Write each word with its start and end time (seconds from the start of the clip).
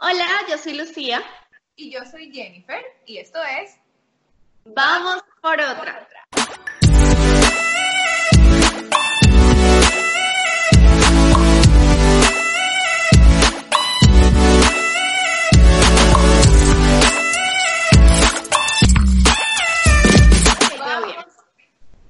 Hola, 0.00 0.26
yo 0.48 0.56
soy 0.58 0.74
Lucía. 0.74 1.22
Y 1.76 1.90
yo 1.90 2.00
soy 2.04 2.30
Jennifer. 2.32 2.80
Y 3.06 3.18
esto 3.18 3.38
es... 3.60 3.76
Vamos 4.64 5.22
por 5.40 5.60
otra. 5.60 6.06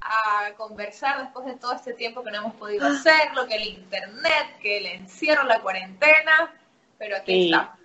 a 0.00 0.52
conversar 0.56 1.22
después 1.22 1.46
de 1.46 1.56
todo 1.56 1.72
este 1.74 1.92
tiempo 1.94 2.22
que 2.22 2.30
no 2.30 2.38
hemos 2.38 2.54
podido 2.54 2.86
hacerlo, 2.86 3.46
que 3.46 3.56
el 3.56 3.66
internet, 3.68 4.58
que 4.62 4.78
el 4.78 4.86
encierro, 4.86 5.44
la 5.44 5.60
cuarentena, 5.60 6.52
pero 6.98 7.16
aquí 7.16 7.32
Sí. 7.32 7.44
está. 7.52 7.77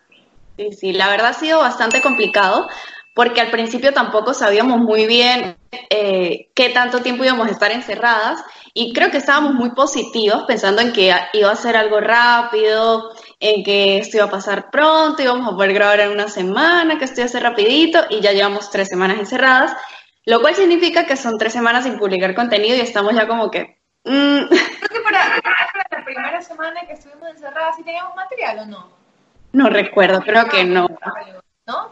Sí, 0.57 0.71
sí, 0.71 0.93
la 0.93 1.09
verdad 1.09 1.29
ha 1.29 1.33
sido 1.33 1.59
bastante 1.59 2.01
complicado 2.01 2.67
porque 3.15 3.41
al 3.41 3.51
principio 3.51 3.93
tampoco 3.93 4.33
sabíamos 4.33 4.79
muy 4.79 5.05
bien 5.05 5.55
eh, 5.89 6.51
qué 6.55 6.69
tanto 6.69 7.01
tiempo 7.01 7.23
íbamos 7.23 7.47
a 7.47 7.51
estar 7.51 7.71
encerradas 7.71 8.43
y 8.73 8.93
creo 8.93 9.11
que 9.11 9.17
estábamos 9.17 9.53
muy 9.53 9.71
positivos 9.71 10.43
pensando 10.47 10.81
en 10.81 10.93
que 10.93 11.13
iba 11.33 11.51
a 11.51 11.55
ser 11.55 11.77
algo 11.77 11.99
rápido, 11.99 13.11
en 13.39 13.63
que 13.63 13.97
esto 13.99 14.17
iba 14.17 14.25
a 14.25 14.31
pasar 14.31 14.71
pronto, 14.71 15.21
íbamos 15.21 15.47
a 15.51 15.55
poder 15.55 15.73
grabar 15.73 15.99
en 16.01 16.11
una 16.11 16.27
semana, 16.27 16.97
que 16.97 17.05
esto 17.05 17.21
iba 17.21 17.25
a 17.25 17.29
ser 17.29 17.43
rapidito 17.43 17.99
y 18.09 18.21
ya 18.21 18.31
llevamos 18.31 18.71
tres 18.71 18.89
semanas 18.89 19.19
encerradas, 19.19 19.75
lo 20.25 20.41
cual 20.41 20.55
significa 20.55 21.05
que 21.05 21.17
son 21.17 21.37
tres 21.37 21.53
semanas 21.53 21.83
sin 21.83 21.99
publicar 21.99 22.33
contenido 22.33 22.75
y 22.75 22.79
estamos 22.81 23.13
ya 23.13 23.27
como 23.27 23.51
que... 23.51 23.79
mm, 24.05 24.47
Creo 24.47 24.89
que 24.89 25.01
para, 25.03 25.39
para 25.41 25.87
la 25.99 26.05
primera 26.05 26.41
semana 26.41 26.81
que 26.87 26.93
estuvimos 26.93 27.29
encerradas, 27.29 27.75
¿sí 27.75 27.83
teníamos 27.83 28.15
material 28.15 28.59
o 28.59 28.65
no? 28.65 29.02
No 29.53 29.69
recuerdo, 29.69 30.21
creo 30.21 30.49
que 30.49 30.65
no. 30.65 30.87
¿No? 31.65 31.91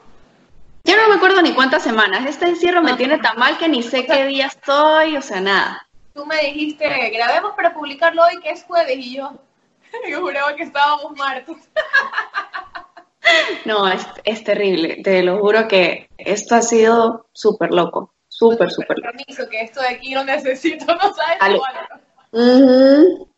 Yo 0.83 0.97
no 0.97 1.09
me 1.09 1.15
acuerdo 1.15 1.41
ni 1.41 1.53
cuántas 1.53 1.83
semanas. 1.83 2.25
Este 2.27 2.49
encierro 2.49 2.81
me 2.81 2.95
tiene 2.95 3.19
tan 3.19 3.37
mal 3.37 3.57
que 3.57 3.69
ni 3.69 3.83
sé 3.83 4.05
qué 4.05 4.25
día 4.27 4.47
estoy, 4.47 5.15
o 5.15 5.21
sea, 5.21 5.39
nada. 5.39 5.87
Tú 6.13 6.25
me 6.25 6.37
dijiste, 6.41 7.09
grabemos 7.11 7.53
para 7.53 7.73
publicarlo 7.73 8.23
hoy, 8.23 8.41
que 8.41 8.49
es 8.49 8.63
jueves, 8.63 8.97
y 8.97 9.15
yo, 9.15 9.31
yo 10.09 10.21
juraba 10.21 10.55
que 10.55 10.63
estábamos 10.63 11.15
martes. 11.15 11.57
No, 13.65 13.87
es, 13.87 14.05
es 14.23 14.43
terrible. 14.43 15.01
Te 15.03 15.21
lo 15.21 15.39
juro 15.39 15.67
que 15.67 16.09
esto 16.17 16.55
ha 16.55 16.61
sido 16.63 17.27
súper 17.31 17.71
loco. 17.71 18.13
Súper, 18.27 18.71
súper 18.71 18.97
loco. 18.97 19.15
Permiso, 19.15 19.47
que 19.47 19.61
esto 19.61 19.81
de 19.81 19.89
aquí 19.89 20.15
lo 20.15 20.23
necesito, 20.23 20.85
no 20.95 21.13
sabes 21.13 21.37
cuánto. 21.37 22.05
Ujú. 22.31 23.29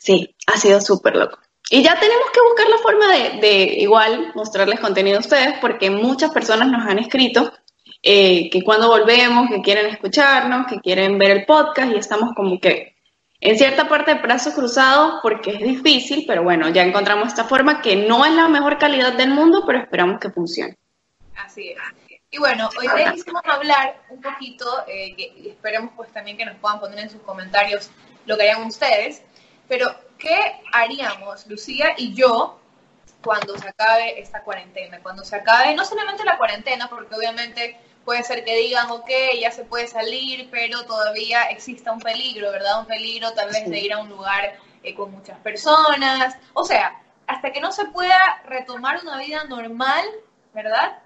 Sí, 0.00 0.34
ha 0.46 0.56
sido 0.56 0.80
súper 0.80 1.16
loco. 1.16 1.38
Y 1.72 1.84
ya 1.84 1.98
tenemos 2.00 2.30
que 2.32 2.40
buscar 2.40 2.68
la 2.68 2.78
forma 2.78 3.06
de, 3.40 3.76
igual 3.78 4.32
mostrarles 4.34 4.80
contenido 4.80 5.18
a 5.18 5.20
ustedes 5.20 5.54
porque 5.60 5.88
muchas 5.88 6.32
personas 6.32 6.66
nos 6.68 6.84
han 6.84 6.98
escrito 6.98 7.52
eh, 8.02 8.50
que 8.50 8.64
cuando 8.64 8.88
volvemos, 8.88 9.48
que 9.48 9.62
quieren 9.62 9.86
escucharnos, 9.86 10.66
que 10.66 10.80
quieren 10.80 11.16
ver 11.16 11.30
el 11.30 11.46
podcast 11.46 11.92
y 11.92 11.96
estamos 11.96 12.34
como 12.34 12.58
que 12.58 12.96
en 13.40 13.56
cierta 13.56 13.88
parte 13.88 14.14
de 14.14 14.20
brazos 14.20 14.52
cruzados 14.52 15.20
porque 15.22 15.52
es 15.52 15.60
difícil, 15.60 16.24
pero 16.26 16.42
bueno, 16.42 16.68
ya 16.70 16.82
encontramos 16.82 17.28
esta 17.28 17.44
forma 17.44 17.80
que 17.80 17.94
no 17.94 18.26
es 18.26 18.32
la 18.32 18.48
mejor 18.48 18.76
calidad 18.76 19.12
del 19.12 19.30
mundo, 19.30 19.62
pero 19.64 19.78
esperamos 19.78 20.18
que 20.18 20.30
funcione. 20.30 20.76
Así 21.36 21.70
es. 21.70 21.78
Y 22.32 22.38
bueno, 22.38 22.68
hoy 22.80 22.88
día 22.96 23.12
quisimos 23.12 23.42
hablar 23.44 24.02
un 24.10 24.20
poquito, 24.20 24.66
eh, 24.88 25.14
y 25.16 25.48
esperemos 25.48 25.92
pues 25.96 26.12
también 26.12 26.36
que 26.36 26.44
nos 26.44 26.56
puedan 26.56 26.80
poner 26.80 26.98
en 26.98 27.10
sus 27.10 27.22
comentarios 27.22 27.90
lo 28.26 28.36
que 28.36 28.42
harían 28.42 28.66
ustedes, 28.66 29.22
pero 29.68 29.94
¿qué 30.20 30.62
haríamos 30.72 31.46
Lucía 31.46 31.94
y 31.96 32.14
yo 32.14 32.58
cuando 33.22 33.58
se 33.58 33.68
acabe 33.68 34.20
esta 34.20 34.42
cuarentena? 34.42 35.00
Cuando 35.02 35.24
se 35.24 35.36
acabe, 35.36 35.74
no 35.74 35.84
solamente 35.84 36.24
la 36.24 36.38
cuarentena, 36.38 36.88
porque 36.88 37.14
obviamente 37.14 37.80
puede 38.04 38.22
ser 38.22 38.44
que 38.44 38.56
digan, 38.56 38.90
ok, 38.90 39.10
ya 39.40 39.50
se 39.50 39.64
puede 39.64 39.86
salir, 39.86 40.48
pero 40.50 40.84
todavía 40.84 41.44
exista 41.50 41.92
un 41.92 42.00
peligro, 42.00 42.50
¿verdad? 42.50 42.80
Un 42.80 42.86
peligro 42.86 43.32
tal 43.32 43.48
vez 43.48 43.64
Sí. 43.64 43.70
de 43.70 43.80
ir 43.80 43.92
a 43.92 43.98
un 43.98 44.08
lugar 44.08 44.56
eh, 44.82 44.94
con 44.94 45.10
muchas 45.12 45.38
personas, 45.40 46.36
o 46.54 46.64
sea, 46.64 46.98
hasta 47.26 47.52
que 47.52 47.60
no 47.60 47.70
se 47.72 47.84
pueda 47.86 48.18
retomar 48.46 49.00
una 49.02 49.18
vida 49.18 49.44
normal, 49.44 50.04
¿verdad? 50.54 50.98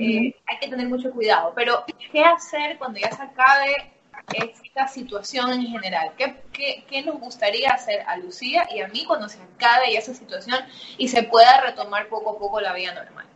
eh, 0.00 0.34
hay 0.46 0.58
que 0.60 0.68
tener 0.68 0.88
mucho 0.88 1.10
cuidado. 1.12 1.52
Pero, 1.54 1.84
¿qué 2.12 2.22
hacer 2.24 2.76
cuando 2.76 2.98
ya 2.98 3.10
se 3.12 3.22
acabe 3.22 3.92
esta 4.32 4.88
situación 4.88 5.52
en 5.52 5.66
general? 5.66 6.12
¿Qué, 6.16 6.42
qué, 6.52 6.84
qué 6.88 7.02
nos 7.02 7.20
gustaría 7.20 7.70
hacer 7.70 8.00
a 8.06 8.16
Lucía 8.16 8.68
y 8.74 8.80
a 8.80 8.88
mí 8.88 9.04
cuando 9.04 9.28
se 9.28 9.38
acabe 9.42 9.96
esa 9.96 10.14
situación 10.14 10.58
y 10.98 11.08
se 11.08 11.22
pueda 11.24 11.60
retomar 11.60 12.08
poco 12.08 12.30
a 12.30 12.38
poco 12.38 12.60
la 12.60 12.72
vida 12.72 12.94
normal? 12.94 13.26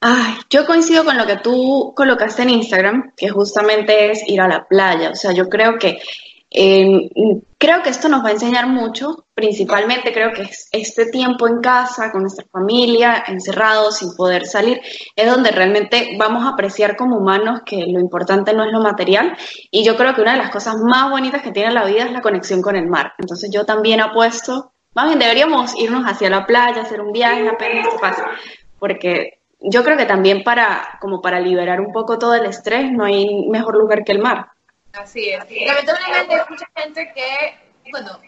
Ay, 0.00 0.34
yo 0.50 0.66
coincido 0.66 1.04
con 1.04 1.16
lo 1.16 1.26
que 1.26 1.36
tú 1.36 1.92
colocaste 1.96 2.42
en 2.42 2.50
Instagram, 2.50 3.12
que 3.16 3.28
justamente 3.30 4.10
es 4.10 4.28
ir 4.28 4.40
a 4.40 4.48
la 4.48 4.66
playa. 4.68 5.10
O 5.10 5.16
sea, 5.16 5.32
yo 5.32 5.48
creo 5.48 5.78
que 5.78 6.00
eh, 6.50 7.10
creo 7.58 7.82
que 7.82 7.90
esto 7.90 8.08
nos 8.08 8.24
va 8.24 8.28
a 8.28 8.32
enseñar 8.32 8.66
mucho. 8.66 9.26
Principalmente 9.34 10.12
creo 10.12 10.32
que 10.32 10.42
es 10.42 10.68
este 10.72 11.06
tiempo 11.06 11.46
en 11.48 11.60
casa 11.60 12.10
con 12.12 12.22
nuestra 12.22 12.46
familia, 12.50 13.24
encerrados, 13.26 13.98
sin 13.98 14.14
poder 14.14 14.46
salir, 14.46 14.80
es 15.14 15.30
donde 15.30 15.50
realmente 15.50 16.16
vamos 16.18 16.44
a 16.44 16.50
apreciar 16.50 16.96
como 16.96 17.18
humanos 17.18 17.60
que 17.64 17.86
lo 17.86 18.00
importante 18.00 18.54
no 18.54 18.64
es 18.64 18.72
lo 18.72 18.80
material. 18.80 19.36
Y 19.70 19.84
yo 19.84 19.96
creo 19.96 20.14
que 20.14 20.22
una 20.22 20.32
de 20.32 20.38
las 20.38 20.50
cosas 20.50 20.76
más 20.76 21.10
bonitas 21.10 21.42
que 21.42 21.52
tiene 21.52 21.72
la 21.72 21.84
vida 21.84 22.04
es 22.04 22.12
la 22.12 22.22
conexión 22.22 22.62
con 22.62 22.76
el 22.76 22.88
mar. 22.88 23.12
Entonces 23.18 23.50
yo 23.50 23.64
también 23.64 24.00
apuesto, 24.00 24.72
más 24.94 25.06
bien 25.06 25.18
deberíamos 25.18 25.74
irnos 25.78 26.04
hacia 26.04 26.30
la 26.30 26.46
playa, 26.46 26.82
hacer 26.82 27.00
un 27.00 27.12
viaje 27.12 27.48
apenas 27.48 27.86
esto 27.86 28.00
pase, 28.00 28.22
porque 28.78 29.40
yo 29.60 29.82
creo 29.84 29.96
que 29.96 30.06
también 30.06 30.42
para, 30.44 30.98
como 31.00 31.20
para 31.20 31.40
liberar 31.40 31.80
un 31.80 31.92
poco 31.92 32.18
todo 32.18 32.34
el 32.34 32.46
estrés, 32.46 32.90
no 32.92 33.04
hay 33.04 33.46
mejor 33.48 33.76
lugar 33.76 34.04
que 34.04 34.12
el 34.12 34.20
mar. 34.20 34.46
Así 34.96 35.30
es. 35.30 35.38
Lamentablemente 35.66 36.34
hay 36.34 36.40
mucha 36.48 36.66
gente 36.76 37.12
que, 37.14 37.90
bueno, 37.90 38.18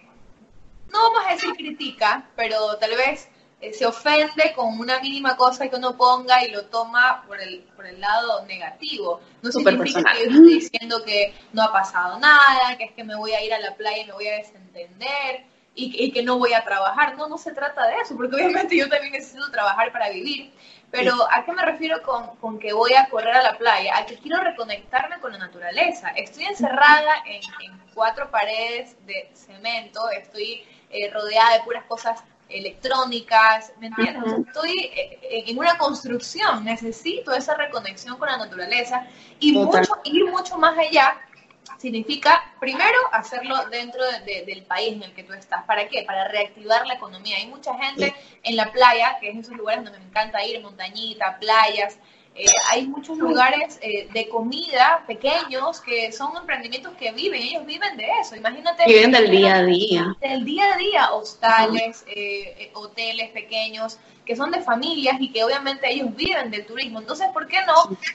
no 0.91 1.03
vamos 1.03 1.23
a 1.27 1.33
decir 1.33 1.53
critica, 1.55 2.29
pero 2.37 2.77
tal 2.77 2.97
vez 2.97 3.29
eh, 3.61 3.73
se 3.73 3.87
ofende 3.87 4.53
con 4.55 4.79
una 4.79 5.01
mínima 5.01 5.37
cosa 5.37 5.69
que 5.69 5.77
uno 5.77 5.97
ponga 5.97 6.45
y 6.45 6.51
lo 6.51 6.67
toma 6.67 7.25
por 7.27 7.41
el, 7.41 7.61
por 7.75 7.87
el 7.87 8.01
lado 8.01 8.45
negativo. 8.47 9.21
No 9.43 9.51
Súper 9.51 9.75
significa 9.75 10.03
personal. 10.03 10.17
que 10.17 10.35
yo 10.35 10.43
esté 10.43 10.55
diciendo 10.55 11.05
que 11.05 11.35
no 11.53 11.63
ha 11.63 11.73
pasado 11.73 12.19
nada, 12.19 12.77
que 12.77 12.85
es 12.85 12.93
que 12.93 13.05
me 13.05 13.17
voy 13.17 13.33
a 13.33 13.43
ir 13.45 13.53
a 13.53 13.59
la 13.59 13.75
playa 13.75 14.03
y 14.03 14.07
me 14.07 14.13
voy 14.13 14.29
a 14.29 14.37
desentender 14.37 15.45
y, 15.79 15.91
que- 15.93 16.03
y 16.05 16.11
que 16.13 16.23
no 16.23 16.39
voy 16.39 16.53
a 16.53 16.65
trabajar. 16.65 17.17
No, 17.17 17.29
no 17.29 17.39
se 17.39 17.53
trata 17.53 17.87
de 17.89 17.97
eso, 18.03 18.17
porque 18.17 18.37
obviamente 18.37 18.77
yo 18.77 18.89
también 18.89 19.13
necesito 19.13 19.51
trabajar 19.51 19.93
para 19.93 20.11
vivir. 20.11 20.53
Pero 20.91 21.13
¿a 21.31 21.45
qué 21.45 21.53
me 21.53 21.63
refiero 21.65 22.03
con, 22.03 22.37
con 22.37 22.59
que 22.59 22.73
voy 22.73 22.95
a 22.95 23.09
correr 23.11 23.35
a 23.37 23.43
la 23.43 23.59
playa? 23.59 23.99
A 23.99 24.07
que 24.07 24.17
quiero 24.17 24.41
reconectarme 24.43 25.19
con 25.21 25.33
la 25.33 25.39
naturaleza. 25.39 26.09
Estoy 26.17 26.45
encerrada 26.45 27.13
en, 27.27 27.43
en 27.65 27.79
cuatro 27.95 28.31
paredes 28.31 28.97
de 29.07 29.31
cemento, 29.35 30.09
estoy 30.11 30.65
eh, 30.91 31.11
rodeada 31.13 31.59
de 31.59 31.61
puras 31.65 31.85
cosas 31.85 32.23
electrónicas, 32.49 33.73
¿me 33.79 33.89
entiendes? 33.89 34.23
O 34.25 34.29
sea, 34.31 34.39
estoy 34.47 34.79
eh, 34.95 35.19
en 35.31 35.49
en 35.49 35.59
una 35.59 35.77
construcción, 35.79 36.65
necesito 36.65 37.33
esa 37.35 37.55
reconexión 37.55 38.17
con 38.19 38.29
la 38.29 38.39
naturaleza 38.39 39.05
y 39.39 39.53
Total. 39.55 39.81
mucho, 39.81 39.93
ir 40.05 40.25
mucho 40.27 40.57
más 40.59 40.77
allá 40.79 41.17
significa, 41.79 42.53
primero, 42.61 42.99
hacerlo 43.13 43.57
dentro 43.71 44.05
de- 44.05 44.21
de- 44.21 44.45
del 44.45 44.63
país 44.65 44.93
en 44.95 45.03
el 45.05 45.15
que 45.15 45.23
tú 45.23 45.33
estás. 45.33 45.65
¿Para 45.65 45.89
qué? 45.89 46.03
Para 46.03 46.29
reactivar 46.29 46.87
la 46.87 46.95
economía. 46.95 47.37
Hay 47.39 47.47
mucha 47.47 47.73
gente 47.79 48.15
en 48.43 48.57
la 48.57 48.71
playa, 48.71 49.17
que 49.21 49.31
es 49.31 49.37
esos 49.39 49.57
lugares 49.57 49.85
donde 49.85 49.99
me 49.99 50.05
encanta 50.07 50.45
ir, 50.45 50.61
montañita, 50.61 51.39
playas. 51.41 51.97
eh, 52.41 52.45
hay 52.71 52.87
muchos 52.87 53.19
lugares 53.19 53.81
eh, 53.83 54.07
de 54.13 54.29
comida 54.29 55.03
pequeños 55.09 55.81
que 55.81 56.13
son 56.13 56.37
emprendimientos 56.37 56.95
que 56.97 57.11
viven, 57.11 57.43
ellos 57.43 57.67
viven 57.67 57.97
de 57.97 58.07
eso. 58.21 58.37
Imagínate. 58.37 58.85
Viven 58.87 59.11
del 59.11 59.29
día 59.31 59.57
a 59.57 59.63
día. 59.65 60.17
Del 60.21 60.45
día 60.45 60.73
a 60.73 60.77
día, 60.77 61.13
hostales, 61.15 62.05
eh, 62.07 62.55
eh, 62.59 62.71
hoteles 62.75 63.31
pequeños, 63.31 63.99
que 64.25 64.37
son 64.37 64.53
de 64.53 64.61
familias 64.61 65.17
y 65.19 65.33
que 65.33 65.43
obviamente 65.43 65.91
ellos 65.93 66.15
viven 66.15 66.49
del 66.53 66.65
turismo. 66.65 67.01
Entonces, 67.01 67.27
¿por 67.33 67.49
qué 67.49 67.59
no? 67.67 67.75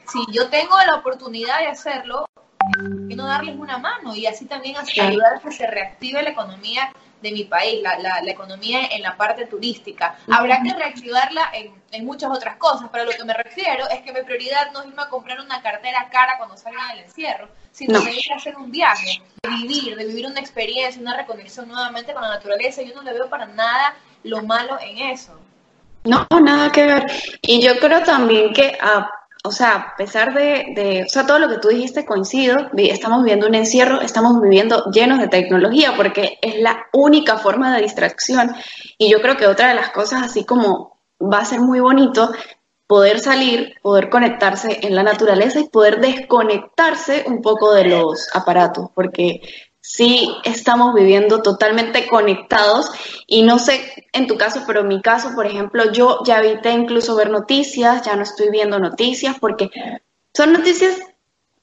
Si 0.10 0.20
yo 0.32 0.48
tengo 0.50 0.78
la 0.78 0.96
oportunidad 0.96 1.60
de 1.60 1.68
hacerlo, 1.68 2.26
¿por 2.72 3.08
qué 3.08 3.16
no 3.16 3.28
darles 3.28 3.56
una 3.58 3.78
mano? 3.78 4.16
Y 4.16 4.26
así 4.26 4.46
también 4.46 4.76
ayudar 4.78 5.36
a 5.36 5.40
que 5.40 5.52
se 5.52 5.68
reactive 5.68 6.22
la 6.22 6.30
economía 6.30 6.92
de 7.22 7.32
mi 7.32 7.46
país, 7.46 7.82
la, 7.82 7.98
la, 8.00 8.30
economía 8.30 8.88
en 8.92 9.02
la 9.02 9.16
parte 9.16 9.46
turística. 9.46 10.18
Habrá 10.30 10.62
que 10.62 10.74
reactivarla 10.74 11.52
en, 11.54 11.74
en, 11.92 12.06
muchas 12.06 12.30
otras 12.30 12.58
cosas, 12.58 12.90
pero 12.92 13.06
lo 13.06 13.12
que 13.12 13.24
me 13.24 13.34
refiero 13.34 13.88
es 13.90 14.02
que 14.02 14.12
mi 14.12 14.22
prioridad 14.24 14.72
no 14.74 14.82
es 14.82 14.88
irme 14.88 15.02
a 15.02 15.10
comprar 15.10 15.40
una 15.40 15.62
cartera 15.62 16.10
cara 16.12 16.34
cuando 16.38 16.58
salga 16.58 16.90
del 16.90 17.06
encierro, 17.06 17.48
sino 17.72 18.02
de 18.02 18.12
ir 18.12 18.34
a 18.34 18.36
hacer 18.36 18.58
un 18.58 18.70
viaje, 18.70 19.22
de 19.42 19.50
vivir, 19.50 19.96
de 19.96 20.06
vivir 20.06 20.28
una 20.28 20.42
experiencia, 20.42 21.02
una 21.02 21.16
reconexión 21.16 21.70
nuevamente 21.70 22.14
con 22.14 22.24
la 22.24 22.30
naturaleza. 22.30 22.82
Yo 22.82 22.94
no 22.94 23.04
le 23.04 23.14
veo 23.14 23.30
para 23.30 23.46
nada 23.46 23.96
lo 24.24 24.44
malo 24.44 24.78
en 24.82 24.98
eso. 24.98 25.40
No, 26.04 26.28
nada 26.42 26.70
que 26.74 26.86
ver. 26.86 27.06
Y 27.42 27.62
yo 27.62 27.80
creo 27.80 28.04
también 28.04 28.54
que, 28.54 28.78
a, 28.82 29.10
o 29.46 29.52
sea, 29.52 29.76
a 29.76 29.96
pesar 29.98 30.34
de, 30.34 31.04
o 31.06 31.10
sea, 31.10 31.26
todo 31.26 31.38
lo 31.38 31.50
que 31.50 31.58
tú 31.58 31.68
dijiste 31.68 32.06
coincido, 32.06 32.70
estamos 32.78 33.24
viviendo 33.24 33.46
un 33.46 33.56
encierro, 33.56 34.00
estamos 34.00 34.42
viviendo 34.42 34.86
llenos 34.92 35.20
de 35.20 35.28
tecnología 35.28 35.94
porque 35.98 36.40
es 36.42 36.60
la 36.62 36.88
única 36.94 37.38
forma 37.38 37.76
de 37.76 37.82
distracción. 37.82 38.56
Y 38.98 39.12
yo 39.12 39.22
creo 39.22 39.36
que 39.36 39.48
otra 39.48 39.68
de 39.68 39.76
las 39.76 39.90
cosas, 39.90 40.24
así 40.24 40.46
como 40.46 40.98
va 41.20 41.40
a 41.40 41.46
ser 41.46 41.60
muy 41.60 41.82
bonito, 41.82 42.32
poder 42.88 43.20
salir, 43.20 43.76
poder 43.82 44.10
conectarse 44.10 44.80
en 44.82 44.96
la 44.96 45.04
naturaleza 45.04 45.60
y 45.60 45.68
poder 45.68 46.00
desconectarse 46.00 47.26
un 47.28 47.42
poco 47.42 47.74
de 47.74 47.90
los 47.90 48.34
aparatos, 48.34 48.92
porque 48.96 49.42
sí 49.86 50.34
estamos 50.46 50.96
viviendo 50.96 51.42
totalmente 51.42 52.08
conectados 52.08 52.90
y 53.28 53.44
no 53.44 53.60
sé 53.60 54.08
en 54.14 54.28
tu 54.28 54.38
caso, 54.38 54.64
pero 54.66 54.80
en 54.80 54.88
mi 54.88 55.02
caso, 55.02 55.36
por 55.36 55.46
ejemplo, 55.46 55.92
yo 55.92 56.22
ya 56.26 56.40
evité 56.40 56.72
incluso 56.72 57.18
ver 57.18 57.30
noticias, 57.30 58.02
ya 58.02 58.16
no 58.16 58.24
estoy 58.24 58.50
viendo 58.50 58.80
noticias 58.80 59.36
porque 59.40 59.70
son 60.34 60.54
noticias 60.54 60.96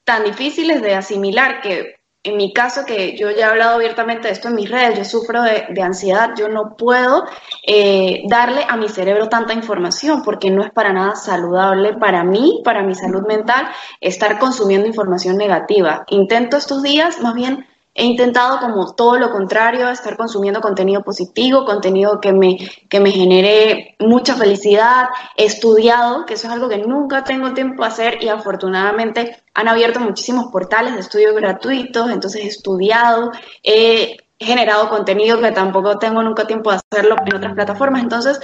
tan 0.05 0.25
difíciles 0.25 0.83
de 0.83 0.95
asimilar 0.95 1.63
que 1.63 2.01
en 2.23 2.37
mi 2.37 2.53
caso, 2.53 2.85
que 2.85 3.17
yo 3.17 3.31
ya 3.31 3.47
he 3.47 3.51
hablado 3.51 3.77
abiertamente 3.77 4.29
de 4.29 4.35
esto 4.35 4.49
en 4.49 4.57
mis 4.57 4.71
redes, 4.71 4.99
yo 4.99 5.05
sufro 5.07 5.43
de, 5.43 5.81
ansiedad, 5.81 6.33
yo 6.37 6.51
no 6.51 6.77
puedo 6.77 7.25
eh, 7.67 8.25
darle 8.29 8.67
a 8.69 8.77
mi 8.77 8.91
cerebro 8.91 9.31
tanta 9.31 9.55
información 9.55 10.23
porque 10.23 10.51
no 10.51 10.63
es 10.63 10.71
para 10.71 10.93
nada 10.93 11.17
saludable 11.17 11.95
para 11.95 12.23
mí, 12.23 12.61
para 12.63 12.83
mi 12.83 12.95
salud 12.95 13.27
mental, 13.27 13.71
estar 14.03 14.39
consumiendo 14.39 14.87
información 14.87 15.39
negativa. 15.39 16.05
Intento 16.09 16.59
estos 16.59 16.83
días 16.83 17.21
más 17.23 17.33
bien 17.33 17.67
he 17.95 18.05
intentado 18.05 18.61
como 18.61 18.95
todo 18.95 19.19
lo 19.19 19.31
contrario, 19.31 19.89
estar 19.89 20.17
consumiendo 20.17 20.61
contenido 20.61 21.03
positivo, 21.03 21.65
contenido 21.65 22.21
que 22.21 22.33
me, 22.33 22.57
que 22.89 23.01
me 23.01 23.11
genere 23.11 23.97
mucha 23.99 24.37
felicidad, 24.37 25.09
he 25.37 25.47
estudiado, 25.47 26.25
que 26.25 26.35
eso 26.35 26.47
es 26.47 26.53
algo 26.53 26.69
que 26.69 26.79
nunca 26.79 27.25
tengo 27.25 27.53
tiempo 27.53 27.85
a 27.85 27.89
hacer 27.89 28.23
y 28.23 28.29
afortunadamente 28.29 29.43
han 29.55 29.69
abierto 29.69 30.01
muchísimos 30.01 30.47
portales 30.53 30.95
de 30.95 31.01
estudio 31.01 31.35
gratuitos, 31.35 32.11
entonces 32.11 32.45
he 32.45 32.49
estudiado, 32.49 33.33
he 33.63 34.17
generado 34.39 34.89
contenido 34.89 35.41
que 35.41 35.53
tampoco 35.53 35.99
tengo 35.99 36.23
nunca 36.23 36.47
tiempo 36.47 36.71
de 36.71 36.79
hacerlo 36.79 37.17
en 37.27 37.37
otras 37.37 37.55
plataformas, 37.55 38.03
entonces 38.03 38.41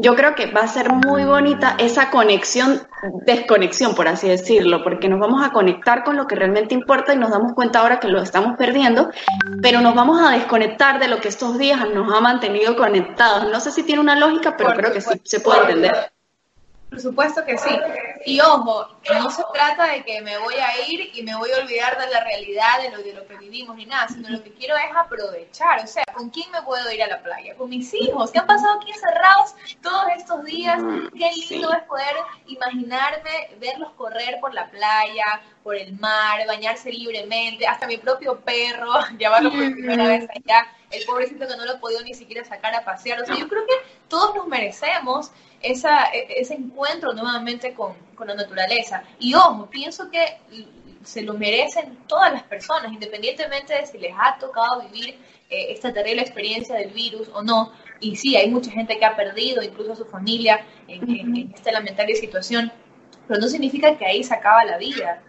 yo 0.00 0.14
creo 0.16 0.34
que 0.34 0.46
va 0.46 0.62
a 0.62 0.68
ser 0.68 0.92
muy 0.92 1.24
bonita 1.24 1.76
esa 1.78 2.10
conexión, 2.10 2.86
desconexión, 3.26 3.94
por 3.94 4.08
así 4.08 4.28
decirlo, 4.28 4.82
porque 4.82 5.08
nos 5.08 5.20
vamos 5.20 5.46
a 5.46 5.52
conectar 5.52 6.04
con 6.04 6.16
lo 6.16 6.26
que 6.26 6.36
realmente 6.36 6.74
importa 6.74 7.12
y 7.12 7.18
nos 7.18 7.30
damos 7.30 7.52
cuenta 7.52 7.80
ahora 7.80 8.00
que 8.00 8.08
lo 8.08 8.20
estamos 8.22 8.56
perdiendo, 8.56 9.10
pero 9.60 9.80
nos 9.82 9.94
vamos 9.94 10.20
a 10.20 10.30
desconectar 10.30 11.00
de 11.00 11.08
lo 11.08 11.20
que 11.20 11.28
estos 11.28 11.58
días 11.58 11.80
nos 11.90 12.12
ha 12.12 12.20
mantenido 12.20 12.76
conectados. 12.76 13.50
No 13.50 13.60
sé 13.60 13.72
si 13.72 13.82
tiene 13.82 14.00
una 14.00 14.16
lógica, 14.16 14.56
pero 14.56 14.72
creo 14.72 14.92
que 14.92 15.02
sí 15.02 15.20
se 15.24 15.40
puede 15.40 15.60
entender. 15.60 16.10
Por 16.90 17.00
supuesto 17.00 17.44
que 17.44 17.56
sí. 17.56 17.70
Y 18.26 18.40
ojo, 18.40 18.88
no 19.14 19.30
se 19.30 19.44
trata 19.54 19.86
de 19.86 20.04
que 20.04 20.20
me 20.22 20.36
voy 20.38 20.54
a 20.56 20.88
ir 20.88 21.10
y 21.14 21.22
me 21.22 21.36
voy 21.36 21.50
a 21.52 21.62
olvidar 21.62 21.98
de 21.98 22.10
la 22.10 22.24
realidad, 22.24 22.82
de 22.82 22.90
lo, 22.90 22.98
de 22.98 23.14
lo 23.14 23.26
que 23.26 23.36
vivimos 23.36 23.76
ni 23.76 23.86
nada, 23.86 24.08
sino 24.08 24.28
lo 24.28 24.42
que 24.42 24.52
quiero 24.52 24.76
es 24.76 24.94
aprovechar. 24.94 25.84
O 25.84 25.86
sea, 25.86 26.04
¿con 26.12 26.30
quién 26.30 26.50
me 26.50 26.60
puedo 26.62 26.90
ir 26.92 27.02
a 27.02 27.06
la 27.06 27.22
playa? 27.22 27.54
Con 27.54 27.70
mis 27.70 27.94
hijos, 27.94 28.32
que 28.32 28.40
han 28.40 28.46
pasado 28.46 28.80
aquí 28.80 28.90
encerrados 28.90 29.54
todos 29.80 30.04
estos 30.16 30.44
días. 30.44 30.82
Qué 31.16 31.30
lindo 31.48 31.72
es 31.72 31.82
poder 31.84 32.16
imaginarme, 32.46 33.56
verlos 33.58 33.92
correr 33.92 34.38
por 34.40 34.52
la 34.52 34.68
playa, 34.70 35.40
por 35.62 35.76
el 35.76 35.98
mar, 35.98 36.46
bañarse 36.46 36.90
libremente, 36.90 37.66
hasta 37.66 37.86
mi 37.86 37.96
propio 37.98 38.40
perro, 38.40 38.92
llevarlo 39.18 39.50
por 39.50 39.60
primera 39.60 40.08
vez 40.08 40.26
allá, 40.30 40.66
el 40.90 41.04
pobrecito 41.04 41.46
que 41.46 41.56
no 41.56 41.64
lo 41.64 41.78
podido 41.80 42.02
ni 42.02 42.14
siquiera 42.14 42.44
sacar 42.44 42.74
a 42.74 42.84
pasear. 42.84 43.20
O 43.22 43.26
sea, 43.26 43.36
yo 43.36 43.48
creo 43.48 43.66
que 43.66 43.74
todos 44.08 44.34
nos 44.34 44.46
merecemos 44.46 45.30
esa, 45.60 46.06
e, 46.12 46.40
ese 46.40 46.54
encuentro 46.54 47.12
nuevamente 47.12 47.74
con, 47.74 47.94
con 48.14 48.28
la 48.28 48.34
naturaleza. 48.34 49.02
Y 49.18 49.34
ojo, 49.34 49.68
pienso 49.70 50.10
que 50.10 50.38
se 51.04 51.22
lo 51.22 51.34
merecen 51.34 51.98
todas 52.06 52.32
las 52.32 52.42
personas, 52.42 52.92
independientemente 52.92 53.74
de 53.74 53.86
si 53.86 53.98
les 53.98 54.12
ha 54.18 54.36
tocado 54.38 54.82
vivir 54.82 55.18
eh, 55.48 55.72
esta 55.72 55.92
terrible 55.92 56.22
experiencia 56.22 56.76
del 56.76 56.90
virus 56.90 57.28
o 57.32 57.42
no. 57.42 57.72
Y 58.00 58.16
sí, 58.16 58.36
hay 58.36 58.50
mucha 58.50 58.70
gente 58.70 58.98
que 58.98 59.04
ha 59.04 59.16
perdido 59.16 59.62
incluso 59.62 59.92
a 59.92 59.96
su 59.96 60.04
familia 60.04 60.64
en, 60.88 61.52
esta 61.54 61.72
lamentable 61.72 62.14
situación, 62.14 62.72
pero 63.30 63.42
no 63.42 63.46
significa 63.48 63.96
que 63.96 64.04
ahí 64.04 64.24
se 64.24 64.34
acaba 64.34 64.64
la 64.64 64.76
vida. 64.76 65.22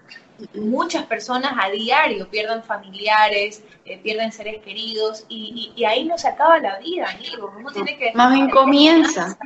Muchas 0.56 1.06
personas 1.06 1.53
a 1.56 1.69
diario 1.69 2.27
pierden 2.27 2.63
familiares, 2.63 3.63
eh, 3.86 4.00
pierden 4.00 4.31
seres 4.31 4.59
queridos 4.63 5.24
y, 5.30 5.71
y, 5.75 5.86
ahí 5.86 6.06
no 6.06 6.18
se 6.18 6.27
acaba 6.27 6.57
la 6.57 6.80
vida, 6.80 7.12
amigos. 7.12 7.51
Uno 7.56 7.69
tiene 7.69 7.95
que... 8.00 8.12
Más 8.15 8.33
bien 8.33 8.50
comienza. 8.50 9.38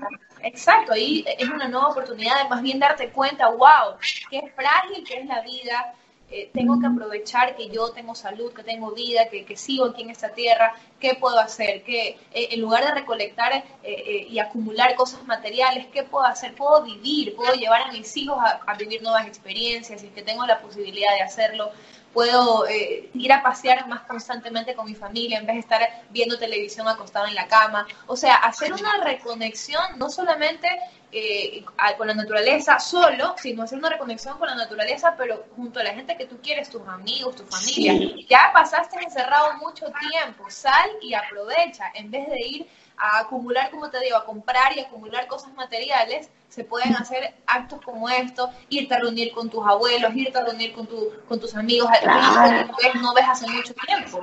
Exacto, 0.41 0.93
ahí 0.93 1.25
es 1.37 1.49
una 1.49 1.67
nueva 1.67 1.89
oportunidad 1.89 2.43
de 2.43 2.47
más 2.47 2.61
bien 2.61 2.79
darte 2.79 3.09
cuenta, 3.09 3.49
wow, 3.49 3.97
qué 4.29 4.53
frágil 4.55 5.03
que 5.03 5.19
es 5.19 5.25
la 5.25 5.41
vida, 5.41 5.93
eh, 6.31 6.50
tengo 6.54 6.80
que 6.80 6.88
aprovechar 6.88 7.56
que 7.56 7.69
yo 7.69 7.92
tengo 7.92 8.16
salud, 8.16 8.51
que 8.51 8.63
tengo 8.63 8.92
vida, 8.92 9.30
que, 9.30 9.45
que 9.45 9.56
sigo 9.56 9.86
aquí 9.86 10.01
en 10.01 10.10
esta 10.10 10.30
tierra, 10.33 10.74
¿qué 11.00 11.16
puedo 11.16 11.39
hacer? 11.39 11.83
Que 11.83 12.18
eh, 12.33 12.50
en 12.51 12.62
lugar 12.62 12.83
de 12.83 12.92
recolectar 12.92 13.63
eh, 13.83 14.27
y 14.30 14.39
acumular 14.39 14.95
cosas 14.95 15.24
materiales, 15.25 15.88
¿qué 15.94 16.04
puedo 16.04 16.25
hacer? 16.25 16.56
Puedo 16.56 16.83
vivir, 16.83 17.36
puedo 17.36 17.54
llevar 17.54 17.83
a 17.83 17.92
mis 17.92 18.18
hijos 18.18 18.38
a, 18.39 18.60
a 18.66 18.75
vivir 18.75 19.04
nuevas 19.04 19.27
experiencias 19.27 20.04
y 20.04 20.07
que 20.07 20.24
tengo 20.24 20.45
la 20.45 20.60
posibilidad 20.60 21.13
de 21.16 21.22
hacerlo 21.22 21.72
puedo 22.15 22.65
eh, 22.65 23.09
ir 23.13 23.33
a 23.33 23.44
pasear 23.44 23.89
más 23.89 24.03
constantemente 24.03 24.73
con 24.73 24.85
mi 24.85 24.95
familia 24.95 25.38
en 25.38 25.45
vez 25.45 25.56
de 25.56 25.59
estar 25.59 26.03
viendo 26.12 26.39
televisión 26.39 26.88
acostado 26.88 27.27
en 27.27 27.35
la 27.35 27.45
cama. 27.47 27.85
O 28.07 28.15
sea, 28.15 28.35
hacer 28.35 28.71
una 28.71 29.03
reconexión 29.03 29.83
no 29.97 30.09
solamente 30.09 30.69
eh, 31.12 31.65
con 31.97 32.07
la 32.07 32.13
naturaleza 32.13 32.79
solo, 32.79 33.35
sino 33.38 33.63
hacer 33.63 33.77
una 33.77 33.89
reconexión 33.89 34.38
con 34.38 34.47
la 34.47 34.56
naturaleza, 34.56 35.13
pero 35.17 35.44
junto 35.57 35.81
a 35.81 35.83
la 35.83 35.94
gente 35.94 36.15
que 36.15 36.25
tú 36.25 36.39
quieres, 36.41 36.69
tus 36.69 36.88
amigos, 36.88 37.35
tu 37.35 37.44
familia. 37.44 38.15
Ya 38.29 38.50
pasaste 38.53 38.97
encerrado 39.03 39.53
mucho 39.57 39.85
tiempo, 40.09 40.50
sal 40.50 40.89
y 41.01 41.13
aprovecha 41.13 41.91
en 41.95 42.12
vez 42.12 42.29
de 42.29 42.47
ir 42.47 42.67
a 42.97 43.19
acumular, 43.19 43.69
como 43.71 43.89
te 43.89 44.00
digo, 44.00 44.18
a 44.18 44.25
comprar 44.25 44.75
y 44.75 44.80
acumular 44.80 45.27
cosas 45.27 45.53
materiales, 45.53 46.30
se 46.50 46.63
pueden 46.63 46.96
hacer 46.96 47.34
actos 47.46 47.81
como 47.84 48.10
esto, 48.10 48.50
irte 48.69 48.93
a 48.93 49.00
reunir 49.00 49.34
con 49.34 49.50
tus 49.50 49.65
abuelos, 49.65 50.15
irte 50.15 50.38
a 50.38 50.46
reunir 50.46 50.74
con, 50.74 50.88
tu, 50.88 51.12
con 51.27 51.39
tus 51.39 51.55
amigos, 51.55 51.89
claro. 52.01 52.72
que 52.77 53.00
no 53.00 53.13
ves 53.13 53.25
hace 53.27 53.48
mucho 53.48 53.74
tiempo. 53.74 54.22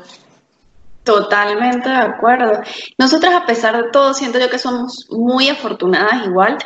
Totalmente 1.04 1.88
de 1.88 1.96
acuerdo. 1.96 2.62
Nosotras, 2.96 3.34
a 3.34 3.44
pesar 3.44 3.76
de 3.76 3.90
todo, 3.90 4.14
siento 4.14 4.38
yo 4.38 4.48
que 4.48 4.58
somos 4.58 5.06
muy 5.10 5.48
afortunadas 5.48 6.26
igual, 6.26 6.58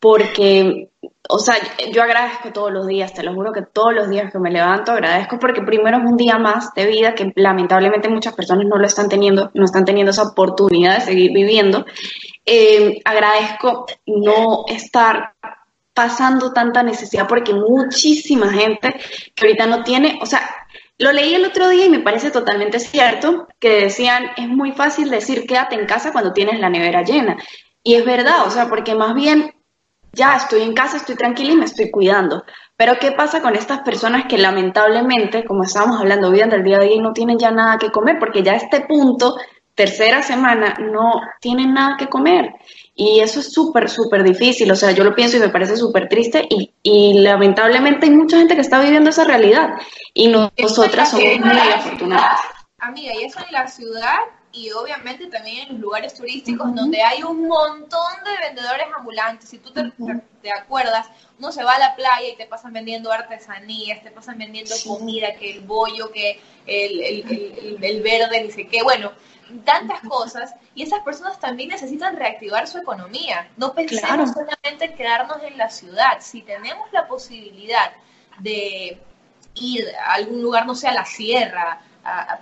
porque 0.00 0.90
o 1.28 1.38
sea, 1.38 1.56
yo 1.90 2.02
agradezco 2.02 2.52
todos 2.52 2.70
los 2.70 2.86
días, 2.86 3.14
te 3.14 3.22
lo 3.22 3.32
juro 3.32 3.52
que 3.52 3.62
todos 3.62 3.94
los 3.94 4.10
días 4.10 4.30
que 4.30 4.38
me 4.38 4.50
levanto 4.50 4.92
agradezco 4.92 5.38
porque 5.38 5.62
primero 5.62 5.96
es 5.96 6.04
un 6.04 6.16
día 6.18 6.38
más 6.38 6.74
de 6.74 6.86
vida 6.86 7.14
que 7.14 7.32
lamentablemente 7.36 8.10
muchas 8.10 8.34
personas 8.34 8.66
no 8.66 8.76
lo 8.76 8.86
están 8.86 9.08
teniendo, 9.08 9.50
no 9.54 9.64
están 9.64 9.86
teniendo 9.86 10.10
esa 10.10 10.24
oportunidad 10.24 10.98
de 10.98 11.04
seguir 11.04 11.32
viviendo. 11.32 11.86
Eh, 12.44 13.00
agradezco 13.04 13.86
no 14.06 14.64
estar 14.68 15.34
pasando 15.94 16.52
tanta 16.52 16.82
necesidad 16.82 17.26
porque 17.26 17.54
muchísima 17.54 18.52
gente 18.52 18.94
que 19.34 19.46
ahorita 19.46 19.66
no 19.66 19.82
tiene, 19.82 20.18
o 20.20 20.26
sea, 20.26 20.42
lo 20.98 21.10
leí 21.10 21.34
el 21.34 21.46
otro 21.46 21.70
día 21.70 21.86
y 21.86 21.90
me 21.90 22.00
parece 22.00 22.30
totalmente 22.30 22.78
cierto, 22.80 23.48
que 23.58 23.84
decían, 23.84 24.26
es 24.36 24.48
muy 24.48 24.72
fácil 24.72 25.08
decir 25.08 25.46
quédate 25.46 25.74
en 25.74 25.86
casa 25.86 26.12
cuando 26.12 26.32
tienes 26.32 26.60
la 26.60 26.68
nevera 26.68 27.02
llena. 27.02 27.38
Y 27.82 27.94
es 27.94 28.04
verdad, 28.04 28.46
o 28.46 28.50
sea, 28.50 28.68
porque 28.68 28.94
más 28.94 29.14
bien 29.14 29.54
ya 30.14 30.36
estoy 30.36 30.62
en 30.62 30.74
casa, 30.74 30.96
estoy 30.96 31.16
tranquila 31.16 31.52
y 31.52 31.56
me 31.56 31.64
estoy 31.64 31.90
cuidando. 31.90 32.44
Pero 32.76 32.98
¿qué 32.98 33.12
pasa 33.12 33.40
con 33.40 33.54
estas 33.54 33.80
personas 33.80 34.24
que 34.28 34.38
lamentablemente, 34.38 35.44
como 35.44 35.62
estábamos 35.62 36.00
hablando, 36.00 36.30
viven 36.30 36.50
del 36.50 36.64
día 36.64 36.78
a 36.78 36.80
día 36.80 36.94
y 36.94 37.00
no 37.00 37.12
tienen 37.12 37.38
ya 37.38 37.50
nada 37.50 37.78
que 37.78 37.90
comer? 37.90 38.18
Porque 38.18 38.42
ya 38.42 38.52
a 38.52 38.56
este 38.56 38.80
punto, 38.80 39.36
tercera 39.74 40.22
semana, 40.22 40.74
no 40.80 41.20
tienen 41.40 41.72
nada 41.74 41.96
que 41.96 42.08
comer. 42.08 42.50
Y 42.94 43.20
eso 43.20 43.40
es 43.40 43.52
súper, 43.52 43.88
súper 43.88 44.24
difícil. 44.24 44.70
O 44.70 44.76
sea, 44.76 44.90
yo 44.92 45.04
lo 45.04 45.14
pienso 45.14 45.36
y 45.36 45.40
me 45.40 45.48
parece 45.50 45.76
súper 45.76 46.08
triste 46.08 46.46
y, 46.48 46.72
y, 46.82 47.20
lamentablemente 47.20 48.06
hay 48.06 48.12
mucha 48.12 48.38
gente 48.38 48.54
que 48.54 48.60
está 48.60 48.80
viviendo 48.80 49.10
esa 49.10 49.24
realidad. 49.24 49.74
Y 50.12 50.28
nosotras 50.28 51.10
somos 51.10 51.38
muy 51.38 51.58
afortunadas. 51.74 52.40
Amiga, 52.78 53.14
y 53.14 53.24
eso 53.24 53.40
en 53.46 53.52
la 53.52 53.66
ciudad 53.66 54.18
y 54.54 54.70
obviamente 54.70 55.26
también 55.26 55.66
en 55.66 55.72
los 55.72 55.80
lugares 55.80 56.14
turísticos 56.14 56.74
donde 56.74 57.02
hay 57.02 57.22
un 57.24 57.48
montón 57.48 58.12
de 58.24 58.48
vendedores 58.48 58.86
ambulantes. 58.96 59.48
Si 59.50 59.58
tú 59.58 59.72
te, 59.72 59.90
te, 60.40 60.50
acuerdas, 60.52 61.08
uno 61.38 61.50
se 61.50 61.64
va 61.64 61.74
a 61.74 61.78
la 61.78 61.96
playa 61.96 62.28
y 62.28 62.36
te 62.36 62.46
pasan 62.46 62.72
vendiendo 62.72 63.10
artesanías, 63.10 64.02
te 64.02 64.12
pasan 64.12 64.38
vendiendo 64.38 64.74
comida, 64.86 65.34
que 65.34 65.50
el 65.50 65.60
bollo, 65.62 66.12
que 66.12 66.40
el, 66.66 67.00
el, 67.00 67.78
el, 67.82 68.02
verde, 68.02 68.44
ni 68.44 68.52
sé 68.52 68.68
qué. 68.68 68.84
Bueno, 68.84 69.12
tantas 69.64 70.00
cosas 70.02 70.54
y 70.74 70.84
esas 70.84 71.00
personas 71.00 71.40
también 71.40 71.70
necesitan 71.70 72.16
reactivar 72.16 72.68
su 72.68 72.78
economía. 72.78 73.50
No 73.56 73.74
pensemos 73.74 74.30
solamente 74.30 74.84
en 74.84 74.94
quedarnos 74.94 75.42
en 75.42 75.58
la 75.58 75.68
ciudad. 75.68 76.18
Si 76.20 76.42
tenemos 76.42 76.92
la 76.92 77.08
posibilidad 77.08 77.92
de 78.38 79.00
ir 79.56 79.84
a 80.06 80.14
algún 80.14 80.42
lugar, 80.42 80.64
no 80.64 80.76
sé, 80.76 80.86
a 80.86 80.94
la 80.94 81.04
sierra, 81.04 81.80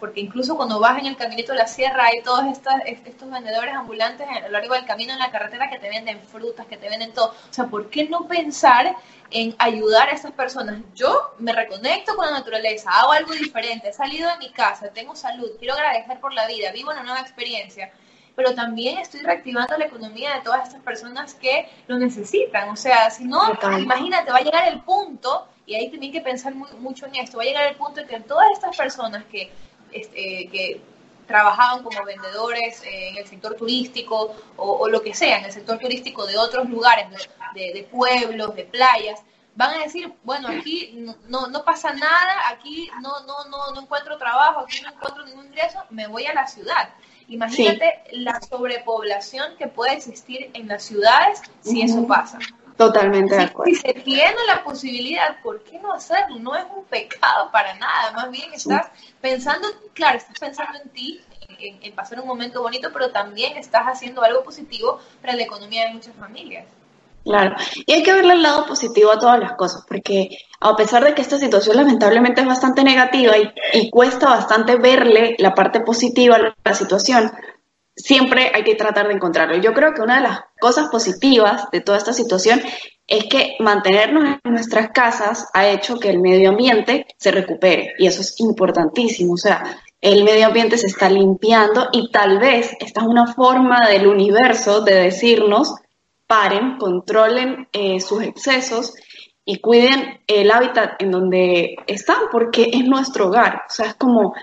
porque 0.00 0.21
incluso 0.21 0.57
cuando 0.57 0.81
vas 0.81 0.99
en 0.99 1.07
el 1.07 1.16
caminito 1.16 1.52
de 1.52 1.59
la 1.59 1.66
sierra 1.66 2.07
hay 2.07 2.23
todos 2.23 2.45
estos, 2.47 2.75
estos 2.85 3.31
vendedores 3.31 3.75
ambulantes 3.75 4.26
a 4.28 4.40
lo 4.40 4.49
largo 4.50 4.75
del 4.75 4.85
camino 4.85 5.12
en 5.12 5.19
la 5.19 5.31
carretera 5.31 5.71
que 5.71 5.78
te 5.78 5.88
venden 5.88 6.21
frutas, 6.21 6.66
que 6.66 6.76
te 6.76 6.88
venden 6.88 7.12
todo. 7.12 7.28
O 7.28 7.52
sea, 7.52 7.66
¿por 7.66 7.88
qué 7.88 8.09
no 8.09 8.26
pensar 8.26 8.97
en 9.31 9.54
ayudar 9.59 10.09
a 10.09 10.12
esas 10.12 10.33
personas? 10.33 10.81
Yo 10.95 11.35
me 11.38 11.52
reconecto 11.52 12.16
con 12.16 12.26
la 12.26 12.33
naturaleza, 12.33 12.90
hago 12.90 13.12
algo 13.12 13.33
diferente, 13.33 13.88
he 13.90 13.92
salido 13.92 14.28
de 14.31 14.38
mi 14.38 14.50
casa, 14.50 14.88
tengo 14.88 15.14
salud, 15.14 15.50
quiero 15.59 15.75
agradecer 15.75 16.19
por 16.21 16.33
la 16.33 16.47
vida, 16.47 16.73
vivo 16.73 16.90
una 16.90 17.02
nueva 17.02 17.21
experiencia 17.21 17.92
pero 18.35 18.54
también 18.54 18.99
estoy 18.99 19.21
reactivando 19.21 19.76
la 19.76 19.85
economía 19.85 20.35
de 20.35 20.40
todas 20.40 20.66
estas 20.66 20.81
personas 20.83 21.35
que 21.35 21.69
lo 21.87 21.99
necesitan. 21.99 22.71
O 22.71 22.76
sea, 22.76 23.11
si 23.11 23.25
no, 23.25 23.42
imagínate, 23.78 24.33
va 24.33 24.38
a 24.38 24.42
llegar 24.42 24.69
el 24.69 24.81
punto 24.81 25.49
y 25.72 25.74
ahí 25.74 25.88
también 25.88 26.12
que 26.12 26.20
pensar 26.20 26.54
mucho 26.54 27.06
en 27.06 27.16
esto. 27.16 27.38
Va 27.38 27.44
a 27.44 27.46
llegar 27.46 27.66
el 27.66 27.76
punto 27.76 28.00
en 28.00 28.06
que 28.06 28.20
todas 28.20 28.46
estas 28.52 28.76
personas 28.76 29.24
que, 29.24 29.50
este, 29.90 30.48
que 30.52 30.82
trabajaban 31.26 31.82
como 31.82 32.04
vendedores 32.04 32.82
eh, 32.82 33.08
en 33.08 33.16
el 33.16 33.26
sector 33.26 33.54
turístico 33.54 34.36
o, 34.56 34.86
lo 34.86 35.00
que 35.00 35.14
sea, 35.14 35.38
en 35.38 35.46
el 35.46 35.52
sector 35.52 35.78
turístico 35.78 36.26
de 36.26 36.36
otros 36.36 36.68
lugares, 36.68 37.06
de, 37.54 37.88
pueblos, 37.90 38.54
de 38.54 38.64
playas, 38.64 39.20
van 39.54 39.70
a 39.76 39.84
decir, 39.84 40.12
bueno, 40.24 40.48
aquí 40.48 40.92
no, 41.28 41.46
no, 41.46 41.64
pasa 41.64 41.94
nada, 41.94 42.50
aquí 42.50 42.90
no, 43.00 43.20
no, 43.20 43.44
no, 43.48 43.72
no 43.72 43.80
encuentro 43.80 44.18
trabajo, 44.18 44.60
aquí 44.60 44.82
no 44.82 44.90
encuentro 44.90 45.24
ningún 45.24 45.46
ingreso, 45.46 45.78
me 45.88 46.06
voy 46.06 46.26
a 46.26 46.34
la 46.34 46.46
ciudad. 46.46 46.90
Imagínate 47.28 48.04
la 48.10 48.38
sobrepoblación 48.42 49.56
que 49.56 49.68
puede 49.68 49.94
existir 49.94 50.50
en 50.52 50.68
las 50.68 50.82
ciudades 50.82 51.40
si 51.62 51.80
eso 51.80 52.06
pasa. 52.06 52.38
Totalmente 52.86 53.36
de 53.36 53.42
acuerdo. 53.42 53.72
Si 53.72 53.80
se 53.80 53.94
tiene 53.94 54.36
la 54.46 54.64
posibilidad, 54.64 55.40
¿por 55.42 55.62
qué 55.62 55.78
no 55.78 55.92
hacerlo? 55.92 56.38
No 56.38 56.56
es 56.56 56.64
un 56.74 56.84
pecado 56.84 57.50
para 57.52 57.74
nada, 57.74 58.12
más 58.12 58.30
bien 58.30 58.52
estás 58.52 58.88
pensando, 59.20 59.68
claro, 59.94 60.18
estás 60.18 60.38
pensando 60.38 60.78
en 60.82 60.88
ti, 60.90 61.20
en, 61.60 61.94
pasar 61.94 62.20
un 62.20 62.26
momento 62.26 62.60
bonito, 62.60 62.90
pero 62.92 63.10
también 63.10 63.56
estás 63.56 63.84
haciendo 63.84 64.22
algo 64.22 64.42
positivo 64.42 64.98
para 65.20 65.34
la 65.34 65.42
economía 65.42 65.84
de 65.86 65.94
muchas 65.94 66.14
familias. 66.16 66.66
Claro, 67.24 67.54
y 67.86 67.92
hay 67.92 68.02
que 68.02 68.12
verle 68.12 68.32
el 68.32 68.42
lado 68.42 68.66
positivo 68.66 69.12
a 69.12 69.18
todas 69.20 69.38
las 69.38 69.52
cosas, 69.52 69.84
porque 69.86 70.36
a 70.58 70.74
pesar 70.74 71.04
de 71.04 71.14
que 71.14 71.22
esta 71.22 71.38
situación 71.38 71.76
lamentablemente 71.76 72.40
es 72.40 72.46
bastante 72.48 72.82
negativa 72.82 73.38
y, 73.38 73.52
y 73.74 73.90
cuesta 73.90 74.26
bastante 74.26 74.74
verle 74.74 75.36
la 75.38 75.54
parte 75.54 75.80
positiva 75.80 76.34
a 76.34 76.54
la 76.64 76.74
situación, 76.74 77.30
siempre 77.94 78.50
hay 78.54 78.64
que 78.64 78.75
tratar 78.75 79.08
de 79.08 79.14
encontrarlo. 79.14 79.56
Yo 79.56 79.72
creo 79.72 79.92
que 79.92 80.02
una 80.02 80.16
de 80.16 80.22
las 80.22 80.40
cosas 80.61 80.88
positivas 80.88 81.70
de 81.70 81.80
toda 81.80 81.99
esta 81.99 82.12
situación 82.12 82.61
es 83.06 83.25
que 83.25 83.56
mantenernos 83.58 84.38
en 84.42 84.52
nuestras 84.52 84.90
casas 84.90 85.49
ha 85.52 85.68
hecho 85.68 85.99
que 85.99 86.11
el 86.11 86.20
medio 86.20 86.50
ambiente 86.50 87.06
se 87.18 87.30
recupere 87.30 87.94
y 87.99 88.06
eso 88.06 88.22
es 88.22 88.40
importantísimo. 88.40 89.34
O 89.34 89.37
sea, 89.37 89.78
el 90.00 90.25
medio 90.25 90.46
ambiente 90.46 90.78
se 90.78 90.87
está 90.87 91.08
limpiando 91.11 91.88
y 91.92 92.11
tal 92.11 92.38
vez 92.38 92.72
esta 92.80 93.00
es 93.02 93.06
una 93.06 93.26
forma 93.26 93.88
del 93.88 94.06
universo 94.06 94.80
de 94.80 94.94
decirnos 94.94 95.75
paren, 96.26 96.78
controlen 96.78 97.68
eh, 97.72 98.00
sus 98.00 98.22
excesos 98.22 98.94
y 99.44 99.61
cuiden 99.61 100.20
el 100.26 100.50
hábitat 100.50 101.00
en 101.02 101.11
donde 101.11 101.76
están 101.87 102.22
porque 102.30 102.70
es 102.72 102.84
nuestro 102.84 103.26
hogar. 103.26 103.64
O 103.68 103.72
sea, 103.72 103.87
es 103.87 103.94
como 103.94 104.34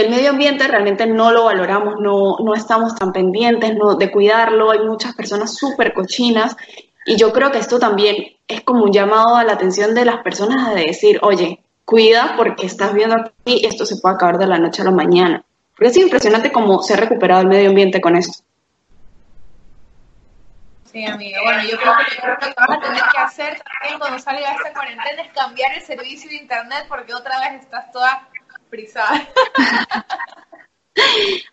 el 0.00 0.10
medio 0.10 0.30
ambiente 0.30 0.68
realmente 0.68 1.06
no 1.06 1.32
lo 1.32 1.44
valoramos, 1.44 1.94
no, 2.00 2.36
no 2.38 2.54
estamos 2.54 2.94
tan 2.94 3.12
pendientes 3.12 3.72
de 3.98 4.10
cuidarlo, 4.10 4.70
hay 4.70 4.80
muchas 4.80 5.14
personas 5.14 5.54
súper 5.56 5.92
cochinas 5.92 6.56
y 7.04 7.16
yo 7.16 7.32
creo 7.32 7.50
que 7.50 7.58
esto 7.58 7.78
también 7.78 8.36
es 8.46 8.62
como 8.62 8.84
un 8.84 8.92
llamado 8.92 9.36
a 9.36 9.44
la 9.44 9.54
atención 9.54 9.94
de 9.94 10.04
las 10.04 10.22
personas 10.22 10.74
de 10.74 10.82
decir, 10.82 11.18
oye, 11.22 11.64
cuida 11.84 12.34
porque 12.36 12.66
estás 12.66 12.92
viendo 12.92 13.16
aquí, 13.16 13.64
esto 13.66 13.86
se 13.86 13.96
puede 13.96 14.14
acabar 14.14 14.38
de 14.38 14.46
la 14.46 14.58
noche 14.58 14.82
a 14.82 14.84
la 14.84 14.90
mañana. 14.90 15.42
Porque 15.74 15.88
es 15.88 15.96
impresionante 15.96 16.52
cómo 16.52 16.82
se 16.82 16.94
ha 16.94 16.96
recuperado 16.96 17.40
el 17.40 17.48
medio 17.48 17.70
ambiente 17.70 18.00
con 18.00 18.14
esto. 18.14 18.44
Sí, 20.92 21.04
amiga. 21.04 21.40
Bueno, 21.44 21.62
yo 21.62 21.76
creo 21.76 21.92
que 21.96 22.26
lo 22.26 22.38
que 22.38 22.54
vas 22.56 22.70
a 22.70 22.80
tener 22.80 23.02
que 23.12 23.18
hacer 23.18 23.62
también 23.62 23.98
cuando 23.98 24.18
salga 24.18 24.52
esta 24.52 24.72
cuarentena 24.72 25.22
es 25.22 25.32
cambiar 25.32 25.72
el 25.74 25.82
servicio 25.82 26.30
de 26.30 26.36
internet 26.36 26.86
porque 26.88 27.14
otra 27.14 27.40
vez 27.40 27.62
estás 27.62 27.90
toda 27.92 28.28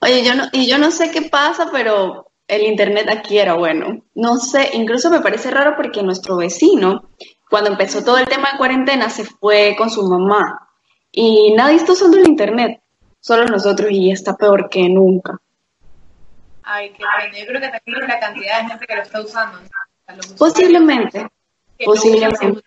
Oye, 0.02 0.24
yo 0.24 0.36
no, 0.36 0.46
y 0.52 0.68
yo 0.68 0.78
no 0.78 0.92
sé 0.92 1.12
qué 1.12 1.24
pasa, 1.24 1.70
pero 1.72 2.32
el 2.48 2.64
internet 2.64 3.08
aquí 3.10 3.38
era 3.38 3.54
bueno. 3.54 4.04
No 4.14 4.38
sé, 4.38 4.72
incluso 4.74 5.10
me 5.10 5.22
parece 5.22 5.52
raro 5.52 5.76
porque 5.76 6.04
nuestro 6.04 6.38
vecino, 6.38 7.10
cuando 7.50 7.72
empezó 7.72 8.04
todo 8.04 8.18
el 8.18 8.28
tema 8.28 8.52
de 8.52 8.58
cuarentena, 8.58 9.10
se 9.10 9.26
fue 9.26 9.76
con 9.78 9.90
su 9.90 10.04
mamá 10.04 10.70
y 11.12 11.54
nadie 11.54 11.78
está 11.78 11.94
usando 11.94 12.18
el 12.18 12.28
internet, 12.28 12.82
solo 13.20 13.46
nosotros 13.46 13.90
y 13.92 14.12
está 14.12 14.36
peor 14.36 14.70
que 14.70 14.90
nunca. 14.90 15.40
Ay, 16.64 16.90
qué 16.92 17.04
pena. 17.20 17.38
Yo 17.38 17.46
creo 17.46 17.62
que 17.62 17.70
también 17.70 18.04
es 18.04 18.08
la 18.08 18.20
cantidad 18.20 18.62
de 18.62 18.68
gente 18.70 18.88
que 18.88 18.96
lo 18.96 19.02
está 19.04 19.22
usando. 19.22 19.60
Posiblemente. 20.38 21.28
Posiblemente. 21.84 22.64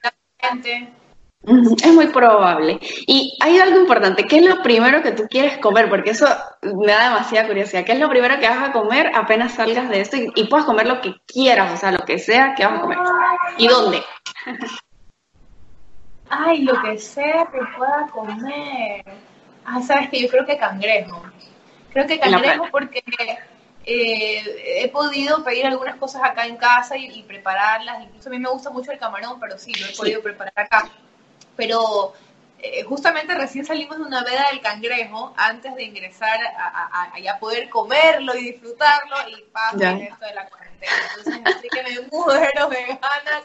Es 1.83 1.95
muy 1.95 2.09
probable. 2.09 2.79
Y 3.07 3.37
hay 3.41 3.59
algo 3.59 3.81
importante, 3.81 4.25
¿qué 4.25 4.37
es 4.37 4.45
lo 4.45 4.63
primero 4.63 5.03
que 5.03 5.13
tú 5.13 5.25
quieres 5.29 5.59
comer? 5.59 5.89
Porque 5.89 6.11
eso 6.11 6.27
me 6.63 6.93
da 6.93 7.05
demasiada 7.05 7.47
curiosidad. 7.47 7.85
¿Qué 7.85 7.93
es 7.93 7.99
lo 7.99 8.09
primero 8.11 8.39
que 8.39 8.49
vas 8.49 8.69
a 8.69 8.73
comer 8.73 9.11
apenas 9.15 9.55
salgas 9.55 9.89
de 9.89 10.01
esto 10.01 10.17
y, 10.17 10.31
y 10.35 10.45
puedas 10.49 10.67
comer 10.67 10.87
lo 10.87 11.01
que 11.01 11.15
quieras, 11.27 11.73
o 11.73 11.77
sea, 11.77 11.93
lo 11.93 12.05
que 12.05 12.19
sea 12.19 12.55
que 12.55 12.67
vas 12.67 12.79
a 12.79 12.81
comer? 12.81 12.99
¿Y 13.57 13.67
dónde? 13.67 14.03
Ay, 16.29 16.63
lo 16.63 16.81
que 16.83 16.99
sea 16.99 17.49
que 17.51 17.61
pueda 17.77 18.07
comer. 18.13 19.05
Ah, 19.65 19.81
sabes 19.81 20.11
que 20.11 20.21
yo 20.21 20.29
creo 20.29 20.45
que 20.45 20.59
cangrejo. 20.59 21.23
Creo 21.93 22.07
que 22.07 22.21
cangrejo 22.21 22.67
porque 22.71 23.03
eh, 23.85 24.83
he 24.83 24.89
podido 24.89 25.43
pedir 25.43 25.67
algunas 25.67 25.97
cosas 25.97 26.23
acá 26.23 26.47
en 26.47 26.57
casa 26.57 26.97
y, 26.99 27.23
prepararlas. 27.23 28.05
Incluso 28.05 28.29
a 28.29 28.33
mí 28.33 28.39
me 28.39 28.51
gusta 28.51 28.69
mucho 28.69 28.93
el 28.93 28.99
camarón, 28.99 29.41
pero 29.41 29.59
sí, 29.59 29.73
lo 29.75 29.87
he 29.87 29.97
podido 29.97 30.23
preparar 30.23 30.53
acá 30.55 30.91
pero 31.59 32.15
eh, 32.61 32.85
justamente 32.85 33.35
recién 33.35 33.65
salimos 33.65 33.99
de 33.99 34.05
una 34.05 34.23
veda 34.23 34.47
del 34.51 34.61
cangrejo 34.61 35.35
antes 35.37 35.75
de 35.75 35.83
ingresar 35.83 36.39
a, 36.57 37.11
a, 37.13 37.39
poder 37.41 37.69
comerlo 37.69 38.33
y 38.37 38.53
disfrutarlo 38.53 39.17
y 39.29 39.43
pasa 39.51 39.91
esto 39.91 40.25
de 40.25 40.35
la 40.35 40.49
cuarentena. 40.49 40.93
Entonces, 41.19 41.43
así 41.45 41.69
que 41.69 41.83
me 41.83 42.09
muero 42.13 42.69
de 42.69 42.87
ganas 42.87 43.43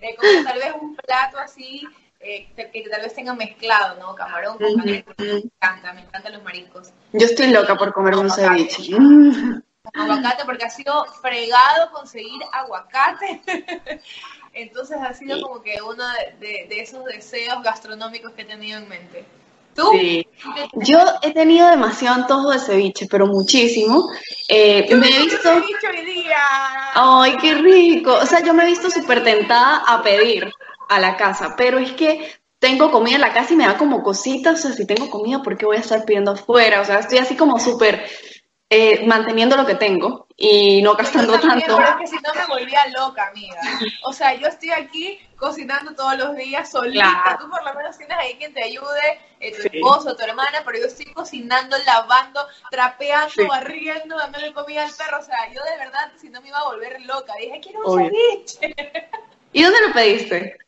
de 0.00 0.16
comer 0.16 0.44
tal 0.44 0.58
vez 0.58 0.72
un 0.80 0.96
plato 0.96 1.38
así 1.38 1.86
eh, 2.18 2.48
que 2.56 2.88
tal 2.90 3.02
vez 3.02 3.14
tenga 3.14 3.34
mezclado, 3.34 4.00
¿no? 4.00 4.16
Camarón 4.16 4.58
con 4.58 4.74
cangrejo. 4.74 5.12
Me 5.18 5.30
encanta, 5.30 5.92
me 5.92 6.00
encantan 6.00 6.32
los 6.32 6.42
mariscos. 6.42 6.92
Yo 7.12 7.26
estoy 7.26 7.52
loca 7.52 7.76
por 7.76 7.92
comer 7.92 8.16
un 8.16 8.30
ceviche. 8.30 8.96
Aguacate, 9.92 10.44
porque 10.44 10.64
ha 10.64 10.70
sido 10.70 11.04
fregado 11.22 11.92
conseguir 11.92 12.42
aguacate. 12.52 13.42
Entonces 14.54 14.98
ha 15.00 15.12
sido 15.12 15.40
como 15.42 15.62
que 15.62 15.82
uno 15.82 16.04
de, 16.38 16.68
esos 16.70 17.04
deseos 17.04 17.62
gastronómicos 17.62 18.32
que 18.32 18.42
he 18.42 18.44
tenido 18.44 18.78
en 18.78 18.88
mente. 18.88 19.24
¿Tú? 19.74 19.90
Sí. 19.92 20.24
Yo 20.74 21.00
he 21.22 21.32
tenido 21.32 21.68
demasiado 21.68 22.22
antojo 22.22 22.52
de 22.52 22.60
ceviche, 22.60 23.08
pero 23.10 23.26
muchísimo. 23.26 24.08
Eh, 24.48 24.94
me 24.94 25.08
he 25.08 25.22
visto. 25.22 25.42
Ceviche 25.42 25.88
hoy 25.88 26.04
día. 26.04 26.38
Ay, 26.94 27.36
qué 27.38 27.54
rico. 27.54 28.14
O 28.14 28.26
sea, 28.26 28.40
yo 28.44 28.54
me 28.54 28.62
he 28.62 28.66
visto 28.66 28.88
súper 28.88 29.24
tentada 29.24 29.78
a 29.78 30.00
pedir 30.02 30.52
a 30.88 31.00
la 31.00 31.16
casa, 31.16 31.54
pero 31.56 31.78
es 31.78 31.90
que 31.92 32.32
tengo 32.60 32.92
comida 32.92 33.16
en 33.16 33.20
la 33.22 33.34
casa 33.34 33.54
y 33.54 33.56
me 33.56 33.66
da 33.66 33.76
como 33.76 34.04
cositas. 34.04 34.60
O 34.60 34.62
sea, 34.68 34.76
si 34.76 34.86
tengo 34.86 35.10
comida, 35.10 35.42
¿por 35.42 35.58
qué 35.58 35.66
voy 35.66 35.78
a 35.78 35.80
estar 35.80 36.04
pidiendo 36.04 36.30
afuera? 36.30 36.80
O 36.80 36.84
sea, 36.84 37.00
estoy 37.00 37.18
así 37.18 37.34
como 37.34 37.58
súper 37.58 38.04
eh, 38.70 39.04
manteniendo 39.06 39.56
lo 39.56 39.66
que 39.66 39.74
tengo 39.74 40.26
y 40.36 40.82
no 40.82 40.94
gastando 40.94 41.38
tanto. 41.38 41.76
Pero 41.76 41.88
es 41.88 41.96
que 41.96 42.06
si 42.06 42.16
no 42.16 42.34
me 42.34 42.46
volvía 42.46 42.86
loca, 42.88 43.28
amiga. 43.28 43.60
O 44.04 44.12
sea, 44.12 44.34
yo 44.34 44.48
estoy 44.48 44.70
aquí 44.70 45.18
cocinando 45.36 45.94
todos 45.94 46.16
los 46.16 46.36
días 46.36 46.70
solita. 46.70 47.36
Tú 47.38 47.48
por 47.48 47.64
lo 47.64 47.74
menos 47.74 47.96
tienes 47.96 48.16
ahí 48.18 48.34
quien 48.34 48.52
te 48.52 48.64
ayude, 48.64 49.20
eh, 49.40 49.52
tu 49.52 49.68
esposo, 49.68 50.16
tu 50.16 50.24
hermana, 50.24 50.62
pero 50.64 50.78
yo 50.78 50.86
estoy 50.86 51.06
cocinando, 51.12 51.76
lavando, 51.86 52.40
trapeando, 52.70 53.46
barriendo, 53.46 54.16
dándole 54.16 54.52
comida 54.52 54.84
al 54.84 54.92
perro. 54.92 55.18
O 55.20 55.24
sea, 55.24 55.52
yo 55.52 55.62
de 55.62 55.78
verdad, 55.78 56.10
si 56.20 56.30
no 56.30 56.40
me 56.40 56.48
iba 56.48 56.58
a 56.58 56.64
volver 56.64 57.00
loca. 57.02 57.34
Dije, 57.38 57.60
quiero 57.62 57.80
un 57.84 57.98
ceviche. 57.98 58.74
¿Y 59.52 59.62
dónde 59.62 59.80
lo 59.86 59.92
pediste? 59.92 60.63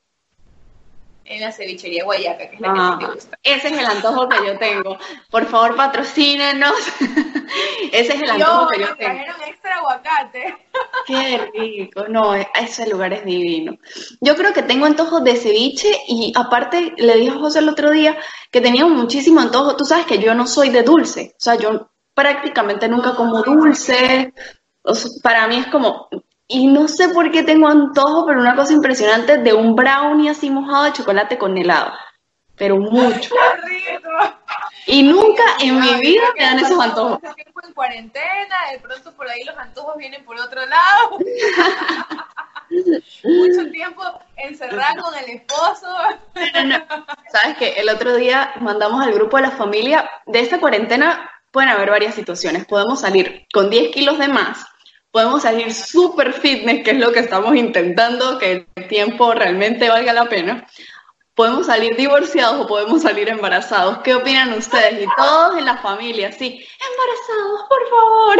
En 1.29 1.41
la 1.41 1.53
cevichería 1.53 2.05
Guayaca, 2.05 2.49
que 2.51 2.57
es 2.57 2.61
la 2.61 2.73
que 2.73 2.83
sí 2.83 2.97
te 2.97 3.05
Ah, 3.05 3.11
gusta. 3.11 3.39
ese 3.43 3.69
es 3.69 3.79
el 3.79 3.87
antojo 3.87 4.29
que 4.29 4.45
yo 4.47 4.59
tengo. 4.59 4.99
Por 5.31 5.47
favor, 5.47 5.77
patrocínenos. 5.77 6.75
ese 7.93 8.15
es 8.15 8.23
el 8.23 8.33
Yo, 8.37 8.47
antojo 8.47 8.69
que 8.69 8.79
yo 8.79 8.97
tengo. 8.97 8.97
trajeron 8.97 9.43
extra 9.43 9.77
aguacate. 9.77 10.57
Qué 11.05 11.39
rico, 11.55 12.07
no, 12.09 12.35
ese 12.35 12.87
lugar 12.89 13.13
es 13.13 13.25
divino. 13.25 13.79
Yo 14.21 14.35
creo 14.37 14.53
que 14.53 14.63
tengo 14.63 14.87
antojos 14.87 15.23
de 15.25 15.37
ceviche 15.37 15.91
y 16.09 16.33
aparte 16.37 16.95
le 16.97 17.17
dije 17.17 17.37
a 17.37 17.39
José 17.41 17.61
el 17.61 17.69
otro 17.69 17.91
día 17.91 18.17
que 18.51 18.61
tenía 18.61 18.87
muchísimo 18.87 19.41
antojo. 19.41 19.77
Tú 19.77 19.85
sabes 19.85 20.07
que 20.07 20.19
yo 20.19 20.35
no 20.35 20.47
soy 20.47 20.71
de 20.71 20.83
dulce, 20.83 21.33
o 21.37 21.41
sea, 21.41 21.55
yo 21.57 21.91
prácticamente 22.15 22.89
nunca 22.89 23.15
como 23.15 23.43
dulce. 23.43 24.33
O 24.83 24.95
sea, 24.95 25.11
para 25.23 25.47
mí 25.49 25.57
es 25.59 25.67
como, 25.69 26.09
y 26.49 26.67
no 26.67 26.89
sé 26.89 27.09
por 27.09 27.31
qué 27.31 27.43
tengo 27.43 27.69
antojo, 27.69 28.27
pero 28.27 28.41
una 28.41 28.55
cosa 28.55 28.73
impresionante 28.73 29.39
de 29.39 29.53
un 29.53 29.75
brownie 29.75 30.31
así 30.31 30.51
mojado 30.51 30.85
de 30.85 30.93
chocolate 30.93 31.39
con 31.39 31.57
helado, 31.59 31.93
pero 32.57 32.77
mucho. 32.77 33.35
¡Qué 33.35 33.97
rico! 33.97 34.11
Y 34.87 35.03
nunca 35.03 35.43
en 35.61 35.81
mi 35.81 35.95
vida 36.01 36.23
me 36.39 36.45
dan 36.45 36.59
esos 36.61 36.79
antojos. 36.79 37.21
mucho 37.21 37.35
tiempo 37.35 37.61
en 37.67 37.73
cuarentena, 37.75 38.57
de 38.71 38.79
pronto 38.79 39.13
por 39.15 39.29
ahí 39.29 39.43
los 39.43 39.59
antojos 39.59 39.97
vienen 39.97 40.25
por 40.25 40.41
otro 40.41 40.65
lado. 40.65 41.19
Mucho 43.23 43.71
tiempo 43.71 44.03
encerrada 44.37 45.01
con 45.01 45.15
el 45.15 45.37
esposo. 45.37 45.87
Sabes 47.31 47.57
que 47.59 47.69
el 47.75 47.89
otro 47.89 48.17
día 48.17 48.53
mandamos 48.61 49.05
al 49.05 49.13
grupo 49.13 49.37
de 49.37 49.45
la 49.45 49.53
familia, 49.53 50.11
de 50.27 50.41
esta 50.41 50.59
cuarentena 50.59 51.31
pueden 51.53 51.71
haber 51.71 51.91
varias 51.91 52.15
situaciones. 52.15 52.67
Podemos 52.67 53.01
salir 53.01 53.47
con 53.53 53.71
10 53.71 53.95
kilos 53.95 54.19
de 54.19 54.29
más, 54.29 54.67
podemos 55.17 55.45
salir 55.45 55.73
super 55.73 56.31
fitness, 56.35 56.85
que 56.85 56.91
es 56.91 56.99
lo 56.99 57.11
que 57.11 57.21
estamos 57.21 57.57
intentando, 57.57 58.39
que 58.39 58.67
el 58.75 58.87
tiempo 58.87 59.33
realmente 59.33 59.89
valga 59.89 60.13
la 60.13 60.27
pena. 60.27 60.67
Podemos 61.35 61.65
salir 61.65 61.97
divorciados 61.97 62.61
o 62.61 62.67
podemos 62.67 63.01
salir 63.01 63.31
embarazados. 63.31 64.01
¿Qué 64.05 64.15
opinan 64.15 64.53
ustedes? 64.53 65.03
Y 65.03 65.07
todos 65.17 65.57
en 65.57 65.65
la 65.65 65.79
familia, 65.79 66.31
sí, 66.33 66.63
embarazados, 66.91 67.65
por 67.67 67.89
favor. 67.89 68.39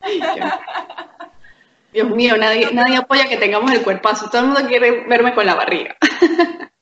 Dios 1.92 2.08
mío, 2.08 2.38
nadie, 2.38 2.70
nadie 2.72 2.96
apoya 2.96 3.28
que 3.28 3.36
tengamos 3.36 3.70
el 3.72 3.82
cuerpazo. 3.82 4.30
Todo 4.30 4.40
el 4.40 4.46
mundo 4.46 4.66
quiere 4.66 5.04
verme 5.06 5.34
con 5.34 5.44
la 5.44 5.56
barriga. 5.56 5.94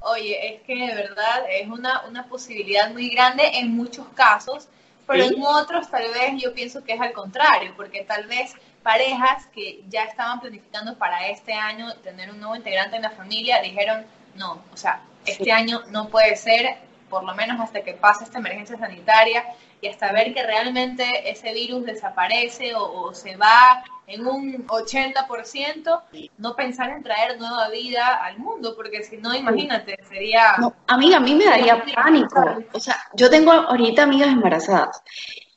Oye, 0.00 0.54
es 0.54 0.62
que 0.62 0.74
de 0.74 0.94
verdad 0.96 1.44
es 1.48 1.68
una, 1.68 2.04
una 2.08 2.26
posibilidad 2.26 2.90
muy 2.90 3.10
grande 3.10 3.48
en 3.60 3.70
muchos 3.76 4.08
casos, 4.08 4.66
pero 5.10 5.24
Sí. 5.26 5.34
en 5.34 5.42
otros 5.42 5.90
tal 5.90 6.04
vez 6.12 6.40
yo 6.40 6.54
pienso 6.54 6.84
que 6.84 6.92
es 6.92 7.00
al 7.00 7.12
contrario, 7.12 7.72
porque 7.76 8.04
tal 8.04 8.26
vez 8.28 8.54
parejas 8.84 9.46
que 9.52 9.82
ya 9.88 10.04
estaban 10.04 10.38
planificando 10.40 10.96
para 10.96 11.26
este 11.28 11.52
año 11.52 11.92
tener 11.96 12.30
un 12.30 12.38
nuevo 12.38 12.54
integrante 12.54 12.94
en 12.96 13.02
la 13.02 13.10
familia 13.10 13.60
dijeron, 13.60 14.06
no, 14.36 14.62
o 14.72 14.76
sea, 14.76 15.02
este 15.26 15.44
Sí. 15.44 15.50
año 15.50 15.82
no 15.88 16.08
puede 16.08 16.36
ser, 16.36 16.78
por 17.08 17.24
lo 17.24 17.34
menos 17.34 17.60
hasta 17.60 17.82
que 17.82 17.94
pase 17.94 18.22
esta 18.22 18.38
emergencia 18.38 18.78
sanitaria 18.78 19.44
y 19.80 19.88
hasta 19.88 20.12
ver 20.12 20.32
que 20.32 20.44
realmente 20.44 21.28
ese 21.28 21.52
virus 21.52 21.84
desaparece 21.84 22.74
o, 22.76 22.84
o 23.02 23.14
se 23.14 23.34
va 23.36 23.82
en 24.10 24.26
un 24.26 24.66
80%, 24.66 26.00
no 26.38 26.56
pensar 26.56 26.90
en 26.90 27.02
traer 27.02 27.38
nueva 27.38 27.68
vida 27.68 28.16
al 28.24 28.38
mundo, 28.38 28.74
porque 28.74 29.04
si 29.04 29.18
no, 29.18 29.32
imagínate, 29.34 29.98
sería... 30.08 30.56
No, 30.58 30.74
amiga, 30.88 31.18
a 31.18 31.20
mí 31.20 31.34
me 31.34 31.44
daría 31.44 31.82
pánico. 31.94 32.42
O 32.72 32.80
sea, 32.80 32.96
yo 33.14 33.30
tengo 33.30 33.52
ahorita 33.52 34.02
amigas 34.02 34.30
embarazadas 34.30 35.00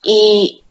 y 0.03 0.63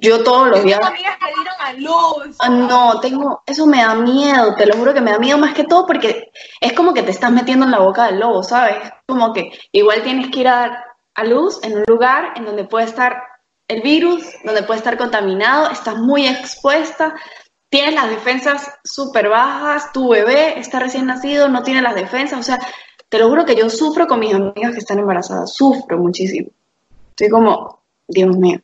yo 0.00 0.24
todos 0.24 0.48
los 0.48 0.64
días... 0.64 0.80
amigas 0.82 1.16
que 1.16 1.32
dieron 1.32 1.54
a 1.60 1.72
luz. 1.74 2.36
Ah, 2.40 2.48
No, 2.48 2.98
tengo, 2.98 3.42
eso 3.46 3.66
me 3.66 3.82
da 3.82 3.94
miedo, 3.94 4.56
te 4.56 4.66
lo 4.66 4.74
juro 4.76 4.92
que 4.92 5.00
me 5.00 5.12
da 5.12 5.20
miedo 5.20 5.38
más 5.38 5.54
que 5.54 5.62
todo 5.62 5.86
porque 5.86 6.32
es 6.60 6.72
como 6.72 6.92
que 6.92 7.04
te 7.04 7.12
estás 7.12 7.30
metiendo 7.30 7.66
en 7.66 7.70
la 7.70 7.78
boca 7.78 8.06
del 8.06 8.18
lobo, 8.18 8.42
¿sabes? 8.42 8.78
Como 9.06 9.32
que 9.32 9.52
igual 9.70 10.02
tienes 10.02 10.28
que 10.30 10.40
ir 10.40 10.48
a 10.48 10.56
dar 10.56 10.84
a 11.14 11.24
luz 11.24 11.62
en 11.62 11.78
un 11.78 11.84
lugar 11.86 12.32
en 12.34 12.46
donde 12.46 12.64
puede 12.64 12.86
estar 12.86 13.22
el 13.72 13.82
virus, 13.82 14.24
donde 14.44 14.62
puede 14.62 14.78
estar 14.78 14.96
contaminado, 14.96 15.70
estás 15.70 15.96
muy 15.96 16.26
expuesta, 16.26 17.14
tienes 17.68 17.94
las 17.94 18.10
defensas 18.10 18.70
súper 18.84 19.28
bajas, 19.28 19.92
tu 19.92 20.10
bebé 20.10 20.58
está 20.58 20.78
recién 20.78 21.06
nacido, 21.06 21.48
no 21.48 21.62
tiene 21.62 21.82
las 21.82 21.94
defensas, 21.94 22.38
o 22.38 22.42
sea, 22.42 22.58
te 23.08 23.18
lo 23.18 23.28
juro 23.28 23.44
que 23.44 23.56
yo 23.56 23.68
sufro 23.70 24.06
con 24.06 24.20
mis 24.20 24.34
amigas 24.34 24.72
que 24.72 24.78
están 24.78 24.98
embarazadas, 24.98 25.54
sufro 25.54 25.98
muchísimo. 25.98 26.50
Estoy 27.10 27.28
como, 27.28 27.82
Dios 28.08 28.36
mío. 28.36 28.60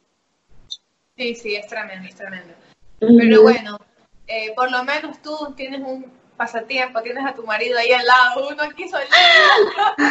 Sí, 1.17 1.35
sí, 1.35 1.57
es 1.57 1.67
tremendo, 1.67 2.09
es 2.09 2.15
tremendo. 2.15 2.55
Pero 3.01 3.43
bueno, 3.43 3.79
eh, 4.27 4.53
por 4.55 4.71
lo 4.71 4.85
menos 4.85 5.21
tú 5.23 5.55
tienes 5.57 5.81
un 5.81 6.05
pasatiempo, 6.37 7.03
tienes 7.03 7.27
a 7.27 7.35
tu 7.35 7.45
marido 7.45 7.79
ahí 7.79 7.93
al 7.93 8.07
lado, 8.07 8.49
uno 8.49 8.63
aquí 8.63 8.89
solito, 8.89 9.11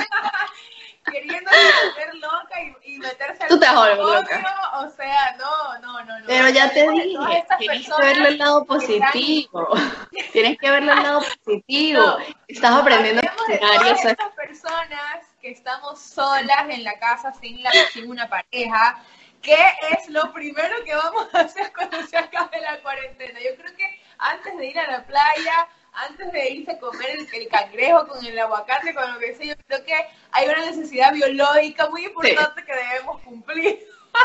queriendo 1.11 1.49
ser 1.95 2.15
loca 2.15 2.61
y, 2.83 2.93
y 2.95 2.99
meterse 2.99 3.43
al 3.43 3.49
Tú 3.49 3.59
te 3.59 3.67
loca. 3.67 4.71
O 4.75 4.89
sea, 4.89 5.35
no, 5.37 5.79
no, 5.79 6.03
no. 6.03 6.19
no. 6.19 6.25
Pero 6.27 6.49
ya 6.49 6.71
te 6.71 6.89
dije, 6.89 7.45
tienes 7.59 7.87
que 7.87 8.01
verle 8.01 8.29
el 8.29 8.37
lado 8.37 8.61
están- 8.61 8.77
positivo. 8.77 9.69
Tienes 10.33 10.57
que 10.57 10.71
verle 10.71 10.91
el 10.91 11.03
lado 11.03 11.21
positivo. 11.43 12.01
No. 12.01 12.17
Estás 12.47 12.71
aprendiendo 12.71 13.21
a 13.27 13.35
todas 13.57 14.05
estas 14.05 14.31
personas 14.35 15.25
que 15.41 15.51
estamos 15.51 15.99
solas 15.99 16.69
en 16.69 16.83
la 16.83 16.97
casa 16.99 17.33
sin, 17.41 17.61
la, 17.63 17.71
sin 17.91 18.09
una 18.09 18.27
pareja. 18.27 19.01
¿Qué 19.41 19.55
es 19.91 20.09
lo 20.09 20.33
primero 20.33 20.83
que 20.83 20.95
vamos 20.95 21.27
a 21.33 21.41
hacer 21.41 21.71
cuando 21.73 22.01
se 22.07 22.17
acabe 22.17 22.59
la 22.59 22.81
cuarentena? 22.81 23.39
Yo 23.39 23.55
creo 23.55 23.75
que 23.75 24.01
antes 24.17 24.57
de 24.57 24.65
ir 24.65 24.79
a 24.79 24.91
la 24.91 25.05
playa, 25.05 25.67
antes 26.07 26.31
de 26.31 26.49
irse 26.51 26.71
a 26.71 26.79
comer 26.79 27.09
el, 27.11 27.27
el 27.41 27.47
cangrejo 27.47 28.07
con 28.07 28.23
el 28.25 28.37
aguacate, 28.39 28.93
con 28.93 29.13
lo 29.13 29.19
que 29.19 29.35
sea, 29.35 29.47
yo 29.47 29.55
creo 29.67 29.83
que 29.85 29.93
hay 30.31 30.47
una 30.47 30.65
necesidad 30.65 31.13
biológica 31.13 31.89
muy 31.89 32.05
importante 32.05 32.63
que 32.63 32.73
debemos 32.75 33.21
cumplir. 33.23 33.79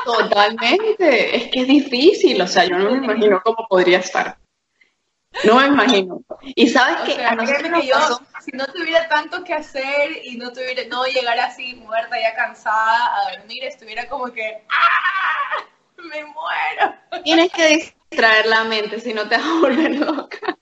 Totalmente. 0.05 1.37
Es 1.37 1.51
que 1.51 1.61
es 1.63 1.67
difícil. 1.69 2.41
O 2.41 2.47
sea, 2.47 2.65
yo 2.65 2.79
no 2.79 2.91
me 2.93 2.99
imagino 3.05 3.41
cómo 3.43 3.67
podría 3.69 3.99
estar. 3.99 4.37
No 5.45 5.57
me 5.57 5.67
imagino. 5.67 6.21
Y 6.43 6.69
sabes 6.69 7.01
O 7.01 7.05
que 7.05 7.15
sea, 7.15 7.31
a 7.31 7.35
nosotros 7.35 7.71
nos 7.71 7.81
que 7.81 7.87
yo, 7.87 7.95
pasó. 7.95 8.23
si 8.45 8.51
no 8.53 8.67
tuviera 8.67 9.09
tanto 9.09 9.43
que 9.45 9.55
hacer 9.55 10.25
y 10.25 10.37
no 10.37 10.53
tuviera, 10.53 10.83
no 10.89 11.05
llegar 11.07 11.39
así 11.41 11.75
muerta, 11.77 12.21
ya 12.21 12.35
cansada 12.35 13.17
a 13.17 13.37
dormir, 13.37 13.65
estuviera 13.65 14.07
como 14.09 14.31
que, 14.33 14.63
¡ah! 14.71 15.65
¡Me 15.97 16.25
muero! 16.25 17.23
Tienes 17.25 17.51
que 17.53 17.95
distraer 18.13 18.47
la 18.47 18.65
mente, 18.65 19.01
si 19.01 19.13
no 19.13 19.29
te 19.29 19.37
vas 19.37 19.47
a 19.47 19.61
volver 19.61 19.95
loca. 19.97 20.57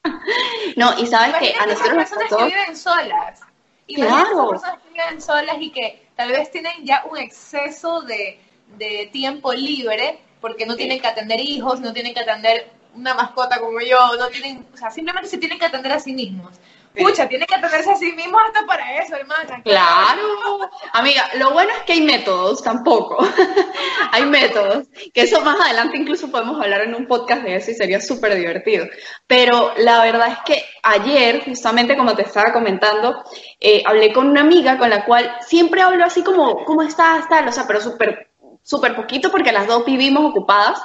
No, 0.77 0.99
y 0.99 1.07
sabes 1.07 1.35
que 1.37 1.55
a 1.59 1.67
nosotros 1.67 1.95
nos 1.95 2.07
esas 2.07 2.19
personas 2.19 2.31
pasó. 2.31 2.39
que 2.39 2.45
viven 2.45 2.77
solas. 2.77 3.41
Imagínate 3.87 4.23
Claro. 4.23 4.31
esas 4.31 4.51
personas 4.51 4.79
que 4.83 4.89
viven 4.93 5.21
solas 5.23 5.57
y 5.61 5.71
que 5.71 6.07
tal 6.17 6.31
vez 6.31 6.51
tienen 6.51 6.85
ya 6.85 7.05
un 7.11 7.19
exceso 7.19 8.03
de, 8.03 8.41
de 8.79 9.09
tiempo 9.13 9.53
libre 9.53 10.21
porque 10.41 10.65
no 10.67 10.77
tienen 10.77 11.01
que 11.01 11.07
atender 11.09 11.41
hijos, 11.41 11.81
no 11.81 11.93
tienen 11.93 12.15
que 12.15 12.21
atender 12.21 12.71
una 12.95 13.15
mascota 13.15 13.61
como 13.61 13.81
yo, 13.81 13.99
no 14.19 14.29
tienen, 14.29 14.67
o 14.73 14.77
sea, 14.77 14.91
simplemente 14.91 15.29
se 15.29 15.39
tienen 15.39 15.59
que 15.59 15.67
atender 15.67 15.93
a 15.93 16.01
sí 16.01 16.13
mismos. 16.13 16.57
Sí. 16.95 17.05
Pucha, 17.05 17.29
tienen 17.29 17.47
que 17.47 17.55
atenderse 17.55 17.93
a 17.93 17.95
sí 17.95 18.13
mismos 18.13 18.41
hasta 18.47 18.67
para 18.67 19.01
eso, 19.01 19.15
hermana. 19.15 19.63
Claro, 19.63 20.71
amiga, 20.93 21.31
lo 21.39 21.53
bueno 21.53 21.71
es 21.71 21.83
que 21.85 21.93
hay 21.93 22.01
métodos, 22.01 22.65
tampoco. 22.65 23.19
hay 24.11 24.27
métodos, 24.27 24.89
que 25.15 25.23
eso 25.23 25.41
más 25.43 25.61
adelante 25.61 25.97
incluso 25.97 26.33
podemos 26.33 26.61
hablar 26.61 26.83
en 26.83 26.97
un 26.97 27.07
podcast 27.07 27.43
de 27.43 27.55
eso 27.55 27.71
y 27.71 27.75
sería 27.75 28.01
súper 28.01 28.35
divertido. 28.35 28.87
Pero 29.29 29.73
la 29.77 30.03
verdad 30.03 30.33
es 30.33 30.39
que 30.45 30.65
ayer, 30.83 31.45
justamente 31.45 31.97
como 31.97 32.17
te 32.17 32.23
estaba 32.23 32.53
comentando, 32.53 33.23
eh, 33.61 33.85
hablé 33.87 34.13
con 34.13 34.29
una 34.29 34.41
amiga 34.41 34.77
con 34.77 34.91
la 34.91 35.05
cual 35.05 35.37
siempre 35.47 35.83
hablo 35.83 36.05
así 36.05 36.25
como, 36.25 36.65
¿cómo 36.65 36.83
estás? 36.83 37.29
Tal, 37.29 37.47
o 37.47 37.53
sea, 37.53 37.69
pero 37.69 37.81
súper, 37.81 38.33
súper 38.65 38.97
poquito 38.97 39.31
porque 39.31 39.53
las 39.53 39.69
dos 39.69 39.85
vivimos 39.85 40.25
ocupadas. 40.25 40.83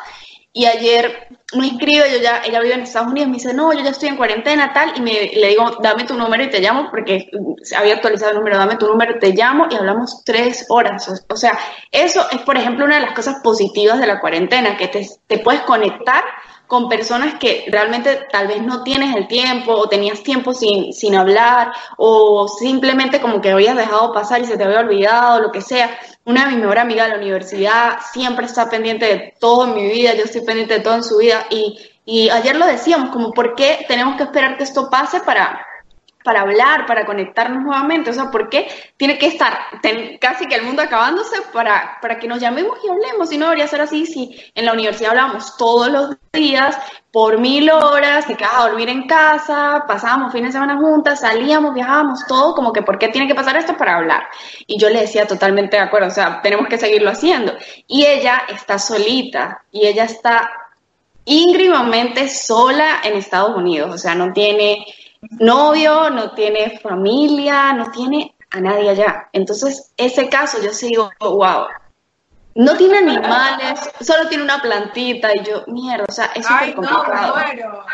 Y 0.57 0.65
ayer 0.67 1.27
me 1.53 1.67
escribe, 1.67 2.09
yo 2.09 2.19
ya, 2.19 2.41
ella 2.45 2.61
vive 2.61 2.75
en 2.75 2.83
Estados 2.83 3.11
Unidos, 3.11 3.27
me 3.27 3.35
dice, 3.35 3.53
no, 3.53 3.73
yo 3.73 3.81
ya 3.81 3.89
estoy 3.89 4.07
en 4.07 4.15
cuarentena, 4.15 4.71
tal, 4.71 4.93
y 4.95 5.01
me, 5.01 5.11
le 5.11 5.49
digo, 5.49 5.69
dame 5.81 6.05
tu 6.05 6.13
número 6.13 6.43
y 6.43 6.49
te 6.49 6.61
llamo, 6.61 6.89
porque 6.89 7.29
había 7.77 7.95
actualizado 7.95 8.31
el 8.31 8.37
número, 8.37 8.57
dame 8.57 8.77
tu 8.77 8.87
número, 8.87 9.19
te 9.19 9.33
llamo 9.33 9.67
y 9.69 9.75
hablamos 9.75 10.23
tres 10.23 10.65
horas. 10.69 11.09
O, 11.09 11.33
o 11.33 11.35
sea, 11.35 11.59
eso 11.91 12.25
es, 12.31 12.39
por 12.43 12.55
ejemplo, 12.55 12.85
una 12.85 12.95
de 12.95 13.01
las 13.01 13.13
cosas 13.13 13.41
positivas 13.43 13.99
de 13.99 14.07
la 14.07 14.21
cuarentena, 14.21 14.77
que 14.77 14.87
te, 14.87 15.05
te 15.27 15.39
puedes 15.39 15.59
conectar 15.63 16.23
con 16.67 16.89
personas 16.89 17.35
que 17.35 17.65
realmente 17.67 18.27
tal 18.31 18.47
vez 18.47 18.61
no 18.61 18.83
tienes 18.83 19.15
el 19.15 19.27
tiempo 19.27 19.73
o 19.73 19.87
tenías 19.89 20.23
tiempo 20.23 20.53
sin, 20.53 20.93
sin 20.93 21.15
hablar 21.15 21.71
o 21.97 22.47
simplemente 22.47 23.21
como 23.21 23.41
que 23.41 23.51
habías 23.51 23.75
dejado 23.75 24.13
pasar 24.13 24.41
y 24.41 24.45
se 24.45 24.57
te 24.57 24.63
había 24.63 24.79
olvidado, 24.79 25.41
lo 25.41 25.51
que 25.51 25.61
sea. 25.61 25.97
Una 26.25 26.45
de 26.45 26.51
mis 26.51 26.59
mejores 26.59 26.83
amigas 26.83 27.05
de 27.05 27.13
la 27.13 27.21
universidad 27.21 27.99
siempre 28.11 28.47
está 28.47 28.69
pendiente 28.69 29.05
de 29.05 29.33
todo 29.39 29.65
en 29.65 29.75
mi 29.75 29.87
vida, 29.87 30.15
yo 30.15 30.23
estoy 30.23 30.41
pendiente 30.41 30.75
de 30.75 30.79
todo 30.79 30.95
en 30.95 31.03
su 31.03 31.17
vida 31.17 31.45
y, 31.49 31.77
y 32.03 32.29
ayer 32.29 32.55
lo 32.55 32.65
decíamos, 32.65 33.11
como 33.11 33.31
por 33.31 33.55
qué 33.55 33.85
tenemos 33.87 34.15
que 34.17 34.23
esperar 34.23 34.57
que 34.57 34.63
esto 34.63 34.89
pase 34.89 35.19
para, 35.19 35.63
para 36.25 36.41
hablar, 36.41 36.85
para 36.85 37.05
conectarnos 37.05 37.63
nuevamente. 37.63 38.09
O 38.09 38.13
sea, 38.13 38.31
¿por 38.31 38.49
qué 38.49 38.67
tiene 38.97 39.17
que 39.17 39.27
estar 39.27 39.57
casi 40.19 40.47
que 40.47 40.55
el 40.55 40.63
mundo 40.63 40.81
acabándose 40.81 41.41
para, 41.53 41.99
para 42.01 42.19
que 42.19 42.27
nos 42.27 42.41
llamemos 42.41 42.77
y 42.83 42.89
hablemos? 42.89 43.29
Si 43.29 43.37
no 43.37 43.45
debería 43.45 43.67
ser 43.67 43.79
así, 43.79 44.05
si 44.05 44.35
en 44.55 44.65
la 44.65 44.73
universidad 44.73 45.11
hablamos 45.11 45.55
todos 45.55 45.89
los 45.89 46.17
días, 46.33 46.77
por 47.11 47.37
mil 47.37 47.69
horas, 47.69 48.25
se 48.25 48.35
quedaba 48.35 48.59
a 48.59 48.67
dormir 48.69 48.89
en 48.89 49.07
casa, 49.07 49.85
pasábamos 49.87 50.33
fines 50.33 50.49
de 50.49 50.59
semana 50.59 50.75
juntas, 50.75 51.21
salíamos, 51.21 51.73
viajábamos, 51.73 52.25
todo, 52.27 52.53
como 52.53 52.73
que 52.73 52.81
¿por 52.81 52.97
qué 52.97 53.07
tiene 53.07 53.27
que 53.27 53.35
pasar 53.35 53.55
esto 53.55 53.77
para 53.77 53.95
hablar? 53.95 54.23
Y 54.67 54.77
yo 54.77 54.89
le 54.89 54.99
decía 54.99 55.25
totalmente 55.25 55.77
de 55.77 55.83
acuerdo, 55.83 56.07
o 56.07 56.11
sea, 56.11 56.41
tenemos 56.41 56.67
que 56.67 56.77
seguirlo 56.77 57.11
haciendo. 57.11 57.53
Y 57.87 58.05
ella 58.05 58.43
está 58.49 58.79
solita, 58.79 59.63
y 59.71 59.87
ella 59.87 60.03
está 60.03 60.51
íngrimamente 61.23 62.27
sola 62.29 63.01
en 63.03 63.15
Estados 63.15 63.55
Unidos, 63.55 63.93
o 63.93 63.97
sea, 63.97 64.15
no 64.15 64.33
tiene 64.33 64.85
novio, 65.31 66.09
no 66.09 66.31
tiene 66.31 66.79
familia, 66.79 67.73
no 67.73 67.91
tiene 67.91 68.35
a 68.51 68.59
nadie 68.59 68.89
allá. 68.89 69.29
Entonces, 69.33 69.91
ese 69.97 70.29
caso 70.29 70.61
yo 70.61 70.71
sigo, 70.71 71.11
wow, 71.19 71.67
no 72.55 72.77
tiene 72.77 72.99
animales, 72.99 73.79
solo 74.01 74.29
tiene 74.29 74.43
una 74.43 74.61
plantita 74.61 75.29
y 75.35 75.43
yo, 75.43 75.63
mierda, 75.67 76.05
o 76.07 76.11
sea, 76.11 76.31
es 76.35 76.45
súper 76.45 76.75
complicado. 76.75 77.35
No, 77.35 77.85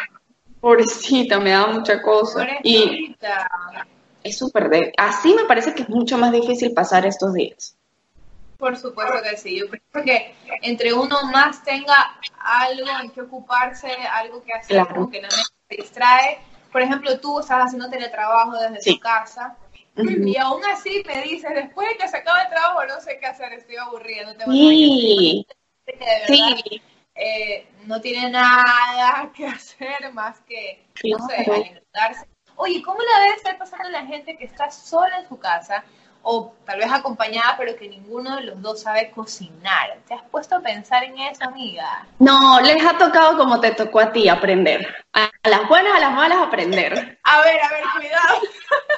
Pobrecita, 0.60 1.40
me 1.40 1.50
da 1.50 1.66
mucha 1.68 2.02
cosa. 2.04 2.48
Y 2.62 3.16
es 4.24 4.38
súper 4.38 4.70
de... 4.70 4.94
Así 4.96 5.34
me 5.34 5.46
parece 5.46 5.74
que 5.74 5.82
es 5.82 5.90
mucho 5.90 6.20
más 6.20 6.32
difícil 6.32 6.72
pasar 6.74 7.08
estos 7.08 7.34
días. 7.34 7.76
Por 8.60 8.78
supuesto 8.78 9.24
que 9.24 9.38
sí. 9.38 9.60
Yo 9.60 9.66
creo 9.68 10.06
que 10.06 10.36
entre 10.62 10.94
uno 10.94 11.24
más 11.34 11.64
tenga 11.64 12.16
algo 12.38 12.86
en 13.02 13.10
que 13.10 13.22
ocuparse, 13.22 13.92
algo 13.92 14.44
que 14.44 14.54
hacer, 14.54 14.86
que 15.12 15.22
no 15.22 15.28
me 15.70 15.78
distrae. 15.78 16.38
Por 16.72 16.82
ejemplo, 16.82 17.20
tú 17.20 17.40
estás 17.40 17.66
haciendo 17.66 17.90
teletrabajo 17.90 18.58
desde 18.58 18.94
tu 18.94 19.00
casa. 19.00 19.58
Y 19.96 20.38
aún 20.38 20.64
así 20.66 21.04
me 21.06 21.22
dices, 21.24 21.52
después 21.54 21.90
de 21.90 21.98
que 21.98 22.08
se 22.08 22.18
acaba 22.18 22.44
el 22.44 22.50
trabajo, 22.50 22.86
no 22.86 23.02
sé 23.02 23.20
qué 23.20 23.26
hacer, 23.26 23.52
estoy 23.54 23.76
aburrida, 23.76 24.24
no 24.24 24.36
tengo 24.36 24.52
sí. 24.52 25.46
sí. 26.28 26.82
Eh, 27.14 27.68
no 27.86 28.00
tiene 28.00 28.30
nada 28.30 29.30
que 29.36 29.46
hacer 29.48 30.14
más 30.14 30.40
que, 30.42 30.86
no 31.04 31.28
sé, 31.28 31.36
alimentarse. 31.36 32.26
Oye, 32.56 32.82
¿cómo 32.82 33.00
la 33.02 33.24
debe 33.24 33.36
estar 33.36 33.58
pasando 33.58 33.90
la 33.90 34.06
gente 34.06 34.38
que 34.38 34.46
está 34.46 34.72
sola 34.72 35.20
en 35.20 35.28
su 35.28 35.38
casa 35.38 35.84
o 36.24 36.54
tal 36.66 36.80
vez 36.80 36.92
acompañada, 36.92 37.56
pero 37.58 37.76
que 37.76 37.90
ninguno 37.90 38.36
de 38.36 38.44
los 38.44 38.62
dos 38.62 38.82
sabe 38.82 39.12
cocinar. 39.12 39.98
¿Te 40.08 40.14
has 40.14 40.24
puesto 40.30 40.56
a 40.56 40.62
pensar 40.62 41.04
en 41.04 41.18
eso, 41.18 41.44
amiga? 41.44 42.06
No, 42.20 42.60
les 42.62 42.84
ha 42.86 42.98
tocado 42.98 43.38
como 43.38 43.60
te 43.60 43.72
tocó 43.72 44.00
a 44.00 44.12
ti 44.12 44.30
aprender. 44.30 45.01
A 45.14 45.30
las 45.44 45.68
buenas, 45.68 45.94
a 45.94 46.00
las 46.00 46.12
malas, 46.14 46.38
aprender. 46.38 47.20
A 47.24 47.42
ver, 47.42 47.62
a 47.62 47.70
ver, 47.70 47.84
cuidado. 47.98 48.42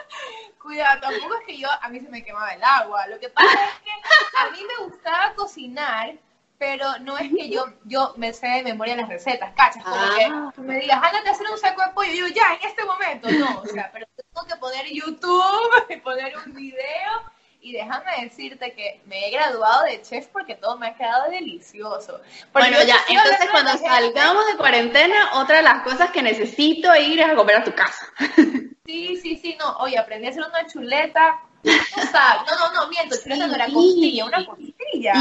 cuidado, 0.61 1.01
tampoco 1.01 1.35
es 1.39 1.45
que 1.47 1.57
yo, 1.57 1.67
a 1.81 1.89
mí 1.89 1.99
se 1.99 2.09
me 2.09 2.23
quemaba 2.23 2.53
el 2.53 2.63
agua. 2.63 3.07
Lo 3.07 3.19
que 3.19 3.29
pasa 3.29 3.51
es 3.51 3.79
que 3.83 3.91
a 4.37 4.51
mí 4.51 4.59
me 4.63 4.85
gustaba 4.85 5.33
cocinar, 5.33 6.13
pero 6.59 6.99
no 6.99 7.17
es 7.17 7.31
que 7.31 7.49
yo, 7.49 7.65
yo 7.85 8.13
me 8.17 8.31
sé 8.31 8.47
de 8.47 8.63
memoria 8.63 8.95
las 8.95 9.09
recetas, 9.09 9.53
¿cachas? 9.55 9.83
Como 9.83 9.95
que 10.15 10.25
ah. 10.25 10.53
me 10.57 10.79
digas, 10.79 11.01
ándate 11.03 11.29
a 11.29 11.31
hacer 11.31 11.49
un 11.49 11.57
saco 11.57 11.81
de 11.81 11.91
pollo, 11.93 12.11
y 12.11 12.19
yo, 12.19 12.27
ya, 12.27 12.53
en 12.53 12.69
este 12.69 12.85
momento, 12.85 13.31
no, 13.31 13.61
o 13.61 13.65
sea, 13.65 13.89
pero 13.91 14.05
tengo 14.15 14.47
que 14.47 14.55
poner 14.57 14.85
YouTube, 14.85 15.85
y 15.89 15.97
poner 15.97 16.37
un 16.37 16.53
video, 16.53 17.32
y 17.63 17.71
déjame 17.71 18.11
decirte 18.23 18.73
que 18.73 19.01
me 19.05 19.27
he 19.27 19.31
graduado 19.31 19.85
de 19.85 20.01
chef 20.01 20.27
porque 20.27 20.55
todo 20.55 20.77
me 20.77 20.87
ha 20.87 20.95
quedado 20.95 21.31
delicioso. 21.31 22.19
bueno, 22.51 22.77
ya, 22.83 22.97
entonces 23.07 23.49
cuando 23.49 23.77
salgamos 23.77 24.45
de 24.47 24.57
cuarentena, 24.57 25.31
otra 25.35 25.57
de 25.57 25.63
las 25.63 25.81
cosas 25.83 26.11
que 26.11 26.21
necesito 26.21 26.93
ir 26.95 27.21
es 27.21 27.29
a 27.29 27.35
comer 27.35 27.57
a 27.57 27.63
tu 27.63 27.73
casa. 27.73 28.07
Sí, 28.85 29.15
sí, 29.15 29.37
sí, 29.37 29.55
no, 29.57 29.77
oye, 29.77 29.97
aprendí 29.97 30.27
a 30.27 30.31
hacer 30.31 30.43
una 30.43 30.67
chuleta, 30.67 31.39
no, 31.63 32.55
no, 32.59 32.73
no, 32.73 32.89
miento, 32.89 33.15
chuleta 33.15 33.47
no 33.47 33.55
era 33.55 33.67
costilla, 33.67 34.25
una 34.25 34.45
costilla 34.45 35.13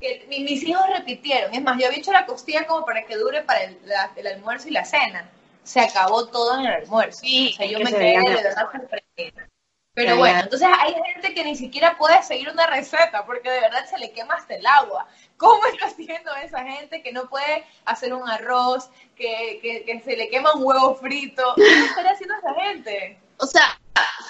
que 0.00 0.26
mis 0.28 0.62
hijos 0.64 0.84
repitieron. 0.92 1.54
Es 1.54 1.62
más, 1.62 1.78
yo 1.78 1.86
había 1.86 1.98
hecho 1.98 2.12
la 2.12 2.26
costilla 2.26 2.66
como 2.66 2.84
para 2.84 3.06
que 3.06 3.16
dure 3.16 3.42
para 3.42 3.62
el, 3.62 4.26
almuerzo 4.26 4.68
y 4.68 4.72
la 4.72 4.84
cena. 4.84 5.30
Se 5.62 5.80
acabó 5.80 6.26
todo 6.26 6.58
en 6.58 6.66
el 6.66 6.72
almuerzo. 6.82 7.20
Sí, 7.20 7.50
o 7.54 7.56
sea, 7.56 7.66
yo 7.66 7.78
me 7.78 7.92
quedé 7.92 8.18
de 8.18 8.42
verdad 8.42 8.68
sorprendida. 8.72 9.48
Pero 9.96 10.18
bueno, 10.18 10.40
entonces 10.40 10.68
hay 10.78 10.92
gente 10.92 11.32
que 11.32 11.42
ni 11.42 11.56
siquiera 11.56 11.96
puede 11.96 12.22
seguir 12.22 12.50
una 12.50 12.66
receta 12.66 13.24
porque 13.24 13.50
de 13.50 13.60
verdad 13.60 13.86
se 13.88 13.96
le 13.96 14.12
quema 14.12 14.34
hasta 14.34 14.54
el 14.54 14.66
agua. 14.66 15.06
¿Cómo 15.38 15.64
está 15.72 15.86
haciendo 15.86 16.34
esa 16.44 16.62
gente 16.64 17.02
que 17.02 17.12
no 17.12 17.30
puede 17.30 17.64
hacer 17.86 18.12
un 18.12 18.28
arroz, 18.28 18.90
que, 19.16 19.58
que, 19.62 20.02
se 20.04 20.14
le 20.18 20.28
quema 20.28 20.54
un 20.54 20.64
huevo 20.64 20.96
frito? 20.96 21.42
¿Qué 21.56 21.62
está 21.86 22.10
haciendo 22.10 22.34
esa 22.34 22.54
gente? 22.60 23.18
O 23.38 23.46
sea, 23.46 23.80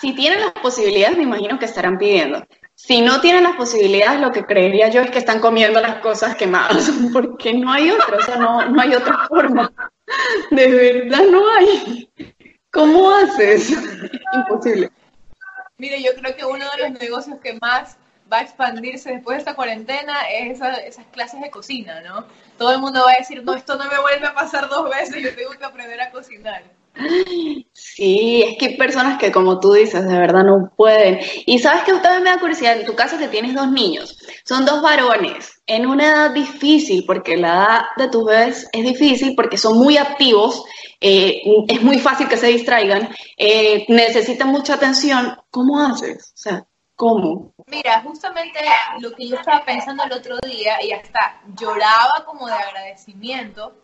si 0.01 0.13
tienen 0.15 0.39
las 0.39 0.53
posibilidades, 0.53 1.17
me 1.17 1.25
imagino 1.25 1.59
que 1.59 1.65
estarán 1.65 1.99
pidiendo. 1.99 2.47
Si 2.77 3.01
no 3.01 3.21
tienen 3.21 3.43
las 3.43 3.57
posibilidades, 3.57 4.21
lo 4.21 4.31
que 4.31 4.45
creería 4.45 4.89
yo 4.89 5.01
es 5.01 5.11
que 5.11 5.19
están 5.19 5.41
comiendo 5.41 5.81
las 5.81 5.97
cosas 5.97 6.37
quemadas, 6.37 6.89
porque 7.13 7.55
no 7.55 7.73
hay 7.73 7.91
otra, 7.91 8.19
o 8.19 8.23
sea, 8.23 8.37
no, 8.37 8.65
no 8.67 8.81
hay 8.81 8.95
otra 8.95 9.27
forma. 9.27 9.73
De 10.53 10.71
verdad 10.71 11.25
no 11.29 11.43
hay. 11.55 12.09
¿Cómo 12.71 13.11
haces? 13.11 13.77
Imposible. 14.33 14.93
Mire, 15.79 16.03
yo 16.03 16.12
creo 16.15 16.35
que 16.35 16.45
uno 16.45 16.65
de 16.71 16.89
los 16.89 17.01
negocios 17.01 17.39
que 17.41 17.59
más 17.61 17.99
va 18.33 18.39
a 18.39 18.43
expandirse 18.43 19.11
después 19.11 19.37
de 19.37 19.41
esta 19.41 19.55
cuarentena 19.55 20.29
es 20.31 20.61
esas 20.61 21.07
clases 21.12 21.41
de 21.41 21.51
cocina, 21.51 22.01
¿no? 22.01 22.27
Todo 22.57 22.73
el 22.73 22.81
mundo 22.81 23.03
va 23.05 23.12
a 23.12 23.19
decir, 23.19 23.45
no, 23.45 23.55
esto 23.55 23.77
no 23.77 23.85
me 23.85 24.01
vuelve 24.01 24.27
a 24.27 24.35
pasar 24.35 24.69
dos 24.69 24.89
veces, 24.89 25.23
yo 25.23 25.35
tengo 25.37 25.51
que 25.53 25.65
aprender 25.65 26.01
a 26.01 26.11
cocinar. 26.11 26.62
Sí, 27.73 28.43
es 28.47 28.59
que 28.59 28.67
hay 28.67 28.77
personas 28.77 29.19
que, 29.19 29.31
como 29.31 29.61
tú 29.61 29.73
dices, 29.73 30.07
de 30.07 30.19
verdad 30.19 30.45
no 30.45 30.73
pueden. 30.77 31.21
Y 31.45 31.59
sabes 31.59 31.85
que 31.85 31.93
también 31.95 32.23
me 32.23 32.31
da 32.31 32.39
curiosidad, 32.39 32.79
en 32.79 32.87
tu 32.87 32.95
caso 32.95 33.19
que 33.19 33.29
tienes 33.29 33.55
dos 33.55 33.71
niños, 33.71 34.19
son 34.45 34.65
dos 34.65 34.83
varones, 34.83 35.63
en 35.67 35.87
una 35.87 36.05
edad 36.05 36.31
difícil, 36.31 37.05
porque 37.07 37.37
la 37.37 37.49
edad 37.49 37.81
de 37.97 38.09
tus 38.09 38.25
bebés 38.25 38.69
es 38.73 38.85
difícil, 38.85 39.35
porque 39.35 39.59
son 39.59 39.79
muy 39.79 39.97
activos, 39.99 40.65
eh, 41.01 41.43
es 41.69 41.83
muy 41.83 41.99
fácil 41.99 42.29
que 42.29 42.37
se 42.37 42.49
distraigan, 42.49 43.09
eh, 43.37 43.85
necesitan 43.89 44.49
mucha 44.49 44.75
atención. 44.75 45.37
¿Cómo 45.51 45.81
haces? 45.81 46.33
O 46.35 46.39
sea, 46.39 46.67
¿cómo? 46.95 47.53
Mira, 47.67 48.01
justamente 48.03 48.61
lo 49.01 49.13
que 49.13 49.29
yo 49.29 49.37
estaba 49.37 49.65
pensando 49.65 50.05
el 50.05 50.13
otro 50.13 50.39
día, 50.47 50.83
y 50.83 50.93
hasta 50.93 51.41
lloraba 51.59 52.25
como 52.25 52.47
de 52.47 52.55
agradecimiento 52.55 53.75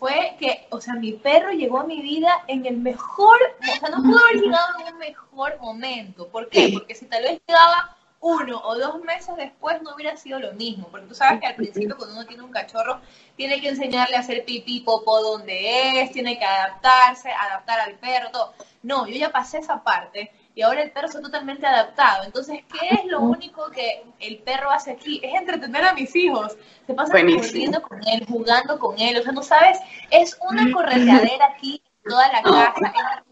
fue 0.00 0.34
que, 0.38 0.66
o 0.70 0.80
sea, 0.80 0.94
mi 0.94 1.12
perro 1.12 1.52
llegó 1.52 1.78
a 1.78 1.84
mi 1.84 2.00
vida 2.00 2.42
en 2.48 2.64
el 2.64 2.78
mejor, 2.78 3.36
o 3.60 3.78
sea, 3.78 3.90
no 3.90 4.02
pudo 4.02 4.18
haber 4.18 4.42
llegado 4.42 4.80
en 4.80 4.94
un 4.94 4.98
mejor 4.98 5.60
momento. 5.60 6.26
¿Por 6.28 6.48
qué? 6.48 6.70
Porque 6.72 6.94
si 6.94 7.04
tal 7.04 7.22
vez 7.22 7.38
llegaba 7.46 7.96
uno 8.20 8.60
o 8.64 8.78
dos 8.78 9.02
meses 9.02 9.36
después 9.36 9.80
no 9.82 9.94
hubiera 9.94 10.16
sido 10.16 10.40
lo 10.40 10.52
mismo, 10.54 10.88
porque 10.88 11.06
tú 11.06 11.14
sabes 11.14 11.40
que 11.40 11.46
al 11.46 11.54
principio 11.54 11.96
cuando 11.98 12.16
uno 12.16 12.26
tiene 12.26 12.42
un 12.42 12.50
cachorro 12.50 13.00
tiene 13.36 13.60
que 13.60 13.68
enseñarle 13.68 14.16
a 14.16 14.20
hacer 14.20 14.44
pipí, 14.46 14.80
popó 14.80 15.20
donde 15.20 16.00
es, 16.02 16.12
tiene 16.12 16.38
que 16.38 16.44
adaptarse, 16.46 17.30
adaptar 17.30 17.80
al 17.80 17.94
perro, 17.94 18.30
todo. 18.30 18.54
No, 18.82 19.06
yo 19.06 19.16
ya 19.16 19.30
pasé 19.30 19.58
esa 19.58 19.84
parte 19.84 20.32
y 20.60 20.62
ahora 20.62 20.82
el 20.82 20.90
perro 20.90 21.06
está 21.06 21.22
totalmente 21.22 21.66
adaptado. 21.66 22.22
Entonces, 22.22 22.60
¿qué 22.70 22.88
es 22.90 23.06
lo 23.06 23.20
único 23.20 23.70
que 23.70 24.04
el 24.18 24.40
perro 24.40 24.70
hace 24.70 24.90
aquí? 24.90 25.18
Es 25.24 25.32
entretener 25.32 25.82
a 25.84 25.94
mis 25.94 26.14
hijos. 26.14 26.54
Se 26.86 26.92
pasa 26.92 27.12
corriendo 27.12 27.80
con 27.80 27.98
él, 28.06 28.26
jugando 28.28 28.78
con 28.78 29.00
él. 29.00 29.16
O 29.16 29.22
sea, 29.22 29.32
no 29.32 29.42
sabes, 29.42 29.78
es 30.10 30.38
una 30.50 30.70
correteadera 30.70 31.46
aquí 31.46 31.82
en 32.04 32.10
toda 32.10 32.28
la 32.30 32.42
casa. 32.42 33.24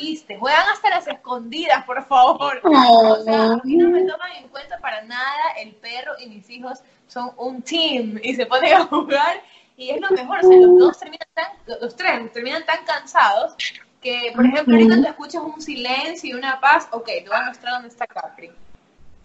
Es 0.00 0.26
Juegan 0.40 0.68
hasta 0.72 0.90
las 0.90 1.06
escondidas, 1.06 1.84
por 1.84 2.04
favor. 2.06 2.60
O 2.64 3.22
sea, 3.22 3.52
a 3.52 3.56
mí 3.62 3.76
no 3.76 3.90
me 3.90 4.02
toman 4.02 4.32
en 4.32 4.48
cuenta 4.48 4.76
para 4.80 5.00
nada. 5.02 5.52
El 5.56 5.76
perro 5.76 6.14
y 6.18 6.26
mis 6.26 6.50
hijos 6.50 6.80
son 7.06 7.30
un 7.36 7.62
team 7.62 8.18
y 8.20 8.34
se 8.34 8.46
ponen 8.46 8.74
a 8.74 8.86
jugar. 8.86 9.40
Y 9.76 9.90
es 9.90 10.00
lo 10.00 10.10
mejor, 10.10 10.38
o 10.38 10.48
sea, 10.48 10.58
los 10.58 10.78
dos 10.80 10.98
terminan 10.98 11.28
tan, 11.34 11.52
los 11.80 11.94
tres 11.94 12.32
terminan 12.32 12.66
tan 12.66 12.84
cansados 12.84 13.54
que, 14.04 14.32
por 14.36 14.44
ejemplo, 14.44 14.76
ahorita 14.76 15.02
te 15.02 15.08
escuchas 15.08 15.42
un 15.42 15.60
silencio 15.60 16.30
y 16.30 16.38
una 16.38 16.60
paz, 16.60 16.86
ok, 16.92 17.06
te 17.06 17.24
voy 17.26 17.38
a 17.38 17.46
mostrar 17.46 17.72
dónde 17.72 17.88
está 17.88 18.06
Capri. 18.06 18.52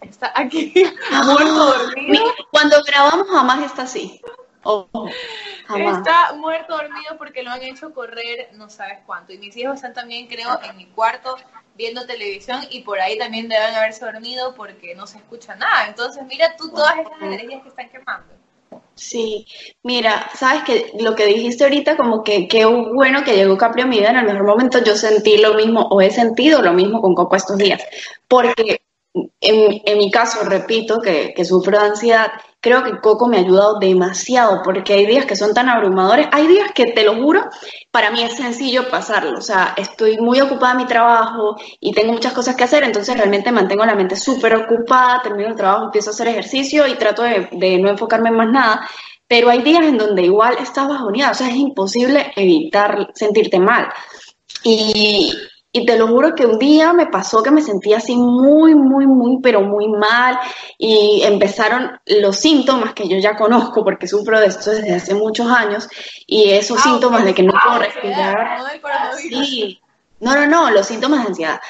Está 0.00 0.32
aquí, 0.34 0.72
muerto 1.24 1.66
dormido. 1.66 2.24
Cuando 2.50 2.82
grabamos 2.82 3.28
jamás 3.28 3.62
está 3.62 3.82
así. 3.82 4.20
Oh, 4.62 4.88
está 5.68 6.32
muerto 6.34 6.76
dormido 6.76 7.16
porque 7.16 7.42
lo 7.42 7.50
han 7.50 7.62
hecho 7.62 7.94
correr 7.94 8.50
no 8.54 8.70
sabes 8.70 8.98
cuánto. 9.06 9.32
Y 9.32 9.38
mis 9.38 9.56
hijos 9.56 9.76
están 9.76 9.92
también, 9.92 10.26
creo, 10.26 10.58
en 10.62 10.76
mi 10.76 10.86
cuarto 10.86 11.36
viendo 11.74 12.06
televisión 12.06 12.60
y 12.70 12.80
por 12.80 13.00
ahí 13.00 13.16
también 13.18 13.48
deben 13.48 13.74
haberse 13.74 14.04
dormido 14.04 14.54
porque 14.54 14.94
no 14.94 15.06
se 15.06 15.18
escucha 15.18 15.54
nada. 15.56 15.86
Entonces, 15.88 16.24
mira 16.26 16.56
tú 16.56 16.70
todas 16.70 16.98
esas 16.98 17.20
energías 17.20 17.62
que 17.62 17.68
están 17.68 17.88
quemando. 17.90 18.34
Sí, 18.94 19.46
mira, 19.82 20.30
sabes 20.34 20.62
que 20.64 20.92
lo 21.00 21.14
que 21.14 21.26
dijiste 21.26 21.64
ahorita, 21.64 21.96
como 21.96 22.22
que 22.22 22.46
qué 22.46 22.66
bueno 22.66 23.24
que 23.24 23.34
llegó 23.34 23.56
Capri 23.56 23.84
mi 23.84 23.98
vida 23.98 24.10
en 24.10 24.16
el 24.16 24.26
mejor 24.26 24.44
momento, 24.44 24.82
yo 24.84 24.94
sentí 24.94 25.38
lo 25.38 25.54
mismo 25.54 25.80
o 25.90 26.00
he 26.00 26.10
sentido 26.10 26.60
lo 26.60 26.72
mismo 26.74 27.00
con 27.00 27.14
Coco 27.14 27.34
estos 27.34 27.56
días, 27.56 27.82
porque 28.28 28.82
en, 29.40 29.98
mi 29.98 30.10
caso, 30.10 30.44
repito, 30.44 31.00
que, 31.00 31.32
que, 31.34 31.44
sufro 31.44 31.78
de 31.78 31.86
ansiedad, 31.86 32.30
creo 32.60 32.84
que 32.84 33.00
Coco 33.00 33.26
me 33.26 33.38
ha 33.38 33.40
ayudado 33.40 33.78
demasiado 33.78 34.62
porque 34.62 34.92
hay 34.92 35.06
días 35.06 35.26
que 35.26 35.36
son 35.36 35.54
tan 35.54 35.68
abrumadores, 35.68 36.28
hay 36.30 36.46
días 36.46 36.72
que 36.74 36.86
te 36.86 37.04
lo 37.04 37.14
juro, 37.14 37.48
para 37.90 38.10
mí 38.10 38.22
es 38.22 38.36
sencillo 38.36 38.88
pasarlo, 38.90 39.38
o 39.38 39.42
sea, 39.42 39.74
estoy 39.76 40.18
muy 40.18 40.40
ocupada 40.40 40.72
en 40.72 40.78
mi 40.78 40.86
trabajo 40.86 41.56
y 41.80 41.92
tengo 41.92 42.12
muchas 42.12 42.32
cosas 42.32 42.56
que 42.56 42.64
hacer, 42.64 42.84
entonces 42.84 43.16
realmente 43.16 43.50
mantengo 43.50 43.84
la 43.84 43.94
mente 43.94 44.16
súper 44.16 44.54
ocupada, 44.56 45.22
termino 45.22 45.48
el 45.48 45.56
trabajo, 45.56 45.86
empiezo 45.86 46.10
a 46.10 46.12
hacer 46.12 46.28
ejercicio 46.28 46.86
y 46.86 46.96
trato 46.96 47.22
de, 47.22 47.48
de 47.52 47.78
no 47.78 47.88
enfocarme 47.88 48.28
en 48.28 48.36
más 48.36 48.50
nada, 48.50 48.88
pero 49.26 49.48
hay 49.48 49.62
días 49.62 49.84
en 49.84 49.96
donde 49.96 50.22
igual 50.22 50.56
estás 50.60 50.88
bajoneada, 50.88 51.30
o 51.30 51.34
sea, 51.34 51.48
es 51.48 51.56
imposible 51.56 52.32
evitar 52.34 53.10
sentirte 53.14 53.60
mal. 53.60 53.86
Y, 54.64 55.32
y 55.72 55.86
te 55.86 55.96
lo 55.96 56.08
juro 56.08 56.34
que 56.34 56.46
un 56.46 56.58
día 56.58 56.92
me 56.92 57.06
pasó 57.06 57.42
que 57.42 57.52
me 57.52 57.62
sentía 57.62 57.98
así 57.98 58.16
muy, 58.16 58.74
muy, 58.74 59.06
muy, 59.06 59.38
pero 59.40 59.60
muy 59.60 59.88
mal. 59.88 60.38
Y 60.78 61.22
empezaron 61.22 62.00
los 62.06 62.36
síntomas 62.36 62.92
que 62.92 63.08
yo 63.08 63.18
ya 63.18 63.36
conozco 63.36 63.84
porque 63.84 64.08
sufro 64.08 64.40
de 64.40 64.46
esto 64.46 64.72
desde 64.72 64.94
hace 64.94 65.14
muchos 65.14 65.46
años. 65.46 65.88
Y 66.26 66.50
esos 66.50 66.78
ah, 66.80 66.82
síntomas 66.82 67.24
de 67.24 67.34
que 67.34 67.44
no 67.44 67.52
puedo 67.52 67.78
respirar. 67.78 68.58
Sí, 69.16 69.80
no, 70.18 70.34
no, 70.34 70.46
no, 70.46 70.70
los 70.70 70.86
síntomas 70.86 71.22
de 71.22 71.28
ansiedad. 71.28 71.60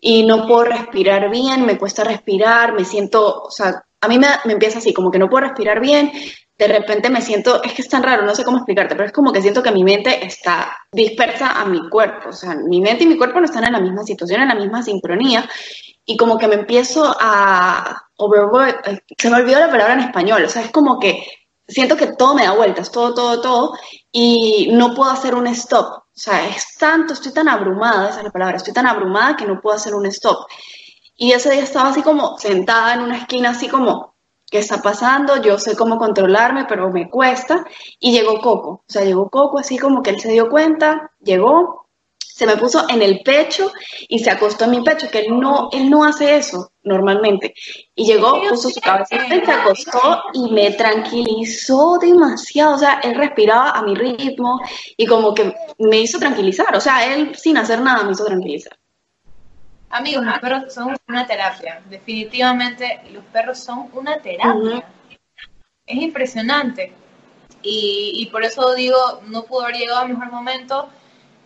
Y 0.00 0.24
no 0.24 0.46
puedo 0.46 0.64
respirar 0.64 1.30
bien, 1.30 1.64
me 1.64 1.78
cuesta 1.78 2.04
respirar, 2.04 2.74
me 2.74 2.84
siento, 2.84 3.44
o 3.44 3.50
sea, 3.50 3.82
a 4.00 4.08
mí 4.08 4.18
me, 4.18 4.28
me 4.44 4.52
empieza 4.52 4.78
así, 4.78 4.92
como 4.92 5.10
que 5.10 5.18
no 5.18 5.30
puedo 5.30 5.46
respirar 5.46 5.80
bien, 5.80 6.12
de 6.58 6.68
repente 6.68 7.10
me 7.10 7.20
siento, 7.20 7.62
es 7.62 7.74
que 7.74 7.82
es 7.82 7.88
tan 7.88 8.02
raro, 8.02 8.24
no 8.24 8.34
sé 8.34 8.44
cómo 8.44 8.58
explicarte, 8.58 8.94
pero 8.94 9.06
es 9.06 9.12
como 9.12 9.32
que 9.32 9.42
siento 9.42 9.62
que 9.62 9.72
mi 9.72 9.84
mente 9.84 10.24
está 10.24 10.76
dispersa 10.90 11.60
a 11.60 11.66
mi 11.66 11.88
cuerpo, 11.90 12.30
o 12.30 12.32
sea, 12.32 12.54
mi 12.54 12.80
mente 12.80 13.04
y 13.04 13.06
mi 13.06 13.18
cuerpo 13.18 13.40
no 13.40 13.46
están 13.46 13.64
en 13.64 13.72
la 13.72 13.80
misma 13.80 14.04
situación, 14.04 14.40
en 14.40 14.48
la 14.48 14.54
misma 14.54 14.82
sincronía, 14.82 15.48
y 16.04 16.16
como 16.16 16.38
que 16.38 16.48
me 16.48 16.54
empiezo 16.54 17.14
a 17.20 18.02
se 19.18 19.30
me 19.30 19.36
olvidó 19.36 19.60
la 19.60 19.70
palabra 19.70 19.94
en 19.94 20.00
español, 20.00 20.44
o 20.44 20.48
sea, 20.48 20.62
es 20.62 20.70
como 20.70 20.98
que 20.98 21.26
siento 21.68 21.96
que 21.96 22.14
todo 22.14 22.34
me 22.34 22.44
da 22.44 22.52
vueltas, 22.52 22.90
todo, 22.90 23.12
todo, 23.12 23.40
todo, 23.42 23.78
y 24.10 24.70
no 24.72 24.94
puedo 24.94 25.10
hacer 25.10 25.34
un 25.34 25.46
stop, 25.48 25.86
o 25.86 26.04
sea, 26.18 26.48
es 26.48 26.78
tanto, 26.78 27.12
estoy 27.12 27.32
tan 27.32 27.48
abrumada, 27.48 28.08
esa 28.08 28.18
es 28.18 28.24
la 28.24 28.30
palabra, 28.30 28.56
estoy 28.56 28.72
tan 28.72 28.86
abrumada 28.86 29.36
que 29.36 29.44
no 29.44 29.60
puedo 29.60 29.76
hacer 29.76 29.94
un 29.94 30.06
stop. 30.06 30.46
Y 31.18 31.32
ese 31.32 31.50
día 31.50 31.62
estaba 31.62 31.90
así 31.90 32.02
como 32.02 32.38
sentada 32.38 32.94
en 32.94 33.00
una 33.00 33.18
esquina, 33.18 33.50
así 33.50 33.68
como 33.68 34.15
qué 34.50 34.58
está 34.58 34.82
pasando, 34.82 35.42
yo 35.42 35.58
sé 35.58 35.76
cómo 35.76 35.98
controlarme, 35.98 36.66
pero 36.68 36.90
me 36.90 37.10
cuesta. 37.10 37.64
Y 37.98 38.12
llegó 38.12 38.40
Coco, 38.40 38.70
o 38.70 38.84
sea, 38.86 39.04
llegó 39.04 39.28
Coco 39.28 39.58
así 39.58 39.78
como 39.78 40.02
que 40.02 40.10
él 40.10 40.20
se 40.20 40.32
dio 40.32 40.48
cuenta, 40.48 41.12
llegó, 41.20 41.86
se 42.18 42.46
me 42.46 42.56
puso 42.56 42.84
en 42.90 43.00
el 43.00 43.22
pecho 43.22 43.72
y 44.08 44.18
se 44.18 44.30
acostó 44.30 44.64
en 44.64 44.72
mi 44.72 44.82
pecho, 44.82 45.08
que 45.10 45.20
él 45.20 45.40
no, 45.40 45.70
él 45.72 45.88
no 45.88 46.04
hace 46.04 46.36
eso 46.36 46.70
normalmente. 46.82 47.54
Y 47.94 48.04
llegó, 48.04 48.42
puso 48.48 48.68
su 48.68 48.80
cabeza 48.80 49.16
y 49.16 49.40
se 49.40 49.50
acostó 49.50 50.22
y 50.34 50.50
me 50.50 50.70
tranquilizó 50.72 51.98
demasiado, 51.98 52.74
o 52.74 52.78
sea, 52.78 53.00
él 53.02 53.14
respiraba 53.14 53.70
a 53.70 53.82
mi 53.82 53.94
ritmo 53.94 54.60
y 54.98 55.06
como 55.06 55.32
que 55.32 55.54
me 55.78 56.00
hizo 56.00 56.18
tranquilizar, 56.18 56.76
o 56.76 56.80
sea, 56.80 57.14
él 57.14 57.34
sin 57.34 57.56
hacer 57.56 57.80
nada 57.80 58.04
me 58.04 58.12
hizo 58.12 58.26
tranquilizar. 58.26 58.76
Amigos, 59.90 60.24
los 60.24 60.38
perros 60.38 60.74
son 60.74 60.96
una 61.08 61.26
terapia. 61.26 61.82
Definitivamente 61.88 63.02
los 63.12 63.24
perros 63.26 63.58
son 63.58 63.88
una 63.92 64.18
terapia. 64.18 64.84
Es 65.86 65.96
impresionante. 65.96 66.92
Y, 67.62 68.28
por 68.30 68.44
eso 68.44 68.74
digo, 68.74 69.22
no 69.26 69.44
pudo 69.44 69.62
haber 69.62 69.76
llegado 69.76 70.00
al 70.00 70.08
mejor 70.08 70.30
momento, 70.30 70.88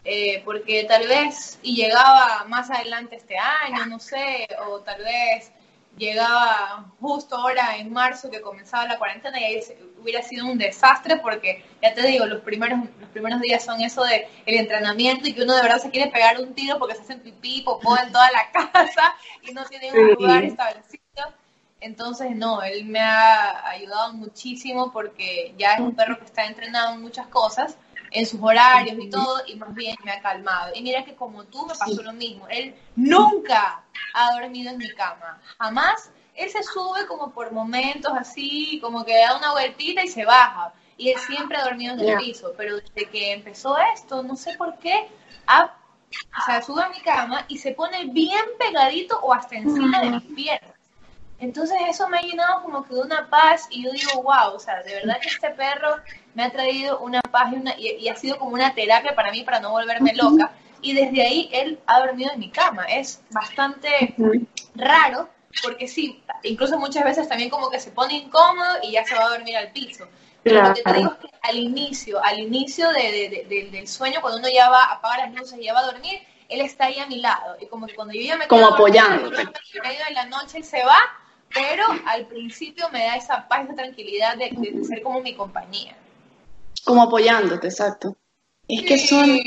eh, 0.05 0.43
porque 0.45 0.85
tal 0.85 1.09
vez, 1.09 1.59
y 1.63 1.77
llegaba 1.77 2.45
más 2.47 2.71
adelante 2.71 3.17
este 3.17 3.37
año, 3.39 3.87
no 3.87 3.99
sé, 3.99 4.47
o 4.67 4.81
tal 4.81 5.03
vez 5.03 5.51
llegaba 5.97 6.93
justo 7.01 7.37
ahora 7.37 7.77
en 7.77 7.93
marzo 7.93 8.31
que 8.31 8.41
comenzaba 8.41 8.87
la 8.87 8.99
cuarentena 8.99 9.41
y 9.41 9.45
ahí 9.45 9.63
hubiera 10.01 10.23
sido 10.23 10.47
un 10.47 10.59
desastre 10.59 11.17
porque 11.17 11.65
ya 11.83 11.95
te 11.95 12.07
digo, 12.07 12.27
los 12.27 12.43
primeros 12.43 12.81
los 13.01 13.11
primeros 13.11 13.41
días 13.41 13.65
son 13.65 13.81
eso 13.81 14.03
de 14.05 14.29
el 14.47 14.55
entrenamiento 14.57 15.29
y 15.29 15.33
que 15.33 15.43
uno 15.43 15.55
de 15.55 15.63
verdad 15.63 15.79
se 15.81 15.91
quiere 15.91 16.11
pegar 16.11 16.41
un 16.41 16.55
tiro 16.55 16.79
porque 16.79 16.95
se 16.95 17.03
hacen 17.03 17.21
pipí, 17.21 17.63
popó 17.63 17.97
en 17.99 18.13
toda 18.13 18.31
la 18.31 18.51
casa 18.73 19.15
y 19.43 19.53
no 19.53 19.65
tiene 19.65 19.93
un 19.93 20.13
lugar 20.13 20.45
establecido. 20.45 21.01
Entonces, 21.83 22.37
no, 22.37 22.63
él 22.63 22.85
me 22.85 23.01
ha 23.01 23.67
ayudado 23.71 24.13
muchísimo 24.13 24.93
porque 24.93 25.55
ya 25.57 25.75
es 25.75 25.81
un 25.81 25.95
perro 25.95 26.19
que 26.19 26.27
está 26.27 26.45
entrenado 26.45 26.95
en 26.95 27.01
muchas 27.01 27.27
cosas 27.29 27.77
en 28.11 28.27
sus 28.27 28.41
horarios 28.43 28.97
y 29.01 29.09
todo, 29.09 29.43
y 29.47 29.55
más 29.55 29.75
bien 29.75 29.97
me 30.05 30.13
ha 30.13 30.21
calmado. 30.21 30.73
Y 30.75 30.83
mira 30.83 31.05
que 31.05 31.15
como 31.15 31.45
tú 31.45 31.67
me 31.67 31.75
pasó 31.75 32.03
lo 32.03 32.13
mismo, 32.13 32.47
él 32.49 32.75
nunca 32.97 33.85
ha 34.15 34.33
dormido 34.33 34.71
en 34.73 34.79
mi 34.79 34.89
cama, 34.91 35.41
jamás. 35.59 36.11
Él 36.41 36.49
se 36.49 36.63
sube 36.63 37.07
como 37.07 37.33
por 37.33 37.53
momentos 37.53 38.13
así, 38.19 38.79
como 38.81 39.05
que 39.05 39.15
da 39.15 39.37
una 39.37 39.53
vueltita 39.53 40.03
y 40.03 40.09
se 40.09 40.25
baja. 40.25 40.73
Y 40.97 41.11
él 41.11 41.19
siempre 41.19 41.59
ha 41.59 41.65
dormido 41.65 41.93
en 41.93 42.01
el 42.01 42.17
piso, 42.17 42.55
pero 42.57 42.77
desde 42.77 43.11
que 43.11 43.33
empezó 43.33 43.77
esto, 43.95 44.23
no 44.23 44.37
sé 44.37 44.55
por 44.57 44.79
qué, 44.79 45.09
ha, 45.47 45.65
o 45.65 46.45
sea, 46.47 46.63
sube 46.63 46.83
a 46.83 46.89
mi 46.89 47.01
cama 47.01 47.45
y 47.49 47.59
se 47.59 47.73
pone 47.73 48.07
bien 48.07 48.43
pegadito 48.59 49.21
o 49.21 49.35
hasta 49.35 49.57
encima 49.57 50.01
de 50.01 50.11
mis 50.13 50.23
piernas. 50.35 50.73
Entonces 51.39 51.77
eso 51.89 52.09
me 52.09 52.19
ha 52.19 52.23
llenado 52.23 52.63
como 52.63 52.85
que 52.85 52.95
de 52.95 53.01
una 53.03 53.29
paz 53.29 53.67
y 53.71 53.85
yo 53.85 53.91
digo, 53.93 54.23
wow, 54.23 54.55
o 54.55 54.59
sea, 54.59 54.83
de 54.83 54.95
verdad 54.95 55.21
que 55.21 55.29
este 55.29 55.51
perro 55.51 55.97
me 56.35 56.45
ha 56.45 56.51
traído 56.51 57.01
una 57.01 57.21
paz 57.21 57.53
y, 57.77 58.09
ha 58.09 58.17
sido 58.17 58.39
como 58.39 58.53
una 58.53 58.75
terapia 58.75 59.15
para 59.15 59.31
mí 59.31 59.43
para 59.43 59.61
no 59.61 59.73
volverme 59.73 60.15
loca. 60.15 60.53
Y 60.81 60.95
desde 60.95 61.23
ahí 61.23 61.51
él 61.53 61.79
ha 61.87 62.01
dormido 62.01 62.33
en 62.33 62.41
mi 62.41 62.51
cama. 62.51 62.85
Es 62.85 63.23
bastante 63.31 64.15
raro 64.75 65.29
porque 65.63 65.89
sí, 65.89 66.23
incluso 66.43 66.79
muchas 66.79 67.05
veces 67.05 67.29
también 67.29 67.51
como 67.51 67.71
que 67.71 67.81
se 67.81 67.91
pone 67.91 68.15
incómodo 68.15 68.79
y 68.83 68.93
ya 68.93 69.05
se 69.05 69.15
va 69.15 69.27
a 69.27 69.31
dormir 69.31 69.57
al 69.57 69.73
piso. 69.73 70.07
Pero 70.43 70.63
lo 70.63 70.75
que 70.75 70.83
te 70.83 70.93
digo 70.95 71.13
es 71.13 71.19
que 71.19 71.37
al 71.43 71.57
inicio, 71.59 72.25
al 72.25 72.39
inicio 72.39 72.89
del 72.93 73.89
sueño, 73.89 74.21
cuando 74.21 74.39
uno 74.39 74.49
ya 74.53 74.71
va, 74.71 74.85
a 74.85 74.95
apagar 74.95 75.29
las 75.29 75.35
luces 75.35 75.59
y 75.59 75.65
ya 75.65 75.75
va 75.75 75.81
a 75.81 75.93
dormir, 75.93 76.21
él 76.49 76.61
está 76.63 76.87
ahí 76.87 76.99
a 76.99 77.07
mi 77.07 77.21
lado. 77.21 77.57
Y 77.61 77.67
como 77.67 77.87
que 77.87 77.95
cuando 77.95 78.15
yo 78.15 78.23
ya 78.23 78.37
me 78.37 78.49
Como 78.49 78.67
apoyando. 78.67 79.31
En 79.37 80.15
la 80.15 80.27
noche 80.27 80.59
él 80.59 80.65
se 80.65 80.83
va 80.85 80.99
pero 81.53 81.85
al 82.07 82.27
principio 82.27 82.89
me 82.91 83.01
da 83.01 83.17
esa 83.17 83.49
paz, 83.49 83.65
esa 83.65 83.75
tranquilidad 83.75 84.37
de, 84.37 84.51
ser 84.85 85.03
como 85.03 85.21
mi 85.21 85.35
compañía. 85.35 85.97
Como 86.85 87.03
apoyándote, 87.03 87.69
exacto. 87.69 88.17
Es 88.69 88.83
que 88.83 88.99
son, 88.99 89.41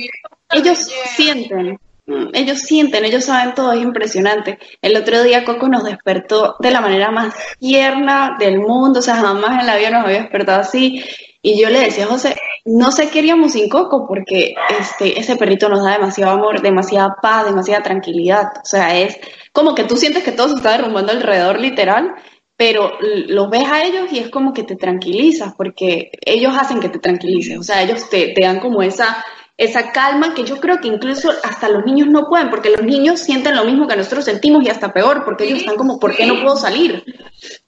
ellos 0.49 0.91
sienten, 1.15 1.79
ellos 2.05 2.59
sienten, 2.59 3.05
ellos 3.05 3.25
saben 3.25 3.55
todo, 3.55 3.71
es 3.71 3.81
impresionante. 3.81 4.59
El 4.81 4.97
otro 4.97 5.23
día 5.23 5.45
Coco 5.45 5.69
nos 5.69 5.83
despertó 5.83 6.57
de 6.59 6.71
la 6.71 6.81
manera 6.81 7.11
más 7.11 7.33
tierna 7.59 8.35
del 8.39 8.59
mundo, 8.59 8.99
o 8.99 9.01
sea, 9.01 9.15
jamás 9.15 9.59
en 9.61 9.67
la 9.67 9.77
vida 9.77 9.89
nos 9.89 10.05
había 10.05 10.21
despertado 10.21 10.61
así. 10.61 11.03
Y 11.41 11.59
yo 11.61 11.69
le 11.69 11.79
decía, 11.79 12.05
José, 12.05 12.35
no 12.65 12.91
sé 12.91 13.09
qué 13.09 13.19
haríamos 13.19 13.53
sin 13.53 13.69
Coco 13.69 14.07
porque 14.07 14.55
este, 14.79 15.19
ese 15.19 15.35
perrito 15.35 15.69
nos 15.69 15.83
da 15.83 15.93
demasiado 15.93 16.33
amor, 16.33 16.61
demasiada 16.61 17.15
paz, 17.21 17.45
demasiada 17.45 17.83
tranquilidad. 17.83 18.47
O 18.61 18.65
sea, 18.65 18.97
es 18.97 19.17
como 19.51 19.75
que 19.75 19.83
tú 19.83 19.97
sientes 19.97 20.23
que 20.23 20.31
todo 20.31 20.49
se 20.49 20.55
está 20.55 20.71
derrumbando 20.71 21.11
alrededor 21.11 21.59
literal, 21.59 22.15
pero 22.55 22.93
los 23.01 23.49
ves 23.49 23.65
a 23.65 23.83
ellos 23.83 24.11
y 24.11 24.19
es 24.19 24.29
como 24.29 24.53
que 24.53 24.63
te 24.63 24.75
tranquilizas 24.75 25.53
porque 25.57 26.11
ellos 26.25 26.53
hacen 26.57 26.79
que 26.79 26.89
te 26.89 26.99
tranquilices. 26.99 27.57
O 27.57 27.63
sea, 27.63 27.81
ellos 27.81 28.09
te, 28.09 28.33
te 28.33 28.41
dan 28.41 28.59
como 28.59 28.81
esa, 28.81 29.23
esa 29.57 29.91
calma 29.91 30.33
que 30.33 30.43
yo 30.43 30.59
creo 30.59 30.79
que 30.79 30.87
incluso 30.87 31.31
hasta 31.43 31.69
los 31.69 31.85
niños 31.85 32.07
no 32.07 32.27
pueden, 32.27 32.49
porque 32.49 32.71
los 32.71 32.83
niños 32.83 33.19
sienten 33.19 33.55
lo 33.55 33.65
mismo 33.65 33.87
que 33.87 33.95
nosotros 33.95 34.25
sentimos 34.25 34.63
y 34.63 34.69
hasta 34.69 34.93
peor, 34.93 35.23
porque 35.25 35.45
ellos 35.45 35.59
están 35.59 35.75
como, 35.75 35.99
¿por 35.99 36.15
qué 36.15 36.25
no 36.25 36.41
puedo 36.41 36.55
salir? 36.55 37.03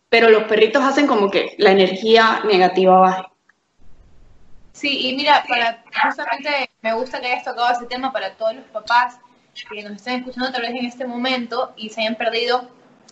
Pero 0.09 0.29
los 0.29 0.43
perritos 0.43 0.83
hacen 0.83 1.07
como 1.07 1.29
que 1.29 1.55
la 1.57 1.71
energía 1.71 2.41
negativa 2.45 2.97
baje. 2.99 3.23
Sí, 4.73 5.09
y 5.09 5.15
mira, 5.15 5.43
para 5.47 5.83
justamente 6.03 6.69
me 6.81 6.93
gusta 6.93 7.21
que 7.21 7.27
hayas 7.27 7.45
tocado 7.45 7.73
ese 7.73 7.85
tema 7.85 8.11
para 8.11 8.33
todos 8.35 8.55
los 8.55 8.65
papás 8.65 9.19
que 9.69 9.83
nos 9.83 9.93
estén 9.93 10.19
escuchando 10.19 10.51
tal 10.51 10.63
vez 10.63 10.71
en 10.71 10.85
este 10.85 11.05
momento 11.05 11.73
y 11.77 11.89
se 11.89 12.01
hayan 12.01 12.15
perdido 12.15 12.67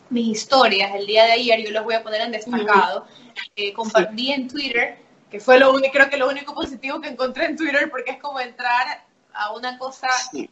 mis 0.09 0.27
historias 0.27 0.93
el 0.93 1.05
día 1.05 1.23
de 1.23 1.33
ayer, 1.33 1.63
yo 1.63 1.71
los 1.71 1.83
voy 1.83 1.95
a 1.95 2.03
poner 2.03 2.21
en 2.21 2.31
destacado. 2.31 3.07
Eh, 3.55 3.73
compartí 3.73 4.31
en 4.31 4.47
Twitter, 4.47 4.99
que 5.34 5.39
fue 5.39 5.58
lo 5.58 5.74
único, 5.74 5.91
creo 5.91 6.12
que 6.12 6.17
lo 6.17 6.30
único 6.30 6.54
positivo 6.54 7.02
que 7.02 7.10
encontré 7.10 7.46
en 7.46 7.58
Twitter, 7.58 7.89
porque 7.89 8.12
es 8.12 8.17
como 8.19 8.39
entrar 8.39 9.04
a 9.34 9.52
una 9.54 9.80
cosa 9.80 10.08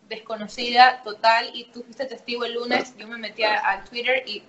desconocida 0.09 1.03
total 1.03 1.51
y 1.53 1.65
tú 1.65 1.83
fuiste 1.83 2.05
testigo 2.05 2.45
el 2.45 2.55
lunes, 2.55 2.95
yo 2.97 3.07
me 3.07 3.19
metí 3.19 3.43
al 3.43 3.83
Twitter 3.83 4.23
y 4.25 4.41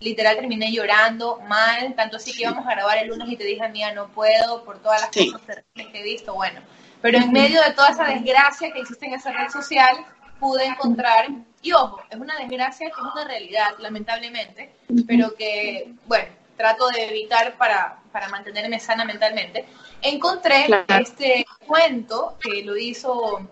literal 0.00 0.36
terminé 0.36 0.72
llorando 0.72 1.38
mal, 1.46 1.94
tanto 1.96 2.16
así 2.16 2.32
que 2.32 2.44
íbamos 2.44 2.66
a 2.66 2.70
grabar 2.70 2.96
el 2.96 3.08
lunes 3.08 3.28
y 3.28 3.36
te 3.36 3.44
dije, 3.44 3.68
mía, 3.68 3.92
no 3.92 4.08
puedo 4.08 4.64
por 4.64 4.78
todas 4.78 5.02
las 5.02 5.10
cosas 5.10 5.64
que 5.74 6.00
he 6.00 6.02
visto, 6.02 6.32
bueno. 6.32 6.62
Pero 7.02 7.18
en 7.18 7.30
medio 7.30 7.60
de 7.60 7.74
toda 7.74 7.90
esa 7.90 8.04
desgracia 8.04 8.72
que 8.72 8.80
existe 8.80 9.04
en 9.04 9.12
esa 9.12 9.32
red 9.32 9.50
social, 9.50 9.98
pude 10.40 10.64
encontrar, 10.64 11.28
y 11.60 11.72
ojo, 11.72 12.00
es 12.08 12.16
una 12.16 12.38
desgracia 12.38 12.86
que 12.86 12.92
es 12.92 13.12
una 13.14 13.26
realidad, 13.26 13.68
lamentablemente, 13.80 14.74
pero 15.06 15.34
que, 15.34 15.92
bueno, 16.06 16.30
trato 16.56 16.88
de 16.88 17.08
evitar 17.08 17.56
para, 17.56 17.98
para 18.12 18.28
mantenerme 18.28 18.78
sana 18.80 19.04
mentalmente. 19.04 19.66
Encontré 20.02 20.66
este 20.88 21.46
cuento 21.66 22.36
que 22.40 22.62
lo 22.62 22.76
hizo, 22.76 23.48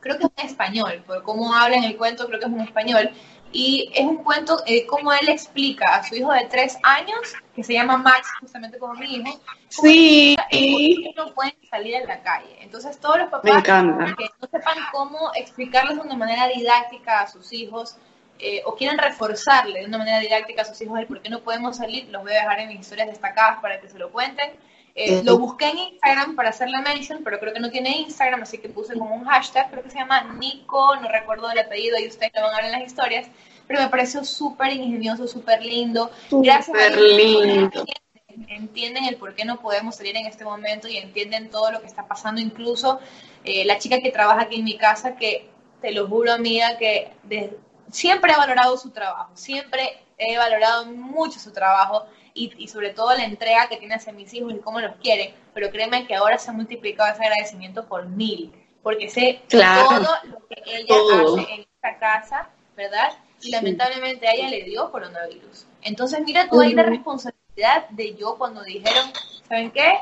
creo 0.00 0.18
que 0.18 0.24
es 0.24 0.30
en 0.36 0.46
español, 0.46 1.02
por 1.06 1.22
cómo 1.22 1.54
habla 1.54 1.76
en 1.76 1.84
el 1.84 1.96
cuento, 1.96 2.26
creo 2.26 2.38
que 2.38 2.46
es 2.46 2.52
en 2.52 2.60
español, 2.60 3.10
y 3.50 3.90
es 3.94 4.04
un 4.04 4.18
cuento 4.18 4.62
eh, 4.66 4.86
como 4.86 5.12
él 5.12 5.28
explica 5.28 5.96
a 5.96 6.04
su 6.04 6.14
hijo 6.16 6.32
de 6.32 6.46
tres 6.50 6.76
años, 6.82 7.18
que 7.54 7.64
se 7.64 7.72
llama 7.72 7.96
Max, 7.96 8.28
justamente 8.40 8.78
como 8.78 8.94
mi 8.94 9.16
hijo, 9.16 9.40
sí. 9.68 10.36
que 10.50 11.14
no 11.16 11.32
pueden 11.34 11.54
salir 11.70 11.96
a 11.96 12.04
la 12.04 12.22
calle. 12.22 12.58
Entonces 12.60 12.98
todos 13.00 13.18
los 13.18 13.30
papás 13.30 13.62
que 13.62 13.72
no 13.72 14.48
sepan 14.50 14.76
cómo 14.92 15.30
explicarles 15.34 15.96
de 15.96 16.02
una 16.02 16.16
manera 16.16 16.48
didáctica 16.48 17.22
a 17.22 17.26
sus 17.26 17.52
hijos, 17.52 17.96
eh, 18.38 18.62
o 18.64 18.76
quieren 18.76 18.98
reforzarle 18.98 19.80
de 19.80 19.86
una 19.86 19.98
manera 19.98 20.20
didáctica 20.20 20.62
a 20.62 20.64
sus 20.64 20.80
hijos 20.80 20.98
el 20.98 21.06
por 21.06 21.20
qué 21.20 21.28
no 21.28 21.40
podemos 21.40 21.76
salir, 21.76 22.08
los 22.08 22.22
voy 22.22 22.32
a 22.32 22.42
dejar 22.42 22.60
en 22.60 22.68
mis 22.68 22.80
historias 22.80 23.08
destacadas 23.08 23.60
para 23.60 23.80
que 23.80 23.88
se 23.88 23.98
lo 23.98 24.10
cuenten. 24.10 24.50
Eh, 24.94 25.22
lo 25.22 25.38
busqué 25.38 25.68
en 25.68 25.78
Instagram 25.78 26.34
para 26.34 26.48
hacer 26.48 26.68
la 26.70 26.80
mention, 26.82 27.22
pero 27.22 27.38
creo 27.38 27.52
que 27.52 27.60
no 27.60 27.70
tiene 27.70 27.98
Instagram, 27.98 28.42
así 28.42 28.58
que 28.58 28.68
puse 28.68 28.98
como 28.98 29.14
un 29.14 29.24
hashtag, 29.24 29.70
creo 29.70 29.84
que 29.84 29.90
se 29.90 29.98
llama 29.98 30.34
Nico, 30.34 30.96
no 30.96 31.08
recuerdo 31.08 31.48
el 31.50 31.58
apellido 31.58 31.96
y 32.00 32.08
ustedes 32.08 32.32
lo 32.34 32.42
van 32.42 32.54
a 32.54 32.56
ver 32.56 32.66
en 32.66 32.72
las 32.72 32.82
historias, 32.82 33.28
pero 33.68 33.80
me 33.80 33.88
pareció 33.88 34.24
súper 34.24 34.72
ingenioso, 34.72 35.28
súper 35.28 35.64
lindo. 35.64 36.10
Gracias 36.30 36.76
a 36.76 36.96
lindo. 36.96 37.84
Entienden, 38.48 39.04
el 39.04 39.16
por 39.16 39.34
qué 39.34 39.44
no 39.44 39.60
podemos 39.60 39.96
salir 39.96 40.16
en 40.16 40.26
este 40.26 40.44
momento 40.44 40.88
y 40.88 40.96
entienden 40.96 41.48
todo 41.48 41.70
lo 41.70 41.80
que 41.80 41.86
está 41.86 42.08
pasando, 42.08 42.40
incluso 42.40 42.98
eh, 43.44 43.64
la 43.64 43.78
chica 43.78 44.00
que 44.00 44.10
trabaja 44.10 44.42
aquí 44.42 44.56
en 44.56 44.64
mi 44.64 44.76
casa, 44.76 45.16
que 45.16 45.48
te 45.80 45.92
lo 45.92 46.08
juro, 46.08 46.32
amiga, 46.32 46.76
que 46.76 47.12
siempre 47.90 48.32
he 48.32 48.36
valorado 48.36 48.76
su 48.76 48.90
trabajo, 48.90 49.30
siempre 49.34 49.98
he 50.18 50.36
valorado 50.36 50.86
mucho 50.86 51.38
su 51.38 51.52
trabajo 51.52 52.06
y, 52.34 52.68
sobre 52.68 52.90
todo 52.90 53.16
la 53.16 53.24
entrega 53.24 53.68
que 53.68 53.78
tiene 53.78 53.94
hacia 53.94 54.12
mis 54.12 54.32
hijos 54.32 54.52
y 54.52 54.58
cómo 54.58 54.80
los 54.80 54.94
quiere, 54.96 55.34
pero 55.54 55.70
créeme 55.70 56.06
que 56.06 56.14
ahora 56.14 56.38
se 56.38 56.50
ha 56.50 56.52
multiplicado 56.52 57.12
ese 57.12 57.24
agradecimiento 57.24 57.86
por 57.86 58.06
mil, 58.06 58.52
porque 58.82 59.08
sé 59.08 59.42
todo 59.48 60.08
lo 60.24 60.46
que 60.46 60.62
ella 60.66 60.94
hace 60.94 61.54
en 61.54 61.60
esta 61.60 61.98
casa, 61.98 62.48
¿verdad? 62.76 63.10
Y 63.42 63.50
lamentablemente 63.50 64.28
a 64.28 64.32
ella 64.32 64.48
le 64.48 64.62
dio 64.62 64.90
coronavirus. 64.90 65.66
Entonces 65.82 66.20
mira 66.24 66.48
tú 66.48 66.60
ahí 66.60 66.74
la 66.74 66.84
responsabilidad 66.84 67.88
de 67.90 68.14
yo 68.14 68.36
cuando 68.36 68.62
dijeron, 68.62 69.12
¿saben 69.48 69.70
qué? 69.70 69.98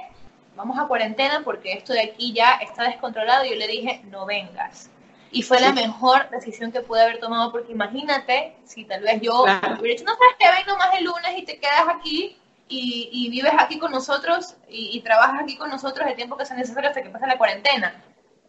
Vamos 0.57 0.79
a 0.79 0.87
cuarentena 0.87 1.43
porque 1.45 1.73
esto 1.73 1.93
de 1.93 2.01
aquí 2.01 2.33
ya 2.33 2.55
está 2.55 2.85
descontrolado. 2.85 3.45
Y 3.45 3.51
yo 3.51 3.57
le 3.57 3.67
dije, 3.67 4.03
no 4.11 4.25
vengas. 4.25 4.91
Y 5.31 5.43
fue 5.43 5.61
la 5.61 5.73
mejor 5.73 6.31
decisión 6.31 6.73
que 6.73 6.81
pude 6.81 7.03
haber 7.03 7.19
tomado, 7.19 7.53
porque 7.53 7.73
imagínate 7.73 8.57
si 8.65 8.85
tal 8.85 9.03
vez 9.03 9.21
yo 9.21 9.43
hubiera 9.43 9.77
dicho, 9.83 10.05
no 10.05 10.15
sabes 10.15 10.37
que 10.39 10.51
ven 10.51 10.67
nomás 10.67 10.89
el 10.99 11.05
lunes 11.05 11.33
y 11.37 11.45
te 11.45 11.59
quedas 11.59 11.87
aquí 11.89 12.37
y, 12.69 13.29
vives 13.31 13.53
aquí 13.59 13.79
con 13.79 13.93
nosotros 13.93 14.57
y, 14.69 15.01
trabajas 15.01 15.43
aquí 15.43 15.57
con 15.57 15.71
nosotros 15.71 16.07
el 16.09 16.17
tiempo 16.17 16.37
que 16.37 16.47
sea 16.47 16.57
necesario 16.57 16.89
hasta 16.89 17.03
que 17.03 17.11
pase 17.11 17.27
la 17.27 17.39
cuarentena. 17.39 18.03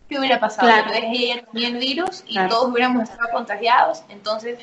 ¿Qué 0.08 0.18
hubiera 0.18 0.40
pasado? 0.40 0.68
Claro. 0.68 0.92
Tal 0.92 1.02
vez 1.02 1.12
ella 1.14 1.46
tenía 1.52 1.68
el 1.68 1.78
virus 1.78 2.24
y 2.26 2.40
todos 2.48 2.72
hubiéramos 2.72 3.10
estado 3.10 3.30
contagiados. 3.32 4.04
Entonces, 4.08 4.58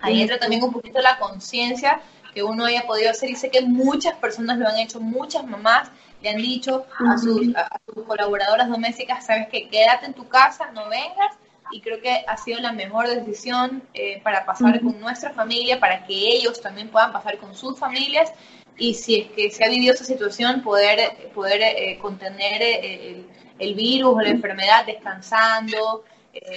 ahí 0.00 0.20
entra 0.20 0.38
también 0.38 0.62
un 0.62 0.72
poquito 0.72 1.00
la 1.00 1.18
conciencia 1.18 2.00
que 2.34 2.42
uno 2.42 2.66
haya 2.66 2.86
podido 2.86 3.10
hacer 3.10 3.30
y 3.30 3.36
sé 3.36 3.50
que 3.50 3.62
muchas 3.62 4.14
personas 4.16 4.58
lo 4.58 4.68
han 4.68 4.76
hecho, 4.76 5.00
muchas 5.00 5.46
mamás 5.46 5.90
le 6.20 6.30
han 6.30 6.36
dicho 6.36 6.84
a 6.98 7.16
sus, 7.16 7.54
a 7.54 7.80
sus 7.86 8.04
colaboradoras 8.04 8.68
domésticas, 8.68 9.24
sabes 9.24 9.48
que 9.48 9.68
quédate 9.68 10.06
en 10.06 10.14
tu 10.14 10.26
casa, 10.28 10.70
no 10.72 10.88
vengas 10.88 11.36
y 11.74 11.80
creo 11.80 12.00
que 12.00 12.24
ha 12.28 12.36
sido 12.36 12.60
la 12.60 12.70
mejor 12.70 13.08
decisión 13.08 13.82
eh, 13.94 14.20
para 14.22 14.46
pasar 14.46 14.80
con 14.80 15.00
nuestra 15.00 15.32
familia, 15.32 15.80
para 15.80 16.06
que 16.06 16.14
ellos 16.14 16.60
también 16.60 16.88
puedan 16.88 17.12
pasar 17.12 17.36
con 17.36 17.52
sus 17.52 17.76
familias 17.76 18.30
y 18.78 18.94
si 18.94 19.16
es 19.16 19.32
que 19.32 19.50
se 19.50 19.64
ha 19.64 19.68
vivido 19.68 19.92
esa 19.92 20.04
situación, 20.04 20.62
poder, 20.62 21.32
poder 21.34 21.62
eh, 21.62 21.98
contener 22.00 22.62
eh, 22.62 23.24
el, 23.58 23.74
virus 23.74 24.14
o 24.14 24.20
la 24.20 24.28
enfermedad 24.28 24.86
descansando, 24.86 26.04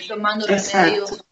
tomando 0.07 0.45
remedios, 0.45 1.23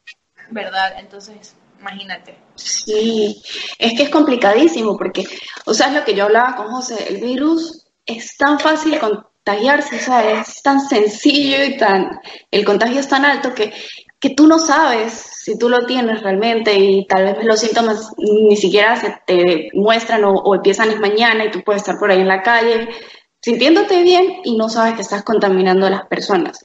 ¿verdad? 0.50 0.96
Entonces, 0.98 1.56
imagínate. 1.80 2.36
Sí, 2.56 3.40
es 3.78 3.94
que 3.96 4.04
es 4.04 4.10
complicadísimo 4.10 4.98
porque, 4.98 5.28
o 5.66 5.76
sea, 5.76 5.90
es 5.90 5.94
lo 5.94 6.04
que 6.04 6.16
yo 6.16 6.24
hablaba 6.24 6.56
con 6.56 6.72
José, 6.72 7.06
el 7.08 7.22
virus 7.22 7.86
es 8.04 8.36
tan 8.36 8.60
fácil 8.60 8.98
con 8.98 9.28
contagiarse, 9.46 9.98
o 9.98 10.00
sea, 10.00 10.42
es 10.42 10.62
tan 10.64 10.82
sencillo 10.82 11.64
y 11.64 11.78
tan, 11.78 12.20
el 12.50 12.66
contagio 12.66 13.00
es 13.00 13.08
tan 13.08 13.26
alto 13.26 13.54
que, 13.54 13.74
que 14.20 14.32
tú 14.32 14.48
no 14.48 14.58
sabes 14.58 15.14
si 15.14 15.58
tú 15.58 15.70
lo 15.70 15.86
tienes 15.86 16.24
realmente 16.24 16.74
y 16.74 17.06
tal 17.06 17.26
vez 17.26 17.46
los 17.46 17.60
síntomas 17.60 18.12
ni 18.18 18.58
siquiera 18.58 19.00
se 19.00 19.16
te 19.28 19.70
muestran 19.74 20.24
o, 20.26 20.56
empiezan 20.56 21.00
mañana 21.00 21.46
y 21.46 21.52
tú 21.52 21.62
puedes 21.64 21.84
estar 21.84 22.00
por 22.00 22.10
ahí 22.10 22.22
en 22.22 22.28
la 22.28 22.42
calle 22.42 22.90
sintiéndote 23.40 24.02
bien 24.02 24.38
y 24.44 24.58
no 24.58 24.68
sabes 24.68 24.96
que 24.96 25.04
estás 25.04 25.24
contaminando 25.24 25.86
a 25.86 25.92
las 25.92 26.08
personas. 26.08 26.64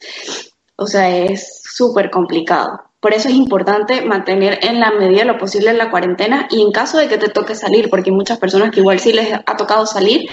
O 0.76 0.86
sea, 0.86 1.14
es 1.14 1.60
súper 1.62 2.10
complicado. 2.10 2.80
Por 2.98 3.12
eso 3.12 3.28
es 3.28 3.34
importante 3.34 4.00
mantener 4.00 4.58
en 4.62 4.80
la 4.80 4.90
medida 4.90 5.20
de 5.20 5.26
lo 5.26 5.38
posible 5.38 5.74
la 5.74 5.90
cuarentena 5.90 6.48
y 6.50 6.62
en 6.62 6.72
caso 6.72 6.96
de 6.96 7.08
que 7.08 7.18
te 7.18 7.28
toque 7.28 7.54
salir, 7.54 7.90
porque 7.90 8.08
hay 8.08 8.16
muchas 8.16 8.38
personas 8.38 8.70
que 8.70 8.80
igual 8.80 9.00
sí 9.00 9.12
les 9.12 9.34
ha 9.34 9.56
tocado 9.58 9.84
salir 9.84 10.30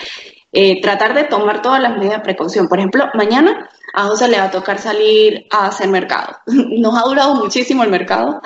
eh, 0.52 0.82
tratar 0.82 1.14
de 1.14 1.26
tomar 1.26 1.62
todas 1.62 1.82
las 1.82 1.98
medidas 1.98 2.18
de 2.18 2.24
precaución. 2.24 2.68
Por 2.68 2.80
ejemplo, 2.80 3.06
mañana 3.14 3.70
a 3.94 4.04
José 4.06 4.28
le 4.28 4.38
va 4.38 4.46
a 4.46 4.52
tocar 4.52 4.80
salir 4.80 5.46
a 5.52 5.68
hacer 5.68 5.90
mercado. 5.90 6.38
Nos 6.46 6.96
ha 6.96 7.08
durado 7.08 7.36
muchísimo 7.36 7.84
el 7.84 7.90
mercado 7.90 8.42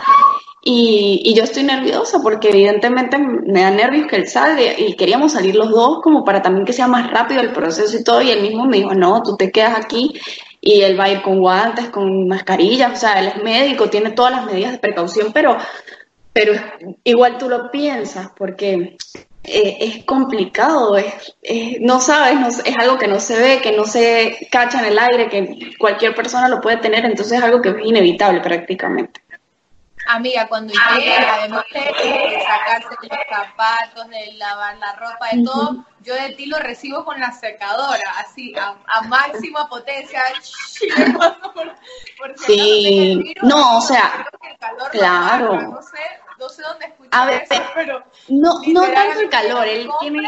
y, 0.63 1.21
y, 1.23 1.33
yo 1.33 1.43
estoy 1.43 1.63
nerviosa 1.63 2.19
porque 2.21 2.49
evidentemente 2.49 3.17
me 3.17 3.61
da 3.61 3.71
nervios 3.71 4.07
que 4.07 4.15
él 4.15 4.27
salga 4.27 4.61
y 4.77 4.95
queríamos 4.95 5.31
salir 5.31 5.55
los 5.55 5.71
dos 5.71 6.01
como 6.03 6.23
para 6.23 6.43
también 6.43 6.65
que 6.65 6.73
sea 6.73 6.87
más 6.87 7.09
rápido 7.09 7.41
el 7.41 7.51
proceso 7.51 7.97
y 7.97 8.03
todo 8.03 8.21
y 8.21 8.29
él 8.29 8.41
mismo 8.43 8.65
me 8.65 8.77
dijo, 8.77 8.93
no, 8.93 9.23
tú 9.23 9.35
te 9.37 9.51
quedas 9.51 9.75
aquí 9.75 10.13
y 10.61 10.81
él 10.81 10.99
va 10.99 11.05
a 11.05 11.11
ir 11.11 11.21
con 11.23 11.39
guantes, 11.39 11.89
con 11.89 12.27
mascarillas, 12.27 12.93
o 12.93 12.95
sea, 12.95 13.19
él 13.19 13.29
es 13.29 13.43
médico, 13.43 13.89
tiene 13.89 14.11
todas 14.11 14.31
las 14.31 14.45
medidas 14.45 14.73
de 14.73 14.77
precaución, 14.77 15.33
pero, 15.33 15.57
pero 16.31 16.53
igual 17.03 17.39
tú 17.39 17.49
lo 17.49 17.71
piensas 17.71 18.29
porque 18.37 18.97
eh, 19.43 19.77
es 19.79 20.05
complicado, 20.05 20.97
es, 20.97 21.13
no 21.79 21.99
sabes, 21.99 22.61
es 22.63 22.77
algo 22.77 22.97
que 22.97 23.07
no 23.07 23.19
se 23.19 23.39
ve, 23.39 23.61
que 23.61 23.71
no 23.71 23.85
se 23.85 24.47
cacha 24.51 24.79
en 24.79 24.85
el 24.85 24.99
aire, 24.99 25.29
que 25.29 25.75
cualquier 25.77 26.13
persona 26.13 26.47
lo 26.47 26.61
puede 26.61 26.77
tener, 26.77 27.05
entonces 27.05 27.39
es 27.39 27.43
algo 27.43 27.61
que 27.61 27.69
es 27.69 27.75
inevitable 27.83 28.39
prácticamente. 28.41 29.21
Amiga, 30.07 30.47
cuando 30.47 30.73
llegue, 30.73 31.15
además 31.15 31.63
de 31.73 32.43
sacarse 32.45 32.89
los 33.01 33.19
zapatos, 33.29 34.09
de 34.09 34.33
lavar 34.33 34.77
la 34.77 34.93
ropa, 34.93 35.27
de 35.31 35.43
todo, 35.43 35.85
yo 36.01 36.15
de 36.15 36.29
ti 36.31 36.47
lo 36.47 36.57
recibo 36.57 37.05
con 37.05 37.19
la 37.19 37.31
secadora, 37.31 38.15
así, 38.17 38.53
a, 38.57 39.01
máxima 39.03 39.69
potencia. 39.69 40.21
sí, 42.35 43.33
no, 43.43 43.77
o 43.77 43.81
sea, 43.81 44.25
claro. 44.91 45.61
no, 45.61 45.81
sé, 45.81 45.97
no 46.41 46.49
sé 46.49 46.63
dónde 46.63 46.91
ver, 47.27 47.43
eso, 47.49 47.63
pero... 47.75 48.03
No, 48.27 48.59
no 48.65 48.81
tanto 48.91 49.19
el 49.19 49.29
calor, 49.29 49.67
él 49.67 49.87
tiene... 49.99 50.27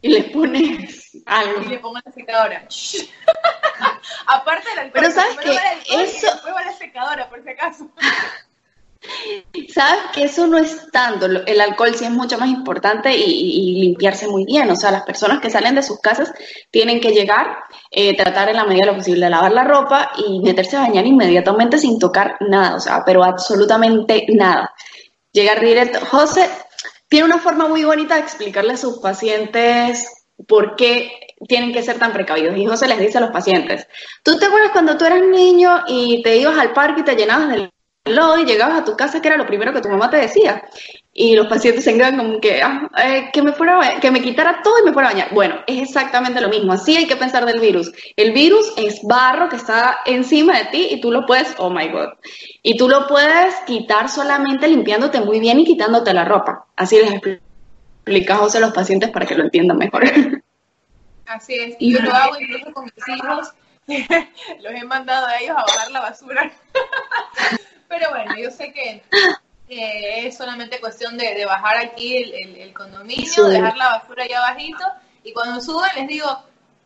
Y 0.00 0.08
le 0.08 0.24
pones 0.24 1.16
algo. 1.26 1.62
Y 1.62 1.66
le 1.66 1.78
pongo 1.78 2.00
la 2.04 2.12
secadora. 2.12 2.66
Aparte 4.26 4.68
del 4.70 4.78
alcohol. 4.80 5.00
Pero 5.00 5.10
sabes 5.12 5.36
que 5.38 6.02
eso... 6.02 6.26
Y 6.44 6.64
la 6.64 6.72
secadora, 6.72 7.30
por 7.30 7.40
si 7.44 7.50
acaso. 7.50 7.88
Sabes 9.74 10.00
que 10.14 10.24
eso 10.24 10.46
no 10.46 10.58
es 10.58 10.90
tanto, 10.92 11.26
el 11.26 11.60
alcohol 11.60 11.94
sí 11.94 12.04
es 12.04 12.10
mucho 12.10 12.38
más 12.38 12.48
importante 12.48 13.14
y, 13.14 13.80
limpiarse 13.80 14.28
muy 14.28 14.44
bien, 14.44 14.70
o 14.70 14.76
sea, 14.76 14.90
las 14.90 15.02
personas 15.02 15.40
que 15.40 15.50
salen 15.50 15.74
de 15.74 15.82
sus 15.82 15.98
casas 16.00 16.32
tienen 16.70 17.00
que 17.00 17.10
llegar, 17.10 17.58
eh, 17.90 18.16
tratar 18.16 18.48
en 18.50 18.56
la 18.56 18.64
medida 18.64 18.86
de 18.86 18.92
lo 18.92 18.98
posible 18.98 19.26
de 19.26 19.30
lavar 19.30 19.52
la 19.52 19.64
ropa 19.64 20.12
y 20.16 20.40
meterse 20.40 20.76
a 20.76 20.82
bañar 20.82 21.06
inmediatamente 21.06 21.78
sin 21.78 21.98
tocar 21.98 22.36
nada, 22.40 22.76
o 22.76 22.80
sea, 22.80 23.02
pero 23.04 23.24
absolutamente 23.24 24.26
nada. 24.28 24.72
Llegar 25.32 25.60
directo. 25.60 25.98
José 26.06 26.48
tiene 27.08 27.26
una 27.26 27.38
forma 27.38 27.66
muy 27.66 27.84
bonita 27.84 28.14
de 28.14 28.20
explicarle 28.20 28.74
a 28.74 28.76
sus 28.76 28.98
pacientes 28.98 30.06
por 30.46 30.76
qué 30.76 31.12
tienen 31.48 31.72
que 31.72 31.82
ser 31.82 31.98
tan 31.98 32.12
precavidos. 32.12 32.56
Y 32.56 32.66
José 32.66 32.88
les 32.88 32.98
dice 32.98 33.18
a 33.18 33.22
los 33.22 33.30
pacientes, 33.30 33.86
¿tú 34.22 34.38
te 34.38 34.46
acuerdas 34.46 34.72
cuando 34.72 34.96
tú 34.96 35.04
eras 35.04 35.22
niño 35.22 35.82
y 35.88 36.22
te 36.22 36.36
ibas 36.36 36.58
al 36.58 36.72
parque 36.72 37.00
y 37.00 37.04
te 37.04 37.16
llenabas 37.16 37.56
lodo 37.56 37.71
y 38.04 38.44
llegabas 38.44 38.80
a 38.80 38.84
tu 38.84 38.96
casa, 38.96 39.22
que 39.22 39.28
era 39.28 39.36
lo 39.36 39.46
primero 39.46 39.72
que 39.72 39.80
tu 39.80 39.88
mamá 39.88 40.10
te 40.10 40.16
decía? 40.16 40.64
Y 41.12 41.36
los 41.36 41.46
pacientes 41.46 41.84
se 41.84 41.94
quedan 41.94 42.16
como 42.16 42.40
que, 42.40 42.60
ah, 42.62 42.90
eh, 42.98 43.30
que, 43.32 43.42
me 43.42 43.52
fuera, 43.52 44.00
que 44.00 44.10
me 44.10 44.20
quitara 44.22 44.60
todo 44.62 44.80
y 44.80 44.84
me 44.84 44.92
fuera 44.92 45.10
a 45.10 45.12
bañar. 45.12 45.28
Bueno, 45.32 45.56
es 45.66 45.88
exactamente 45.88 46.40
lo 46.40 46.48
mismo. 46.48 46.72
Así 46.72 46.96
hay 46.96 47.06
que 47.06 47.16
pensar 47.16 47.44
del 47.46 47.60
virus. 47.60 47.92
El 48.16 48.32
virus 48.32 48.72
es 48.76 49.00
barro 49.04 49.48
que 49.48 49.56
está 49.56 49.98
encima 50.06 50.58
de 50.58 50.64
ti 50.66 50.88
y 50.90 51.00
tú 51.00 51.12
lo 51.12 51.26
puedes, 51.26 51.54
oh 51.58 51.70
my 51.70 51.88
God. 51.90 52.08
Y 52.62 52.76
tú 52.76 52.88
lo 52.88 53.06
puedes 53.06 53.54
quitar 53.66 54.08
solamente 54.08 54.66
limpiándote 54.66 55.20
muy 55.20 55.38
bien 55.38 55.60
y 55.60 55.64
quitándote 55.64 56.12
la 56.12 56.24
ropa. 56.24 56.66
Así 56.74 56.96
les 56.96 57.12
explica 57.12 58.36
José 58.36 58.58
a 58.58 58.62
los 58.62 58.72
pacientes 58.72 59.10
para 59.10 59.26
que 59.26 59.36
lo 59.36 59.44
entiendan 59.44 59.78
mejor. 59.78 60.04
Así 61.26 61.54
es, 61.54 61.76
y 61.78 61.92
yo 61.92 62.00
lo 62.00 62.12
hago 62.12 62.38
incluso 62.38 62.72
con 62.72 62.84
mis 62.84 63.08
hijos, 63.08 63.54
los 64.62 64.72
he 64.74 64.84
mandado 64.84 65.26
a 65.26 65.38
ellos 65.38 65.56
a 65.56 65.62
bajar 65.62 65.90
la 65.90 66.00
basura. 66.00 66.52
Pero 67.92 68.08
bueno, 68.08 68.34
yo 68.38 68.50
sé 68.50 68.72
que, 68.72 69.02
es 69.68 70.36
solamente 70.36 70.80
cuestión 70.80 71.18
de, 71.18 71.44
bajar 71.44 71.76
aquí 71.76 72.16
el, 72.16 72.72
condominio, 72.72 73.44
dejar 73.48 73.76
la 73.76 73.98
basura 73.98 74.24
allá 74.24 74.38
abajito, 74.38 74.84
y 75.22 75.32
cuando 75.32 75.60
suben 75.60 75.90
les 75.96 76.08
digo, 76.08 76.26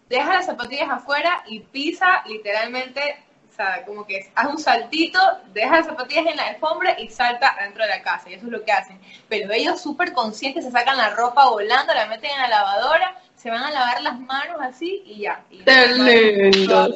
deja 0.08 0.34
las 0.34 0.46
zapatillas 0.46 0.90
afuera 0.90 1.44
y 1.46 1.60
pisa 1.60 2.22
literalmente 2.26 3.26
sea, 3.56 3.84
como 3.84 4.06
que 4.06 4.30
haz 4.34 4.46
un 4.48 4.58
saltito, 4.58 5.18
deja 5.52 5.78
las 5.78 5.86
zapatillas 5.86 6.26
en 6.26 6.36
la 6.36 6.48
alfombra 6.48 7.00
y 7.00 7.08
salta 7.08 7.56
dentro 7.60 7.82
de 7.82 7.88
la 7.88 8.02
casa. 8.02 8.30
Y 8.30 8.34
eso 8.34 8.46
es 8.46 8.52
lo 8.52 8.64
que 8.64 8.72
hacen. 8.72 9.00
Pero 9.28 9.52
ellos 9.52 9.80
súper 9.80 10.12
conscientes 10.12 10.64
se 10.64 10.70
sacan 10.70 10.96
la 10.96 11.10
ropa 11.10 11.48
volando, 11.48 11.94
la 11.94 12.06
meten 12.06 12.30
en 12.30 12.42
la 12.42 12.48
lavadora, 12.48 13.20
se 13.34 13.50
van 13.50 13.62
a 13.62 13.70
lavar 13.70 14.02
las 14.02 14.18
manos 14.20 14.58
así 14.60 15.02
y 15.06 15.20
ya. 15.20 15.42
¡Qué 15.48 15.86
lindos! 15.88 16.94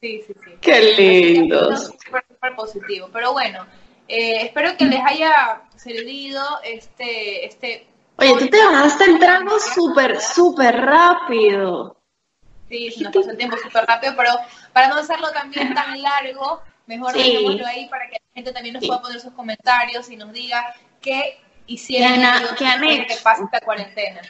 Sí, 0.00 0.22
sí, 0.26 0.32
sí. 0.44 0.50
¡Qué 0.60 0.80
lindos! 0.96 1.92
Súper, 2.40 2.56
positivo. 2.56 3.08
Pero 3.12 3.32
bueno, 3.32 3.66
eh, 4.08 4.42
espero 4.46 4.74
que 4.78 4.86
les 4.86 5.00
haya 5.04 5.60
servido 5.76 6.42
este... 6.64 7.44
este 7.46 7.86
Oye, 8.16 8.34
tú 8.38 8.48
te 8.48 8.64
bajaste 8.64 9.04
el 9.04 9.18
trago 9.18 9.58
súper, 9.58 10.20
súper 10.20 10.76
rápido. 10.80 11.96
Sí, 12.68 12.90
se 12.92 13.04
nos 13.04 13.14
pasó 13.14 13.30
el 13.30 13.36
tiempo 13.36 13.56
súper 13.58 13.84
rápido, 13.84 14.14
pero 14.16 14.32
para 14.72 14.88
no 14.88 14.96
hacerlo 14.96 15.30
también 15.32 15.74
tan 15.74 16.00
largo, 16.02 16.62
mejor 16.86 17.12
Sí. 17.12 17.18
dejémoslo 17.18 17.66
ahí 17.66 17.88
para 17.88 18.06
que 18.08 18.12
la 18.14 18.34
gente 18.34 18.52
también 18.52 18.74
nos 18.74 18.86
pueda 18.86 19.02
poner 19.02 19.20
sus 19.20 19.32
comentarios 19.32 20.08
y 20.10 20.16
nos 20.16 20.32
diga 20.32 20.74
qué 21.02 21.40
hicieron 21.66 22.14
¿Qué 22.56 22.64
han- 22.66 22.80
de 22.80 22.92
hecho? 22.94 23.14
esta 23.14 23.60
cuarentena. 23.62 24.20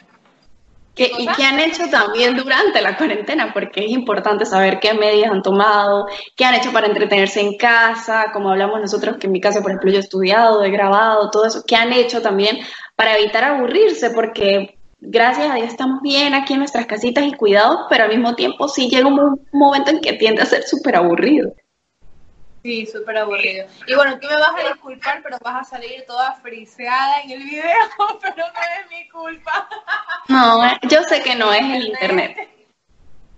¿Qué- 0.93 1.09
¿Y 1.17 1.25
qué 1.27 1.43
han 1.43 1.59
hecho 1.59 1.83
también 1.89 2.35
durante 2.35 2.81
la 2.81 2.97
cuarentena? 2.97 3.53
Porque 3.53 3.85
es 3.85 3.91
importante 3.91 4.45
saber 4.45 4.79
qué 4.79 4.93
medidas 4.93 5.31
han 5.31 5.41
tomado, 5.41 6.05
qué 6.35 6.43
han 6.45 6.55
hecho 6.55 6.71
para 6.73 6.87
entretenerse 6.87 7.39
en 7.39 7.55
casa, 7.57 8.25
como 8.33 8.49
hablamos 8.51 8.81
nosotros, 8.81 9.17
que 9.17 9.27
en 9.27 9.33
mi 9.33 9.39
casa, 9.39 9.61
por 9.61 9.71
ejemplo, 9.71 9.89
yo 9.89 9.97
he 9.97 10.01
estudiado, 10.01 10.63
he 10.63 10.69
grabado, 10.69 11.29
todo 11.31 11.45
eso, 11.45 11.63
qué 11.65 11.75
han 11.77 11.93
hecho 11.93 12.21
también 12.21 12.57
para 12.97 13.17
evitar 13.17 13.43
aburrirse, 13.45 14.09
porque 14.11 14.77
gracias 14.99 15.49
a 15.49 15.55
Dios 15.55 15.69
estamos 15.69 16.01
bien 16.01 16.33
aquí 16.35 16.53
en 16.53 16.59
nuestras 16.59 16.85
casitas 16.85 17.23
y 17.25 17.33
cuidados, 17.33 17.85
pero 17.89 18.03
al 18.03 18.09
mismo 18.09 18.35
tiempo 18.35 18.67
sí 18.67 18.89
llega 18.89 19.07
un 19.07 19.15
mo- 19.15 19.39
momento 19.53 19.91
en 19.91 20.01
que 20.01 20.13
tiende 20.13 20.41
a 20.41 20.45
ser 20.45 20.63
súper 20.63 20.97
aburrido. 20.97 21.53
Sí, 22.63 22.85
súper 22.85 23.17
aburrido. 23.17 23.67
Y 23.87 23.95
bueno, 23.95 24.19
tú 24.19 24.27
me 24.27 24.35
vas 24.35 24.53
a 24.55 24.69
disculpar, 24.69 25.21
pero 25.23 25.37
vas 25.43 25.61
a 25.61 25.63
salir 25.63 26.05
toda 26.05 26.33
friseada 26.33 27.21
en 27.21 27.31
el 27.31 27.43
video, 27.43 27.63
pero 28.21 28.35
no 28.37 28.43
es 28.45 28.89
mi 28.89 29.09
culpa. 29.09 29.67
No, 30.27 30.61
yo 30.87 31.03
sé 31.03 31.23
que 31.23 31.35
no 31.35 31.51
es 31.51 31.63
el 31.63 31.87
internet, 31.87 32.49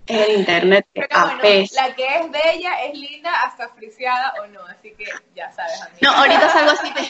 es 0.06 0.28
el 0.28 0.40
internet 0.40 0.86
que 0.92 1.06
Pero 1.08 1.20
bueno, 1.20 1.66
la 1.74 1.94
que 1.94 2.06
es 2.06 2.30
bella 2.30 2.84
es 2.84 2.98
linda 2.98 3.32
hasta 3.42 3.70
friseada 3.70 4.34
o 4.42 4.46
no, 4.48 4.64
así 4.66 4.92
que 4.92 5.06
ya 5.34 5.50
sabes, 5.52 5.80
amiga. 5.80 5.98
No, 6.02 6.12
ahorita 6.12 6.48
salgo 6.50 6.70
así 6.72 6.92
de, 6.92 7.08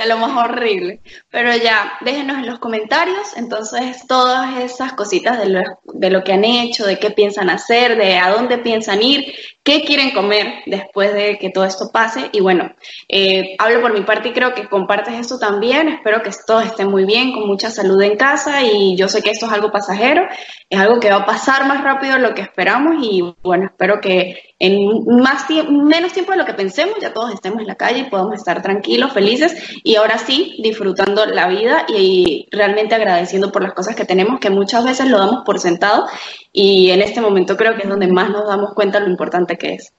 de 0.00 0.06
lo 0.06 0.16
más 0.18 0.36
horrible. 0.36 1.00
Pero 1.34 1.50
ya, 1.56 1.94
déjenos 2.02 2.36
en 2.38 2.46
los 2.46 2.60
comentarios, 2.60 3.36
entonces, 3.36 4.06
todas 4.06 4.56
esas 4.60 4.92
cositas 4.92 5.36
de 5.40 5.48
lo, 5.48 5.60
de 5.92 6.08
lo 6.08 6.22
que 6.22 6.32
han 6.32 6.44
hecho, 6.44 6.86
de 6.86 7.00
qué 7.00 7.10
piensan 7.10 7.50
hacer, 7.50 7.96
de 7.96 8.18
a 8.18 8.30
dónde 8.30 8.58
piensan 8.58 9.02
ir, 9.02 9.34
qué 9.64 9.82
quieren 9.82 10.12
comer 10.12 10.62
después 10.66 11.12
de 11.12 11.36
que 11.38 11.50
todo 11.50 11.64
esto 11.64 11.90
pase. 11.92 12.28
Y 12.30 12.40
bueno, 12.40 12.70
eh, 13.08 13.56
hablo 13.58 13.80
por 13.80 13.92
mi 13.92 14.02
parte 14.02 14.28
y 14.28 14.32
creo 14.32 14.54
que 14.54 14.68
compartes 14.68 15.14
esto 15.14 15.36
también. 15.40 15.88
Espero 15.88 16.22
que 16.22 16.30
todos 16.46 16.66
estén 16.66 16.88
muy 16.88 17.04
bien, 17.04 17.32
con 17.32 17.48
mucha 17.48 17.68
salud 17.68 18.00
en 18.02 18.16
casa 18.16 18.62
y 18.62 18.94
yo 18.94 19.08
sé 19.08 19.20
que 19.20 19.30
esto 19.30 19.46
es 19.46 19.52
algo 19.52 19.72
pasajero, 19.72 20.28
es 20.70 20.78
algo 20.78 21.00
que 21.00 21.10
va 21.10 21.16
a 21.16 21.26
pasar 21.26 21.66
más 21.66 21.82
rápido 21.82 22.14
de 22.14 22.20
lo 22.20 22.32
que 22.34 22.42
esperamos 22.42 22.94
y 23.02 23.24
bueno, 23.42 23.64
espero 23.64 24.00
que 24.00 24.54
en 24.60 25.04
más 25.20 25.48
tie- 25.48 25.66
menos 25.68 26.12
tiempo 26.12 26.30
de 26.30 26.38
lo 26.38 26.46
que 26.46 26.54
pensemos 26.54 26.94
ya 27.00 27.12
todos 27.12 27.34
estemos 27.34 27.60
en 27.60 27.66
la 27.66 27.74
calle 27.74 28.00
y 28.00 28.04
podamos 28.10 28.34
estar 28.34 28.62
tranquilos, 28.62 29.12
felices 29.12 29.56
y 29.82 29.96
ahora 29.96 30.16
sí 30.18 30.56
disfrutando 30.62 31.23
la 31.30 31.48
vida 31.48 31.84
y 31.88 32.48
realmente 32.50 32.94
agradeciendo 32.94 33.52
por 33.52 33.62
las 33.62 33.72
cosas 33.72 33.94
que 33.94 34.04
tenemos 34.04 34.40
que 34.40 34.50
muchas 34.50 34.84
veces 34.84 35.08
lo 35.08 35.18
damos 35.18 35.44
por 35.44 35.60
sentado 35.60 36.06
y 36.52 36.90
en 36.90 37.02
este 37.02 37.20
momento 37.20 37.56
creo 37.56 37.76
que 37.76 37.82
es 37.82 37.88
donde 37.88 38.08
más 38.08 38.30
nos 38.30 38.46
damos 38.46 38.74
cuenta 38.74 39.00
lo 39.00 39.08
importante 39.08 39.56
que 39.56 39.74
es. 39.74 39.92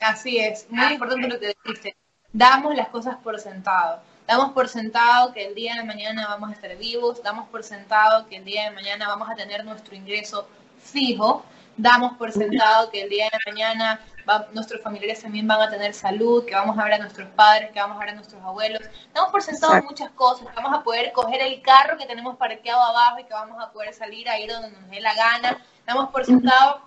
Así 0.00 0.38
es, 0.38 0.66
muy 0.70 0.92
importante 0.92 1.28
lo 1.28 1.40
que 1.40 1.54
dijiste. 1.64 1.96
Damos 2.32 2.74
las 2.74 2.88
cosas 2.88 3.16
por 3.22 3.38
sentado. 3.40 4.00
Damos 4.26 4.52
por 4.52 4.68
sentado 4.68 5.32
que 5.32 5.46
el 5.46 5.54
día 5.54 5.76
de 5.76 5.84
mañana 5.84 6.26
vamos 6.28 6.50
a 6.50 6.52
estar 6.54 6.76
vivos, 6.76 7.22
damos 7.22 7.48
por 7.48 7.62
sentado 7.62 8.26
que 8.26 8.36
el 8.36 8.44
día 8.44 8.64
de 8.64 8.70
mañana 8.70 9.06
vamos 9.08 9.28
a 9.30 9.34
tener 9.34 9.64
nuestro 9.64 9.94
ingreso 9.94 10.48
fijo, 10.82 11.44
damos 11.76 12.16
por 12.16 12.30
sentado 12.32 12.90
que 12.90 13.02
el 13.02 13.08
día 13.08 13.26
de 13.30 13.50
mañana 13.50 14.00
va- 14.28 14.46
nuestros 14.52 14.80
familiares 14.82 15.22
también 15.22 15.46
van 15.46 15.60
a 15.60 15.70
tener 15.70 15.92
salud, 15.94 16.44
que 16.44 16.54
vamos 16.54 16.78
a 16.78 16.84
ver 16.84 16.94
a 16.94 16.98
nuestros 16.98 17.28
padres, 17.30 17.70
que 17.72 17.80
vamos 17.80 17.96
a 17.96 18.00
ver 18.00 18.10
a 18.10 18.14
nuestros 18.14 18.42
abuelos. 18.42 18.80
Damos 19.12 19.30
por 19.30 19.42
sentado 19.42 19.72
Exacto. 19.74 19.90
muchas 19.90 20.10
cosas, 20.12 20.46
que 20.48 20.54
vamos 20.56 20.78
a 20.78 20.82
poder 20.82 21.12
coger 21.12 21.42
el 21.42 21.60
carro 21.62 21.96
que 21.98 22.06
tenemos 22.06 22.36
parqueado 22.36 22.82
abajo 22.82 23.18
y 23.20 23.24
que 23.24 23.32
vamos 23.34 23.62
a 23.62 23.70
poder 23.72 23.92
salir 23.94 24.28
a 24.28 24.38
ir 24.38 24.50
donde 24.50 24.70
nos 24.70 24.88
dé 24.90 25.00
la 25.00 25.14
gana. 25.14 25.58
Damos 25.86 26.10
por 26.10 26.24
sentado 26.24 26.80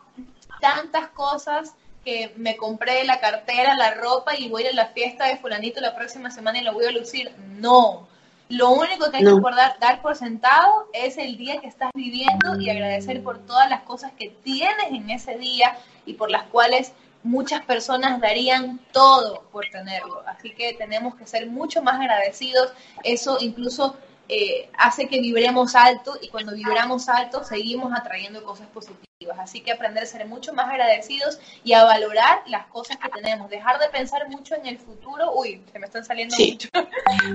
tantas 0.60 1.10
cosas 1.10 1.74
que 2.04 2.34
me 2.38 2.56
compré 2.56 3.04
la 3.04 3.20
cartera, 3.20 3.76
la 3.76 3.94
ropa 3.96 4.36
y 4.36 4.48
voy 4.50 4.64
a 4.64 4.66
ir 4.68 4.80
a 4.80 4.84
la 4.84 4.88
fiesta 4.88 5.26
de 5.26 5.38
fulanito 5.38 5.82
la 5.82 5.94
próxima 5.96 6.32
semana 6.32 6.60
y 6.60 6.64
lo 6.64 6.74
voy 6.74 6.86
a 6.86 6.92
lucir. 6.92 7.36
No. 7.38 8.08
Lo 8.50 8.70
único 8.72 9.12
que 9.12 9.18
hay 9.18 9.24
No. 9.24 9.36
que 9.36 9.42
por 9.42 9.56
dar, 9.56 9.78
dar 9.80 10.02
por 10.02 10.16
sentado 10.16 10.88
es 10.94 11.18
el 11.18 11.38
día 11.38 11.60
que 11.60 11.68
estás 11.68 11.92
viviendo 11.94 12.60
y 12.60 12.70
agradecer 12.70 13.22
por 13.22 13.40
todas 13.40 13.70
las 13.70 13.82
cosas 13.82 14.12
que 14.18 14.30
tienes 14.44 14.88
en 14.90 15.10
ese 15.10 15.38
día 15.38 15.78
y 16.06 16.14
por 16.14 16.32
las 16.32 16.44
cuales 16.44 16.94
muchas 17.24 17.62
personas 17.66 18.22
darían 18.22 18.80
todo 18.94 19.44
por 19.52 19.66
tenerlo. 19.70 20.24
Así 20.28 20.52
que 20.52 20.74
tenemos 20.74 21.16
que 21.16 21.26
ser 21.28 21.48
mucho 21.48 21.82
más 21.82 22.00
agradecidos. 22.00 22.72
Eso 23.04 23.38
incluso 23.42 23.98
eh, 24.30 24.70
hace 24.78 25.08
que 25.08 25.20
vibremos 25.22 25.76
alto 25.76 26.18
y 26.22 26.28
cuando 26.30 26.54
vibramos 26.54 27.08
alto 27.10 27.44
seguimos 27.44 27.94
atrayendo 27.98 28.44
cosas 28.44 28.68
positivas. 28.68 29.08
Así 29.40 29.62
que 29.62 29.72
aprender 29.72 30.04
a 30.04 30.06
ser 30.06 30.26
mucho 30.28 30.54
más 30.54 30.70
agradecidos 30.70 31.40
y 31.64 31.74
a 31.74 31.84
valorar 31.84 32.44
las 32.48 32.68
cosas 32.68 32.98
que 32.98 33.10
tenemos. 33.10 33.50
Dejar 33.50 33.80
de 33.80 33.90
pensar 33.90 34.30
mucho 34.30 34.56
en 34.56 34.66
el 34.68 34.78
futuro. 34.78 35.34
Uy, 35.34 35.62
se 35.72 35.80
me 35.80 35.88
están 35.88 36.06
saliendo 36.06 36.36
Sí. 36.36 36.58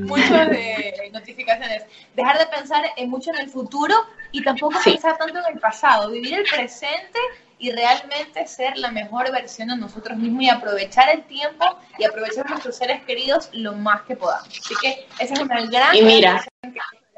muchas 0.00 0.48
de 0.50 1.10
notificaciones. 1.12 1.84
Dejar 2.14 2.38
de 2.38 2.46
pensar 2.46 2.84
en 2.96 3.10
mucho 3.10 3.30
en 3.30 3.38
el 3.40 3.50
futuro 3.50 3.94
y 4.30 4.42
tampoco 4.44 4.78
Sí. 4.82 4.92
pensar 4.92 5.18
tanto 5.18 5.38
en 5.40 5.54
el 5.54 5.60
pasado. 5.60 6.10
Vivir 6.10 6.34
el 6.34 6.44
presente 6.44 7.18
y 7.62 7.70
realmente 7.70 8.44
ser 8.48 8.76
la 8.76 8.90
mejor 8.90 9.30
versión 9.30 9.68
de 9.68 9.76
nosotros 9.76 10.18
mismos 10.18 10.42
y 10.42 10.50
aprovechar 10.50 11.08
el 11.10 11.22
tiempo 11.22 11.64
y 11.96 12.02
aprovechar 12.02 12.44
a 12.46 12.50
nuestros 12.50 12.76
seres 12.76 13.04
queridos 13.04 13.50
lo 13.52 13.72
más 13.74 14.02
que 14.02 14.16
podamos. 14.16 14.48
Así 14.48 14.74
que 14.82 15.06
esa 15.20 15.34
es 15.34 15.40
una 15.40 15.64
gran 15.66 15.94
Y 15.94 16.02
mira. 16.02 16.44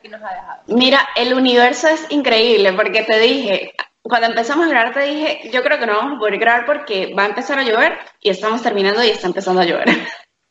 que, 0.03 0.09
nos 0.11 0.21
ha 0.21 0.35
dejado. 0.35 0.63
Mira, 0.67 1.09
el 1.17 1.33
universo 1.33 1.89
es 1.89 2.05
increíble 2.11 2.75
porque 2.75 3.05
te 3.05 3.19
dije, 3.21 3.73
cuando 4.03 4.27
empezamos 4.27 4.67
a 4.67 4.69
grabar 4.69 4.93
te 4.93 5.01
dije, 5.05 5.51
yo 5.51 5.63
creo 5.63 5.79
que 5.79 5.87
no 5.87 5.97
vamos 5.97 6.17
a 6.17 6.19
poder 6.19 6.39
grabar 6.39 6.67
porque 6.67 7.15
va 7.15 7.23
a 7.23 7.29
empezar 7.29 7.59
a 7.59 7.63
llover 7.63 7.99
y 8.21 8.29
estamos 8.29 8.61
terminando 8.61 9.03
y 9.03 9.09
está 9.09 9.27
empezando 9.27 9.63
a 9.63 9.65
llover. 9.65 9.89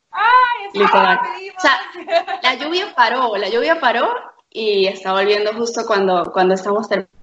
¡Ay, 0.09 0.69
Literal. 0.73 1.19
O 1.55 1.61
sea, 1.61 1.79
la 2.41 2.55
lluvia 2.55 2.95
paró, 2.95 3.37
la 3.37 3.47
lluvia 3.47 3.79
paró 3.79 4.11
y 4.49 4.87
está 4.87 5.13
volviendo 5.13 5.53
justo 5.53 5.85
cuando, 5.85 6.31
cuando 6.33 6.55
estamos 6.55 6.89
terminando. 6.89 7.22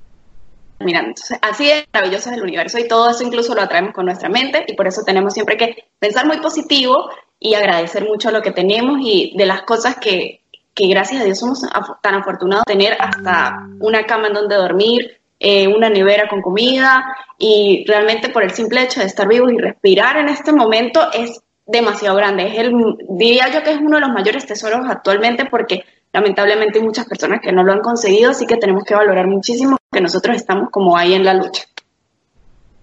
Entonces, 0.80 1.38
así 1.42 1.66
de 1.66 1.86
maravilloso 1.92 2.30
es 2.30 2.36
el 2.36 2.42
universo 2.42 2.78
y 2.78 2.88
todo 2.88 3.10
eso 3.10 3.22
incluso 3.22 3.54
lo 3.54 3.60
atraemos 3.60 3.92
con 3.92 4.06
nuestra 4.06 4.30
mente 4.30 4.64
y 4.66 4.74
por 4.74 4.86
eso 4.86 5.02
tenemos 5.04 5.34
siempre 5.34 5.56
que 5.56 5.84
pensar 5.98 6.26
muy 6.26 6.38
positivo 6.38 7.10
y 7.38 7.54
agradecer 7.54 8.04
mucho 8.08 8.30
lo 8.30 8.40
que 8.40 8.50
tenemos 8.50 8.98
y 9.02 9.34
de 9.36 9.46
las 9.46 9.62
cosas 9.62 9.96
que, 9.96 10.40
que 10.74 10.86
gracias 10.88 11.20
a 11.20 11.24
Dios 11.24 11.38
somos 11.38 11.60
tan 12.02 12.14
afortunados 12.14 12.64
de 12.66 12.72
tener 12.72 12.96
hasta 12.98 13.68
una 13.78 14.04
cama 14.04 14.28
en 14.28 14.34
donde 14.34 14.56
dormir, 14.56 15.20
eh, 15.38 15.68
una 15.68 15.90
nevera 15.90 16.28
con 16.28 16.40
comida 16.40 17.04
y 17.38 17.84
realmente 17.86 18.30
por 18.30 18.42
el 18.42 18.52
simple 18.52 18.82
hecho 18.82 19.00
de 19.00 19.06
estar 19.06 19.28
vivos 19.28 19.52
y 19.52 19.58
respirar 19.58 20.16
en 20.16 20.28
este 20.28 20.52
momento 20.52 21.10
es 21.12 21.42
demasiado 21.66 22.16
grande. 22.16 22.48
Es 22.48 22.58
el, 22.58 22.72
diría 23.08 23.48
yo 23.48 23.62
que 23.62 23.72
es 23.72 23.78
uno 23.78 23.96
de 23.96 24.00
los 24.00 24.10
mayores 24.10 24.46
tesoros 24.46 24.86
actualmente 24.88 25.44
porque 25.44 25.84
lamentablemente 26.12 26.78
hay 26.78 26.84
muchas 26.84 27.06
personas 27.06 27.40
que 27.40 27.52
no 27.52 27.62
lo 27.62 27.72
han 27.72 27.80
conseguido, 27.80 28.30
así 28.30 28.46
que 28.46 28.56
tenemos 28.56 28.84
que 28.84 28.94
valorar 28.94 29.26
muchísimo 29.26 29.76
que 29.90 30.00
nosotros 30.00 30.36
estamos 30.36 30.70
como 30.70 30.96
ahí 30.96 31.14
en 31.14 31.24
la 31.24 31.34
lucha. 31.34 31.64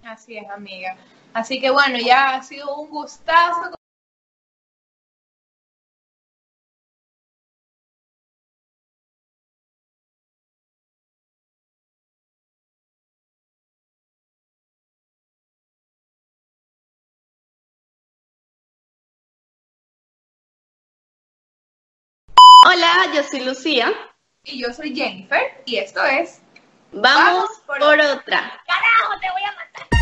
Así 0.04 0.36
es, 0.36 0.48
amiga. 0.50 0.96
Así 1.32 1.60
que 1.60 1.70
bueno, 1.70 1.98
ya 1.98 2.34
ha 2.34 2.42
sido 2.42 2.76
un 2.76 2.90
gustazo. 2.90 3.77
Hola, 22.70 23.10
yo 23.14 23.22
soy 23.22 23.40
Lucía. 23.40 23.90
Y 24.44 24.60
yo 24.60 24.70
soy 24.74 24.94
Jennifer. 24.94 25.62
Y 25.64 25.76
esto 25.76 26.04
es. 26.04 26.42
Vamos, 26.92 27.48
por, 27.66 27.78
por, 27.78 27.98
otra. 27.98 28.62
¡Carajo, 28.66 29.18
te 29.22 29.30
voy 29.30 29.42
a 29.42 29.52
matar! 29.52 29.97